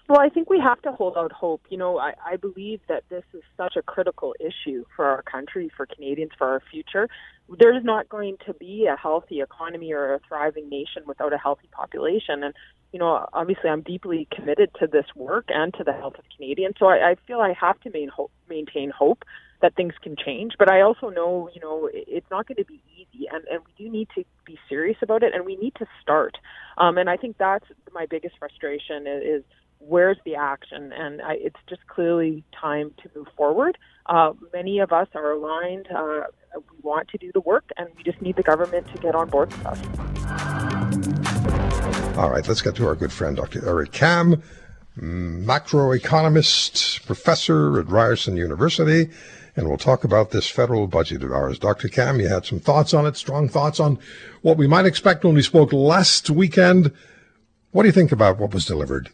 Well, 0.08 0.20
I 0.20 0.28
think 0.28 0.50
we 0.50 0.58
have 0.58 0.82
to 0.82 0.92
hold 0.92 1.16
out 1.16 1.32
hope. 1.32 1.62
You 1.70 1.78
know, 1.78 1.98
I, 1.98 2.14
I 2.26 2.36
believe 2.36 2.80
that 2.88 3.04
this 3.08 3.24
is 3.32 3.42
such 3.56 3.76
a 3.76 3.82
critical 3.82 4.34
issue 4.40 4.84
for 4.94 5.06
our 5.06 5.22
country, 5.22 5.70
for 5.76 5.86
Canadians, 5.86 6.32
for 6.36 6.48
our 6.48 6.62
future. 6.70 7.08
There's 7.58 7.84
not 7.84 8.08
going 8.08 8.36
to 8.46 8.52
be 8.54 8.88
a 8.92 8.96
healthy 8.96 9.40
economy 9.40 9.92
or 9.92 10.14
a 10.14 10.20
thriving 10.26 10.68
nation 10.68 11.04
without 11.06 11.32
a 11.32 11.38
healthy 11.38 11.68
population. 11.70 12.42
And, 12.42 12.54
you 12.92 12.98
know, 12.98 13.26
obviously 13.32 13.70
I'm 13.70 13.82
deeply 13.82 14.26
committed 14.34 14.70
to 14.80 14.86
this 14.86 15.06
work 15.14 15.46
and 15.48 15.72
to 15.74 15.84
the 15.84 15.92
health 15.92 16.14
of 16.18 16.24
Canadians. 16.36 16.74
So 16.78 16.86
I, 16.86 17.12
I 17.12 17.16
feel 17.26 17.40
I 17.40 17.54
have 17.58 17.80
to 17.80 17.90
main 17.90 18.08
hope, 18.08 18.32
maintain 18.48 18.90
hope 18.90 19.24
that 19.62 19.76
things 19.76 19.94
can 20.02 20.16
change. 20.16 20.54
But 20.58 20.70
I 20.70 20.80
also 20.80 21.08
know, 21.08 21.48
you 21.54 21.60
know, 21.60 21.88
it's 21.92 22.30
not 22.30 22.46
going 22.48 22.56
to 22.56 22.64
be 22.64 22.82
easy, 22.96 23.28
and, 23.32 23.44
and 23.50 23.62
we 23.64 23.84
do 23.84 23.90
need 23.90 24.08
to 24.16 24.24
be 24.44 24.58
serious 24.68 24.96
about 25.02 25.22
it, 25.22 25.34
and 25.34 25.46
we 25.46 25.56
need 25.56 25.74
to 25.76 25.86
start. 26.02 26.36
Um, 26.76 26.98
and 26.98 27.08
I 27.08 27.16
think 27.16 27.38
that's 27.38 27.64
my 27.92 28.06
biggest 28.06 28.36
frustration 28.38 29.06
is, 29.06 29.22
is 29.22 29.44
where's 29.86 30.16
the 30.24 30.34
action? 30.34 30.92
And 30.92 31.22
I, 31.22 31.34
it's 31.34 31.60
just 31.68 31.86
clearly 31.86 32.42
time 32.58 32.92
to 33.02 33.10
move 33.14 33.28
forward. 33.36 33.78
Uh, 34.06 34.32
many 34.52 34.80
of 34.80 34.92
us 34.92 35.06
are 35.14 35.32
aligned. 35.32 35.86
Uh, 35.94 36.22
we 36.56 36.62
want 36.82 37.08
to 37.08 37.18
do 37.18 37.30
the 37.32 37.40
work, 37.40 37.70
and 37.76 37.88
we 37.96 38.02
just 38.02 38.20
need 38.20 38.34
the 38.36 38.42
government 38.42 38.86
to 38.94 39.00
get 39.00 39.14
on 39.14 39.28
board 39.28 39.52
with 39.52 39.66
us. 39.66 39.78
All 42.16 42.30
right, 42.30 42.46
let's 42.46 42.62
get 42.62 42.76
to 42.76 42.86
our 42.86 42.94
good 42.94 43.12
friend, 43.12 43.36
Dr. 43.36 43.66
Eric 43.66 43.92
Kam, 43.92 44.42
macroeconomist, 44.98 47.06
professor 47.06 47.80
at 47.80 47.88
Ryerson 47.88 48.36
University, 48.36 49.08
and 49.56 49.68
we'll 49.68 49.78
talk 49.78 50.04
about 50.04 50.30
this 50.30 50.48
federal 50.48 50.86
budget 50.86 51.22
of 51.22 51.32
ours. 51.32 51.58
Dr. 51.58 51.88
Kam, 51.88 52.20
you 52.20 52.28
had 52.28 52.44
some 52.44 52.60
thoughts 52.60 52.92
on 52.92 53.06
it, 53.06 53.16
strong 53.16 53.48
thoughts 53.48 53.80
on 53.80 53.98
what 54.42 54.58
we 54.58 54.66
might 54.66 54.84
expect 54.84 55.24
when 55.24 55.34
we 55.34 55.42
spoke 55.42 55.72
last 55.72 56.28
weekend. 56.28 56.92
What 57.70 57.82
do 57.82 57.88
you 57.88 57.92
think 57.92 58.12
about 58.12 58.38
what 58.38 58.52
was 58.52 58.66
delivered? 58.66 59.10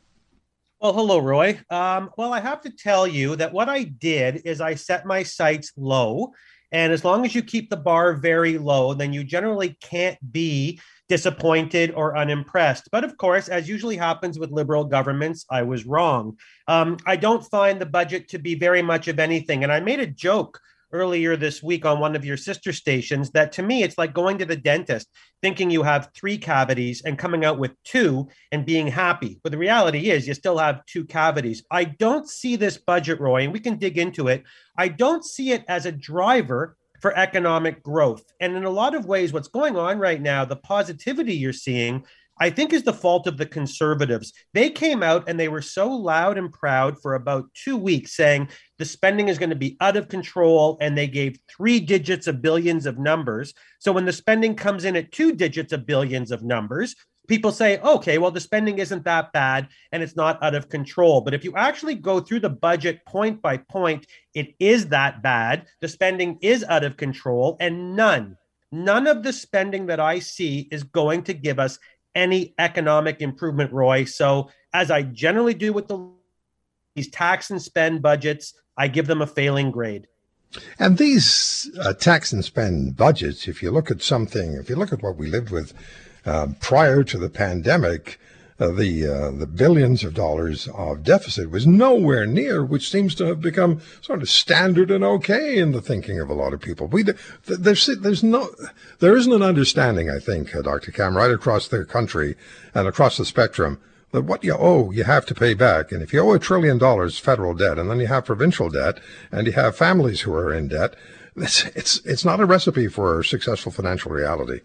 Well, 0.80 0.92
hello, 0.92 1.18
Roy. 1.18 1.58
Um, 1.70 2.10
well, 2.16 2.32
I 2.32 2.38
have 2.38 2.60
to 2.60 2.70
tell 2.70 3.04
you 3.04 3.34
that 3.34 3.52
what 3.52 3.68
I 3.68 3.82
did 3.82 4.42
is 4.44 4.60
I 4.60 4.76
set 4.76 5.06
my 5.06 5.24
sights 5.24 5.72
low. 5.76 6.30
And 6.70 6.92
as 6.92 7.04
long 7.04 7.24
as 7.24 7.34
you 7.34 7.42
keep 7.42 7.68
the 7.68 7.76
bar 7.76 8.14
very 8.14 8.58
low, 8.58 8.94
then 8.94 9.12
you 9.12 9.24
generally 9.24 9.76
can't 9.80 10.18
be 10.30 10.80
disappointed 11.08 11.90
or 11.96 12.16
unimpressed. 12.16 12.90
But 12.92 13.02
of 13.02 13.16
course, 13.16 13.48
as 13.48 13.68
usually 13.68 13.96
happens 13.96 14.38
with 14.38 14.52
liberal 14.52 14.84
governments, 14.84 15.44
I 15.50 15.62
was 15.62 15.84
wrong. 15.84 16.38
Um, 16.68 16.96
I 17.06 17.16
don't 17.16 17.44
find 17.44 17.80
the 17.80 17.86
budget 17.86 18.28
to 18.28 18.38
be 18.38 18.54
very 18.54 18.82
much 18.82 19.08
of 19.08 19.18
anything. 19.18 19.64
And 19.64 19.72
I 19.72 19.80
made 19.80 19.98
a 19.98 20.06
joke 20.06 20.60
earlier 20.92 21.36
this 21.36 21.62
week 21.62 21.84
on 21.84 22.00
one 22.00 22.16
of 22.16 22.24
your 22.24 22.36
sister 22.36 22.72
stations 22.72 23.30
that 23.30 23.52
to 23.52 23.62
me 23.62 23.82
it's 23.82 23.98
like 23.98 24.14
going 24.14 24.38
to 24.38 24.44
the 24.44 24.56
dentist 24.56 25.08
thinking 25.42 25.70
you 25.70 25.82
have 25.82 26.10
three 26.14 26.38
cavities 26.38 27.02
and 27.02 27.18
coming 27.18 27.44
out 27.44 27.58
with 27.58 27.72
two 27.84 28.28
and 28.52 28.66
being 28.66 28.86
happy. 28.86 29.38
But 29.42 29.52
the 29.52 29.58
reality 29.58 30.10
is 30.10 30.26
you 30.26 30.34
still 30.34 30.58
have 30.58 30.84
two 30.86 31.04
cavities. 31.04 31.62
I 31.70 31.84
don't 31.84 32.28
see 32.28 32.56
this 32.56 32.78
budget 32.78 33.20
roy 33.20 33.44
and 33.44 33.52
we 33.52 33.60
can 33.60 33.76
dig 33.76 33.98
into 33.98 34.28
it. 34.28 34.44
I 34.76 34.88
don't 34.88 35.24
see 35.24 35.52
it 35.52 35.64
as 35.68 35.86
a 35.86 35.92
driver 35.92 36.76
for 37.00 37.16
economic 37.16 37.82
growth. 37.82 38.24
And 38.40 38.56
in 38.56 38.64
a 38.64 38.70
lot 38.70 38.94
of 38.94 39.06
ways 39.06 39.32
what's 39.32 39.48
going 39.48 39.76
on 39.76 39.98
right 39.98 40.20
now 40.20 40.44
the 40.44 40.56
positivity 40.56 41.34
you're 41.34 41.52
seeing 41.52 42.04
I 42.40 42.50
think 42.50 42.72
is 42.72 42.82
the 42.82 42.92
fault 42.92 43.26
of 43.26 43.36
the 43.36 43.46
conservatives. 43.46 44.32
They 44.54 44.70
came 44.70 45.02
out 45.02 45.28
and 45.28 45.38
they 45.38 45.48
were 45.48 45.62
so 45.62 45.88
loud 45.88 46.38
and 46.38 46.52
proud 46.52 47.00
for 47.00 47.14
about 47.14 47.52
two 47.54 47.76
weeks 47.76 48.16
saying 48.16 48.48
the 48.78 48.84
spending 48.84 49.28
is 49.28 49.38
going 49.38 49.50
to 49.50 49.56
be 49.56 49.76
out 49.80 49.96
of 49.96 50.08
control. 50.08 50.78
And 50.80 50.96
they 50.96 51.06
gave 51.06 51.38
three 51.54 51.80
digits 51.80 52.26
of 52.26 52.42
billions 52.42 52.86
of 52.86 52.98
numbers. 52.98 53.54
So 53.78 53.92
when 53.92 54.04
the 54.04 54.12
spending 54.12 54.54
comes 54.54 54.84
in 54.84 54.96
at 54.96 55.12
two 55.12 55.32
digits 55.32 55.72
of 55.72 55.86
billions 55.86 56.30
of 56.30 56.42
numbers, 56.42 56.94
people 57.28 57.52
say, 57.52 57.78
okay, 57.80 58.18
well, 58.18 58.30
the 58.30 58.40
spending 58.40 58.78
isn't 58.78 59.04
that 59.04 59.32
bad 59.32 59.68
and 59.92 60.02
it's 60.02 60.16
not 60.16 60.42
out 60.42 60.54
of 60.54 60.68
control. 60.68 61.20
But 61.20 61.34
if 61.34 61.44
you 61.44 61.54
actually 61.56 61.94
go 61.94 62.20
through 62.20 62.40
the 62.40 62.48
budget 62.48 63.04
point 63.06 63.40
by 63.40 63.58
point, 63.58 64.06
it 64.34 64.54
is 64.58 64.88
that 64.88 65.22
bad. 65.22 65.66
The 65.80 65.88
spending 65.88 66.38
is 66.40 66.64
out 66.64 66.84
of 66.84 66.96
control 66.96 67.56
and 67.60 67.94
none. 67.94 68.36
None 68.70 69.06
of 69.06 69.22
the 69.22 69.32
spending 69.32 69.86
that 69.86 70.00
I 70.00 70.18
see 70.18 70.68
is 70.70 70.82
going 70.82 71.22
to 71.24 71.34
give 71.34 71.58
us 71.58 71.78
any 72.14 72.54
economic 72.58 73.20
improvement, 73.20 73.72
Roy. 73.72 74.04
So, 74.04 74.50
as 74.72 74.90
I 74.90 75.02
generally 75.02 75.54
do 75.54 75.72
with 75.72 75.88
the 75.88 76.10
these 76.94 77.10
tax 77.10 77.50
and 77.50 77.62
spend 77.62 78.02
budgets, 78.02 78.54
I 78.76 78.88
give 78.88 79.06
them 79.06 79.22
a 79.22 79.26
failing 79.26 79.70
grade. 79.70 80.08
And 80.78 80.98
these 80.98 81.70
uh, 81.80 81.92
tax 81.92 82.32
and 82.32 82.44
spend 82.44 82.96
budgets, 82.96 83.46
if 83.46 83.62
you 83.62 83.70
look 83.70 83.90
at 83.90 84.02
something, 84.02 84.54
if 84.54 84.68
you 84.68 84.76
look 84.76 84.92
at 84.92 85.02
what 85.02 85.16
we 85.16 85.28
lived 85.28 85.50
with 85.50 85.72
uh, 86.24 86.48
prior 86.60 87.04
to 87.04 87.18
the 87.18 87.28
pandemic, 87.28 88.18
uh, 88.60 88.72
the 88.72 89.06
uh, 89.06 89.30
the 89.30 89.46
billions 89.46 90.02
of 90.02 90.14
dollars 90.14 90.68
of 90.74 91.04
deficit 91.04 91.50
was 91.50 91.66
nowhere 91.66 92.26
near, 92.26 92.64
which 92.64 92.90
seems 92.90 93.14
to 93.14 93.24
have 93.26 93.40
become 93.40 93.80
sort 94.00 94.20
of 94.20 94.28
standard 94.28 94.90
and 94.90 95.04
okay 95.04 95.58
in 95.58 95.70
the 95.72 95.80
thinking 95.80 96.18
of 96.18 96.28
a 96.28 96.34
lot 96.34 96.52
of 96.52 96.60
people. 96.60 96.88
We 96.88 97.04
there's 97.46 97.86
there's 97.86 98.24
no 98.24 98.48
there 98.98 99.16
isn't 99.16 99.32
an 99.32 99.42
understanding, 99.42 100.10
I 100.10 100.18
think, 100.18 100.54
uh, 100.54 100.62
Dr. 100.62 100.90
Kam, 100.90 101.16
right 101.16 101.30
across 101.30 101.68
the 101.68 101.84
country 101.84 102.36
and 102.74 102.88
across 102.88 103.16
the 103.16 103.24
spectrum 103.24 103.80
that 104.10 104.22
what 104.22 104.42
you 104.42 104.56
owe, 104.58 104.90
you 104.90 105.04
have 105.04 105.26
to 105.26 105.34
pay 105.34 105.54
back. 105.54 105.92
And 105.92 106.02
if 106.02 106.12
you 106.12 106.20
owe 106.20 106.32
a 106.32 106.38
trillion 106.38 106.78
dollars 106.78 107.18
federal 107.18 107.54
debt, 107.54 107.78
and 107.78 107.90
then 107.90 108.00
you 108.00 108.06
have 108.06 108.24
provincial 108.24 108.70
debt, 108.70 108.98
and 109.30 109.46
you 109.46 109.52
have 109.52 109.76
families 109.76 110.22
who 110.22 110.32
are 110.32 110.52
in 110.52 110.68
debt, 110.68 110.96
it's 111.36 111.64
it's, 111.66 111.98
it's 112.04 112.24
not 112.24 112.40
a 112.40 112.46
recipe 112.46 112.88
for 112.88 113.20
a 113.20 113.24
successful 113.24 113.70
financial 113.70 114.10
reality. 114.10 114.62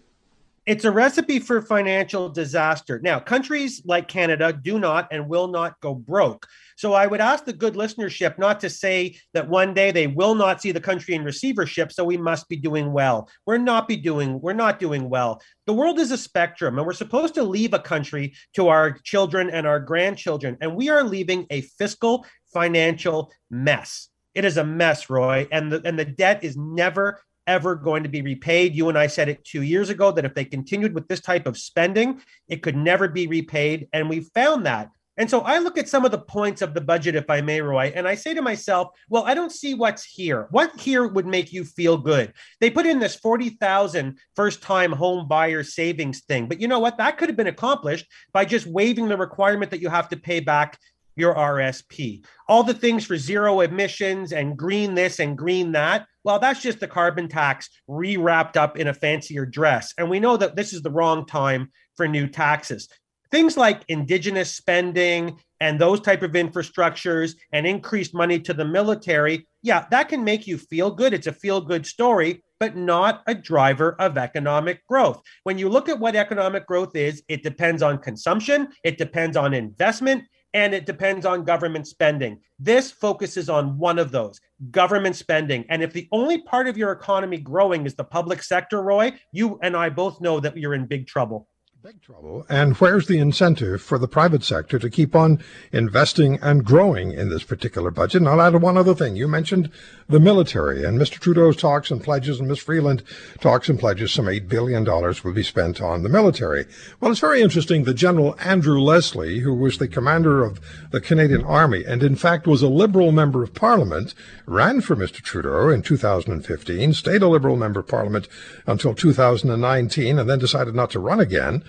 It's 0.66 0.86
a 0.86 0.90
recipe 0.90 1.40
for 1.40 1.60
financial 1.60 2.30
disaster. 2.30 2.98
Now, 3.02 3.20
countries 3.20 3.82
like 3.84 4.08
Canada 4.08 4.50
do 4.50 4.78
not 4.78 5.08
and 5.10 5.28
will 5.28 5.48
not 5.48 5.78
go 5.80 5.94
broke. 5.94 6.46
So 6.76 6.94
I 6.94 7.06
would 7.06 7.20
ask 7.20 7.44
the 7.44 7.52
good 7.52 7.74
listenership 7.74 8.38
not 8.38 8.60
to 8.60 8.70
say 8.70 9.18
that 9.34 9.46
one 9.46 9.74
day 9.74 9.90
they 9.90 10.06
will 10.06 10.34
not 10.34 10.62
see 10.62 10.72
the 10.72 10.80
country 10.80 11.14
in 11.14 11.22
receivership, 11.22 11.92
so 11.92 12.02
we 12.02 12.16
must 12.16 12.48
be 12.48 12.56
doing 12.56 12.92
well. 12.94 13.28
We're 13.44 13.58
not 13.58 13.86
be 13.86 13.96
doing 13.98 14.40
we're 14.40 14.54
not 14.54 14.80
doing 14.80 15.10
well. 15.10 15.42
The 15.66 15.74
world 15.74 15.98
is 15.98 16.10
a 16.12 16.18
spectrum 16.18 16.78
and 16.78 16.86
we're 16.86 16.94
supposed 16.94 17.34
to 17.34 17.42
leave 17.42 17.74
a 17.74 17.78
country 17.78 18.34
to 18.54 18.68
our 18.68 18.92
children 19.04 19.50
and 19.50 19.66
our 19.66 19.80
grandchildren 19.80 20.56
and 20.62 20.74
we 20.74 20.88
are 20.88 21.04
leaving 21.04 21.46
a 21.50 21.60
fiscal 21.60 22.24
financial 22.54 23.30
mess. 23.50 24.08
It 24.34 24.46
is 24.46 24.56
a 24.56 24.64
mess, 24.64 25.10
Roy, 25.10 25.46
and 25.52 25.70
the 25.70 25.82
and 25.84 25.98
the 25.98 26.06
debt 26.06 26.42
is 26.42 26.56
never 26.56 27.20
ever 27.46 27.74
going 27.74 28.02
to 28.02 28.08
be 28.08 28.22
repaid. 28.22 28.74
You 28.74 28.88
and 28.88 28.98
I 28.98 29.06
said 29.06 29.28
it 29.28 29.44
two 29.44 29.62
years 29.62 29.90
ago 29.90 30.10
that 30.12 30.24
if 30.24 30.34
they 30.34 30.44
continued 30.44 30.94
with 30.94 31.08
this 31.08 31.20
type 31.20 31.46
of 31.46 31.58
spending, 31.58 32.20
it 32.48 32.62
could 32.62 32.76
never 32.76 33.08
be 33.08 33.26
repaid. 33.26 33.88
And 33.92 34.08
we 34.08 34.20
found 34.20 34.66
that. 34.66 34.90
And 35.16 35.30
so 35.30 35.40
I 35.42 35.58
look 35.58 35.78
at 35.78 35.88
some 35.88 36.04
of 36.04 36.10
the 36.10 36.18
points 36.18 36.60
of 36.60 36.74
the 36.74 36.80
budget, 36.80 37.14
if 37.14 37.30
I 37.30 37.40
may, 37.40 37.60
Roy, 37.60 37.92
and 37.94 38.08
I 38.08 38.16
say 38.16 38.34
to 38.34 38.42
myself, 38.42 38.88
well, 39.08 39.22
I 39.24 39.34
don't 39.34 39.52
see 39.52 39.74
what's 39.74 40.04
here. 40.04 40.48
What 40.50 40.78
here 40.80 41.06
would 41.06 41.26
make 41.26 41.52
you 41.52 41.64
feel 41.64 41.96
good? 41.96 42.32
They 42.60 42.68
put 42.68 42.86
in 42.86 42.98
this 42.98 43.14
40,000 43.14 44.18
first 44.34 44.60
time 44.60 44.90
home 44.90 45.28
buyer 45.28 45.62
savings 45.62 46.22
thing. 46.22 46.48
But 46.48 46.60
you 46.60 46.66
know 46.66 46.80
what? 46.80 46.98
That 46.98 47.16
could 47.16 47.28
have 47.28 47.36
been 47.36 47.46
accomplished 47.46 48.06
by 48.32 48.44
just 48.44 48.66
waiving 48.66 49.06
the 49.06 49.16
requirement 49.16 49.70
that 49.70 49.80
you 49.80 49.88
have 49.88 50.08
to 50.08 50.16
pay 50.16 50.40
back 50.40 50.80
your 51.16 51.34
RSP. 51.34 52.24
All 52.48 52.62
the 52.62 52.74
things 52.74 53.04
for 53.04 53.16
zero 53.16 53.60
emissions 53.60 54.32
and 54.32 54.56
green 54.56 54.94
this 54.94 55.18
and 55.18 55.36
green 55.36 55.72
that. 55.72 56.06
Well, 56.24 56.38
that's 56.38 56.62
just 56.62 56.80
the 56.80 56.88
carbon 56.88 57.28
tax 57.28 57.68
rewrapped 57.88 58.56
up 58.56 58.78
in 58.78 58.88
a 58.88 58.94
fancier 58.94 59.44
dress. 59.46 59.92
And 59.98 60.08
we 60.08 60.20
know 60.20 60.36
that 60.36 60.56
this 60.56 60.72
is 60.72 60.82
the 60.82 60.90
wrong 60.90 61.26
time 61.26 61.70
for 61.96 62.08
new 62.08 62.26
taxes. 62.26 62.88
Things 63.30 63.56
like 63.56 63.82
indigenous 63.88 64.54
spending 64.54 65.38
and 65.60 65.80
those 65.80 66.00
type 66.00 66.22
of 66.22 66.32
infrastructures 66.32 67.34
and 67.52 67.66
increased 67.66 68.14
money 68.14 68.38
to 68.38 68.54
the 68.54 68.64
military, 68.64 69.46
yeah, 69.62 69.86
that 69.90 70.08
can 70.08 70.22
make 70.22 70.46
you 70.46 70.58
feel 70.58 70.90
good. 70.90 71.14
It's 71.14 71.26
a 71.26 71.32
feel 71.32 71.60
good 71.60 71.86
story, 71.86 72.42
but 72.60 72.76
not 72.76 73.22
a 73.26 73.34
driver 73.34 73.96
of 73.98 74.18
economic 74.18 74.86
growth. 74.86 75.22
When 75.44 75.58
you 75.58 75.68
look 75.68 75.88
at 75.88 75.98
what 75.98 76.16
economic 76.16 76.66
growth 76.66 76.94
is, 76.94 77.22
it 77.28 77.42
depends 77.42 77.82
on 77.82 77.98
consumption, 77.98 78.68
it 78.84 78.98
depends 78.98 79.36
on 79.36 79.54
investment, 79.54 80.24
and 80.54 80.72
it 80.72 80.86
depends 80.86 81.26
on 81.26 81.44
government 81.44 81.86
spending. 81.86 82.40
This 82.58 82.90
focuses 82.90 83.50
on 83.50 83.76
one 83.76 83.98
of 83.98 84.12
those 84.12 84.40
government 84.70 85.16
spending. 85.16 85.66
And 85.68 85.82
if 85.82 85.92
the 85.92 86.08
only 86.12 86.42
part 86.42 86.68
of 86.68 86.78
your 86.78 86.92
economy 86.92 87.38
growing 87.38 87.84
is 87.84 87.96
the 87.96 88.04
public 88.04 88.42
sector, 88.42 88.80
Roy, 88.80 89.12
you 89.32 89.58
and 89.62 89.76
I 89.76 89.90
both 89.90 90.20
know 90.20 90.40
that 90.40 90.56
you're 90.56 90.74
in 90.74 90.86
big 90.86 91.08
trouble. 91.08 91.48
Big 91.84 92.00
trouble. 92.00 92.46
And 92.48 92.74
where's 92.76 93.08
the 93.08 93.18
incentive 93.18 93.82
for 93.82 93.98
the 93.98 94.08
private 94.08 94.42
sector 94.42 94.78
to 94.78 94.88
keep 94.88 95.14
on 95.14 95.44
investing 95.70 96.38
and 96.40 96.64
growing 96.64 97.12
in 97.12 97.28
this 97.28 97.42
particular 97.42 97.90
budget? 97.90 98.22
And 98.22 98.28
I'll 98.30 98.40
add 98.40 98.54
one 98.54 98.78
other 98.78 98.94
thing. 98.94 99.16
You 99.16 99.28
mentioned 99.28 99.70
the 100.08 100.18
military, 100.18 100.82
and 100.82 100.98
Mr. 100.98 101.20
Trudeau's 101.20 101.56
talks 101.56 101.90
and 101.90 102.02
pledges, 102.02 102.38
and 102.38 102.48
Ms. 102.48 102.60
Freeland 102.60 103.02
talks 103.38 103.68
and 103.68 103.78
pledges 103.78 104.12
some 104.12 104.24
$8 104.24 104.48
billion 104.48 104.82
will 104.82 105.34
be 105.34 105.42
spent 105.42 105.82
on 105.82 106.02
the 106.02 106.08
military. 106.08 106.64
Well, 107.00 107.10
it's 107.10 107.20
very 107.20 107.42
interesting 107.42 107.84
that 107.84 107.94
General 107.94 108.34
Andrew 108.40 108.80
Leslie, 108.80 109.40
who 109.40 109.52
was 109.52 109.76
the 109.76 109.86
commander 109.86 110.42
of 110.42 110.60
the 110.90 111.02
Canadian 111.02 111.44
Army, 111.44 111.84
and 111.84 112.02
in 112.02 112.16
fact 112.16 112.46
was 112.46 112.62
a 112.62 112.68
Liberal 112.68 113.12
member 113.12 113.42
of 113.42 113.52
Parliament, 113.52 114.14
ran 114.46 114.80
for 114.80 114.96
Mr. 114.96 115.20
Trudeau 115.20 115.68
in 115.68 115.82
2015, 115.82 116.94
stayed 116.94 117.20
a 117.20 117.28
Liberal 117.28 117.56
member 117.56 117.80
of 117.80 117.88
Parliament 117.88 118.26
until 118.66 118.94
2019, 118.94 120.18
and 120.18 120.30
then 120.30 120.38
decided 120.38 120.74
not 120.74 120.90
to 120.90 120.98
run 120.98 121.20
again. 121.20 121.62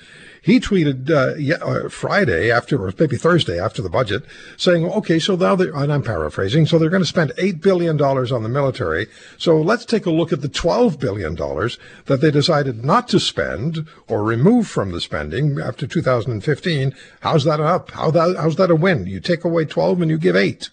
He 0.45 0.59
tweeted 0.59 1.09
uh, 1.09 1.33
yeah, 1.37 1.55
uh, 1.55 1.89
Friday 1.89 2.51
after, 2.51 2.79
or 2.85 2.93
maybe 2.99 3.17
Thursday 3.17 3.59
after 3.59 3.81
the 3.81 3.89
budget, 3.89 4.23
saying, 4.57 4.85
"Okay, 4.85 5.17
so 5.17 5.35
now 5.35 5.55
they 5.55 5.69
and 5.69 5.91
I'm 5.91 6.03
paraphrasing, 6.03 6.67
so 6.67 6.77
they're 6.77 6.91
going 6.91 7.01
to 7.01 7.07
spend 7.07 7.33
eight 7.39 7.61
billion 7.61 7.97
dollars 7.97 8.31
on 8.31 8.43
the 8.43 8.49
military. 8.49 9.07
So 9.39 9.59
let's 9.59 9.85
take 9.85 10.05
a 10.05 10.11
look 10.11 10.31
at 10.31 10.41
the 10.41 10.47
twelve 10.47 10.99
billion 10.99 11.33
dollars 11.33 11.79
that 12.05 12.21
they 12.21 12.29
decided 12.29 12.85
not 12.85 13.07
to 13.07 13.19
spend 13.19 13.87
or 14.07 14.23
remove 14.23 14.67
from 14.67 14.91
the 14.91 15.01
spending 15.01 15.59
after 15.59 15.87
2015. 15.87 16.93
How's 17.21 17.43
that 17.45 17.59
up? 17.59 17.89
How 17.91 18.11
that, 18.11 18.35
how's 18.37 18.57
that 18.57 18.69
a 18.69 18.75
win? 18.75 19.07
You 19.07 19.19
take 19.19 19.45
away 19.45 19.65
twelve 19.65 19.99
and 19.99 20.11
you 20.11 20.19
give 20.19 20.35
eight. 20.35 20.69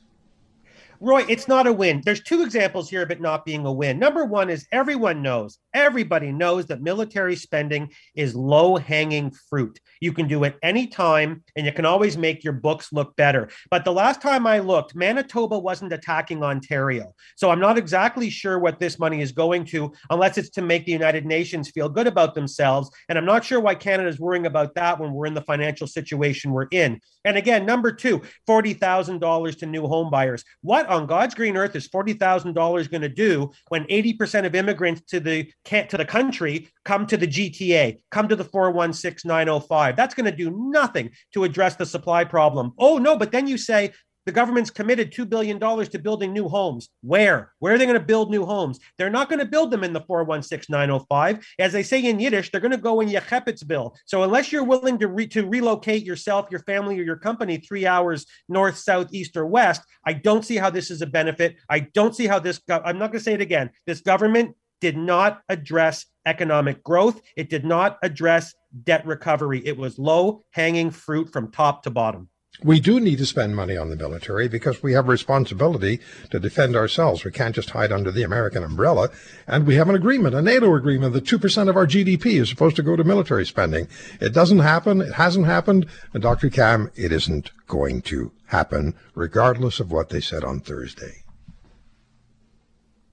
Roy, 1.02 1.24
it's 1.28 1.48
not 1.48 1.66
a 1.66 1.72
win. 1.72 2.00
There's 2.04 2.22
two 2.22 2.42
examples 2.42 2.88
here 2.88 3.02
of 3.02 3.10
it 3.10 3.20
not 3.20 3.44
being 3.44 3.66
a 3.66 3.72
win. 3.72 3.98
Number 3.98 4.24
one 4.24 4.48
is 4.48 4.68
everyone 4.70 5.20
knows, 5.20 5.58
everybody 5.74 6.30
knows 6.30 6.66
that 6.66 6.80
military 6.80 7.34
spending 7.34 7.90
is 8.14 8.36
low 8.36 8.76
hanging 8.76 9.32
fruit. 9.50 9.80
You 10.02 10.12
can 10.12 10.26
do 10.26 10.42
it 10.42 10.56
anytime, 10.64 11.44
and 11.54 11.64
you 11.64 11.70
can 11.70 11.86
always 11.86 12.18
make 12.18 12.42
your 12.42 12.54
books 12.54 12.92
look 12.92 13.14
better. 13.14 13.48
But 13.70 13.84
the 13.84 13.92
last 13.92 14.20
time 14.20 14.48
I 14.48 14.58
looked, 14.58 14.96
Manitoba 14.96 15.56
wasn't 15.56 15.92
attacking 15.92 16.42
Ontario. 16.42 17.14
So 17.36 17.50
I'm 17.50 17.60
not 17.60 17.78
exactly 17.78 18.28
sure 18.28 18.58
what 18.58 18.80
this 18.80 18.98
money 18.98 19.22
is 19.22 19.30
going 19.30 19.64
to, 19.66 19.92
unless 20.10 20.38
it's 20.38 20.50
to 20.50 20.62
make 20.62 20.86
the 20.86 20.92
United 20.92 21.24
Nations 21.24 21.70
feel 21.70 21.88
good 21.88 22.08
about 22.08 22.34
themselves. 22.34 22.90
And 23.08 23.16
I'm 23.16 23.24
not 23.24 23.44
sure 23.44 23.60
why 23.60 23.76
Canada 23.76 24.08
is 24.08 24.18
worrying 24.18 24.46
about 24.46 24.74
that 24.74 24.98
when 24.98 25.12
we're 25.12 25.26
in 25.26 25.34
the 25.34 25.42
financial 25.42 25.86
situation 25.86 26.50
we're 26.50 26.66
in. 26.72 27.00
And 27.24 27.36
again, 27.36 27.64
number 27.64 27.92
two, 27.92 28.22
$40,000 28.48 29.58
to 29.58 29.66
new 29.66 29.86
home 29.86 30.10
buyers. 30.10 30.42
What 30.62 30.88
on 30.88 31.06
God's 31.06 31.36
green 31.36 31.56
earth 31.56 31.76
is 31.76 31.88
$40,000 31.88 32.90
going 32.90 33.02
to 33.02 33.08
do 33.08 33.52
when 33.68 33.84
80% 33.84 34.46
of 34.46 34.56
immigrants 34.56 35.02
to 35.10 35.20
the, 35.20 35.52
to 35.64 35.96
the 35.96 36.04
country 36.04 36.70
come 36.84 37.06
to 37.06 37.16
the 37.16 37.28
GTA, 37.28 38.00
come 38.10 38.26
to 38.26 38.34
the 38.34 38.42
416905? 38.42 39.91
That's 39.96 40.14
going 40.14 40.30
to 40.30 40.36
do 40.36 40.50
nothing 40.50 41.10
to 41.34 41.44
address 41.44 41.76
the 41.76 41.86
supply 41.86 42.24
problem. 42.24 42.72
Oh, 42.78 42.98
no, 42.98 43.16
but 43.16 43.32
then 43.32 43.46
you 43.46 43.58
say 43.58 43.92
the 44.24 44.32
government's 44.32 44.70
committed 44.70 45.12
$2 45.12 45.28
billion 45.28 45.58
to 45.58 45.98
building 45.98 46.32
new 46.32 46.48
homes. 46.48 46.88
Where? 47.00 47.52
Where 47.58 47.74
are 47.74 47.78
they 47.78 47.86
going 47.86 47.98
to 47.98 48.04
build 48.04 48.30
new 48.30 48.44
homes? 48.44 48.78
They're 48.96 49.10
not 49.10 49.28
going 49.28 49.40
to 49.40 49.44
build 49.44 49.70
them 49.70 49.82
in 49.82 49.92
the 49.92 50.00
416905. 50.00 51.44
As 51.58 51.72
they 51.72 51.82
say 51.82 52.04
in 52.04 52.20
Yiddish, 52.20 52.50
they're 52.50 52.60
going 52.60 52.70
to 52.70 52.76
go 52.76 53.00
in 53.00 53.08
Yechepitzville. 53.08 53.96
So 54.06 54.22
unless 54.22 54.52
you're 54.52 54.64
willing 54.64 54.98
to, 54.98 55.08
re- 55.08 55.26
to 55.28 55.46
relocate 55.46 56.04
yourself, 56.04 56.46
your 56.50 56.60
family, 56.60 56.98
or 57.00 57.02
your 57.02 57.16
company 57.16 57.56
three 57.58 57.86
hours 57.86 58.26
north, 58.48 58.78
south, 58.78 59.12
east, 59.12 59.36
or 59.36 59.46
west, 59.46 59.82
I 60.06 60.12
don't 60.12 60.44
see 60.44 60.56
how 60.56 60.70
this 60.70 60.90
is 60.90 61.02
a 61.02 61.06
benefit. 61.06 61.56
I 61.68 61.80
don't 61.80 62.14
see 62.14 62.26
how 62.26 62.38
this, 62.38 62.58
go- 62.58 62.82
I'm 62.84 62.98
not 62.98 63.10
going 63.10 63.20
to 63.20 63.24
say 63.24 63.34
it 63.34 63.40
again. 63.40 63.70
This 63.86 64.00
government 64.00 64.54
did 64.80 64.96
not 64.96 65.40
address 65.48 66.06
economic 66.26 66.82
growth. 66.82 67.20
It 67.36 67.50
did 67.50 67.64
not 67.64 67.98
address 68.02 68.54
debt 68.84 69.06
recovery. 69.06 69.64
It 69.64 69.76
was 69.76 69.98
low 69.98 70.42
hanging 70.50 70.90
fruit 70.90 71.32
from 71.32 71.50
top 71.50 71.82
to 71.84 71.90
bottom 71.90 72.28
we 72.62 72.80
do 72.80 73.00
need 73.00 73.18
to 73.18 73.26
spend 73.26 73.56
money 73.56 73.76
on 73.76 73.88
the 73.88 73.96
military 73.96 74.46
because 74.46 74.82
we 74.82 74.92
have 74.92 75.06
a 75.06 75.10
responsibility 75.10 76.00
to 76.30 76.38
defend 76.38 76.76
ourselves. 76.76 77.24
We 77.24 77.32
can't 77.32 77.54
just 77.54 77.70
hide 77.70 77.90
under 77.90 78.10
the 78.10 78.22
American 78.22 78.62
umbrella. 78.62 79.08
And 79.46 79.66
we 79.66 79.74
have 79.76 79.88
an 79.88 79.94
agreement, 79.94 80.34
a 80.34 80.42
NATO 80.42 80.74
agreement, 80.74 81.12
that 81.14 81.24
2% 81.24 81.68
of 81.68 81.76
our 81.76 81.86
GDP 81.86 82.40
is 82.40 82.48
supposed 82.48 82.76
to 82.76 82.82
go 82.82 82.94
to 82.94 83.04
military 83.04 83.46
spending. 83.46 83.88
It 84.20 84.32
doesn't 84.34 84.60
happen. 84.60 85.00
It 85.00 85.14
hasn't 85.14 85.46
happened. 85.46 85.86
And 86.12 86.22
Dr. 86.22 86.50
Kam, 86.50 86.90
it 86.94 87.10
isn't 87.10 87.50
going 87.66 88.02
to 88.02 88.32
happen, 88.46 88.94
regardless 89.14 89.80
of 89.80 89.90
what 89.90 90.10
they 90.10 90.20
said 90.20 90.44
on 90.44 90.60
Thursday. 90.60 91.24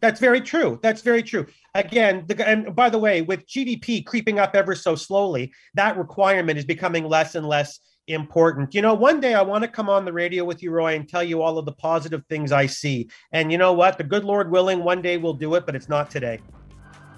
That's 0.01 0.19
very 0.19 0.41
true. 0.41 0.79
That's 0.81 1.01
very 1.01 1.23
true. 1.23 1.47
Again, 1.75 2.25
the, 2.27 2.47
and 2.47 2.75
by 2.75 2.89
the 2.89 2.97
way, 2.97 3.21
with 3.21 3.45
GDP 3.47 4.05
creeping 4.05 4.39
up 4.39 4.55
ever 4.55 4.75
so 4.75 4.95
slowly, 4.95 5.53
that 5.75 5.97
requirement 5.97 6.57
is 6.57 6.65
becoming 6.65 7.07
less 7.07 7.35
and 7.35 7.47
less 7.47 7.79
important. 8.07 8.73
You 8.73 8.81
know, 8.81 8.93
one 8.93 9.19
day 9.19 9.35
I 9.35 9.41
want 9.41 9.63
to 9.63 9.67
come 9.67 9.89
on 9.89 10.03
the 10.03 10.13
radio 10.13 10.43
with 10.43 10.63
you, 10.63 10.71
Roy, 10.71 10.95
and 10.95 11.07
tell 11.07 11.23
you 11.23 11.41
all 11.41 11.57
of 11.57 11.65
the 11.65 11.71
positive 11.71 12.25
things 12.27 12.51
I 12.51 12.65
see. 12.65 13.09
And 13.31 13.51
you 13.51 13.57
know 13.57 13.73
what? 13.73 13.97
The 13.97 14.03
good 14.03 14.23
Lord 14.23 14.51
willing, 14.51 14.83
one 14.83 15.01
day 15.01 15.17
we'll 15.17 15.33
do 15.33 15.55
it, 15.55 15.65
but 15.65 15.75
it's 15.75 15.89
not 15.89 16.09
today. 16.09 16.39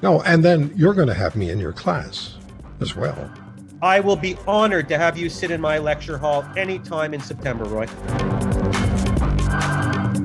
No, 0.02 0.22
and 0.24 0.44
then 0.44 0.74
you're 0.76 0.94
going 0.94 1.08
to 1.08 1.14
have 1.14 1.36
me 1.36 1.50
in 1.50 1.60
your 1.60 1.74
class 1.74 2.38
as 2.80 2.96
well. 2.96 3.32
I 3.82 4.00
will 4.00 4.16
be 4.16 4.36
honored 4.48 4.88
to 4.90 4.98
have 4.98 5.18
you 5.18 5.30
sit 5.30 5.50
in 5.50 5.62
my 5.62 5.78
lecture 5.78 6.18
hall 6.18 6.46
anytime 6.56 7.14
in 7.14 7.22
September, 7.22 7.64
Roy. 7.66 7.88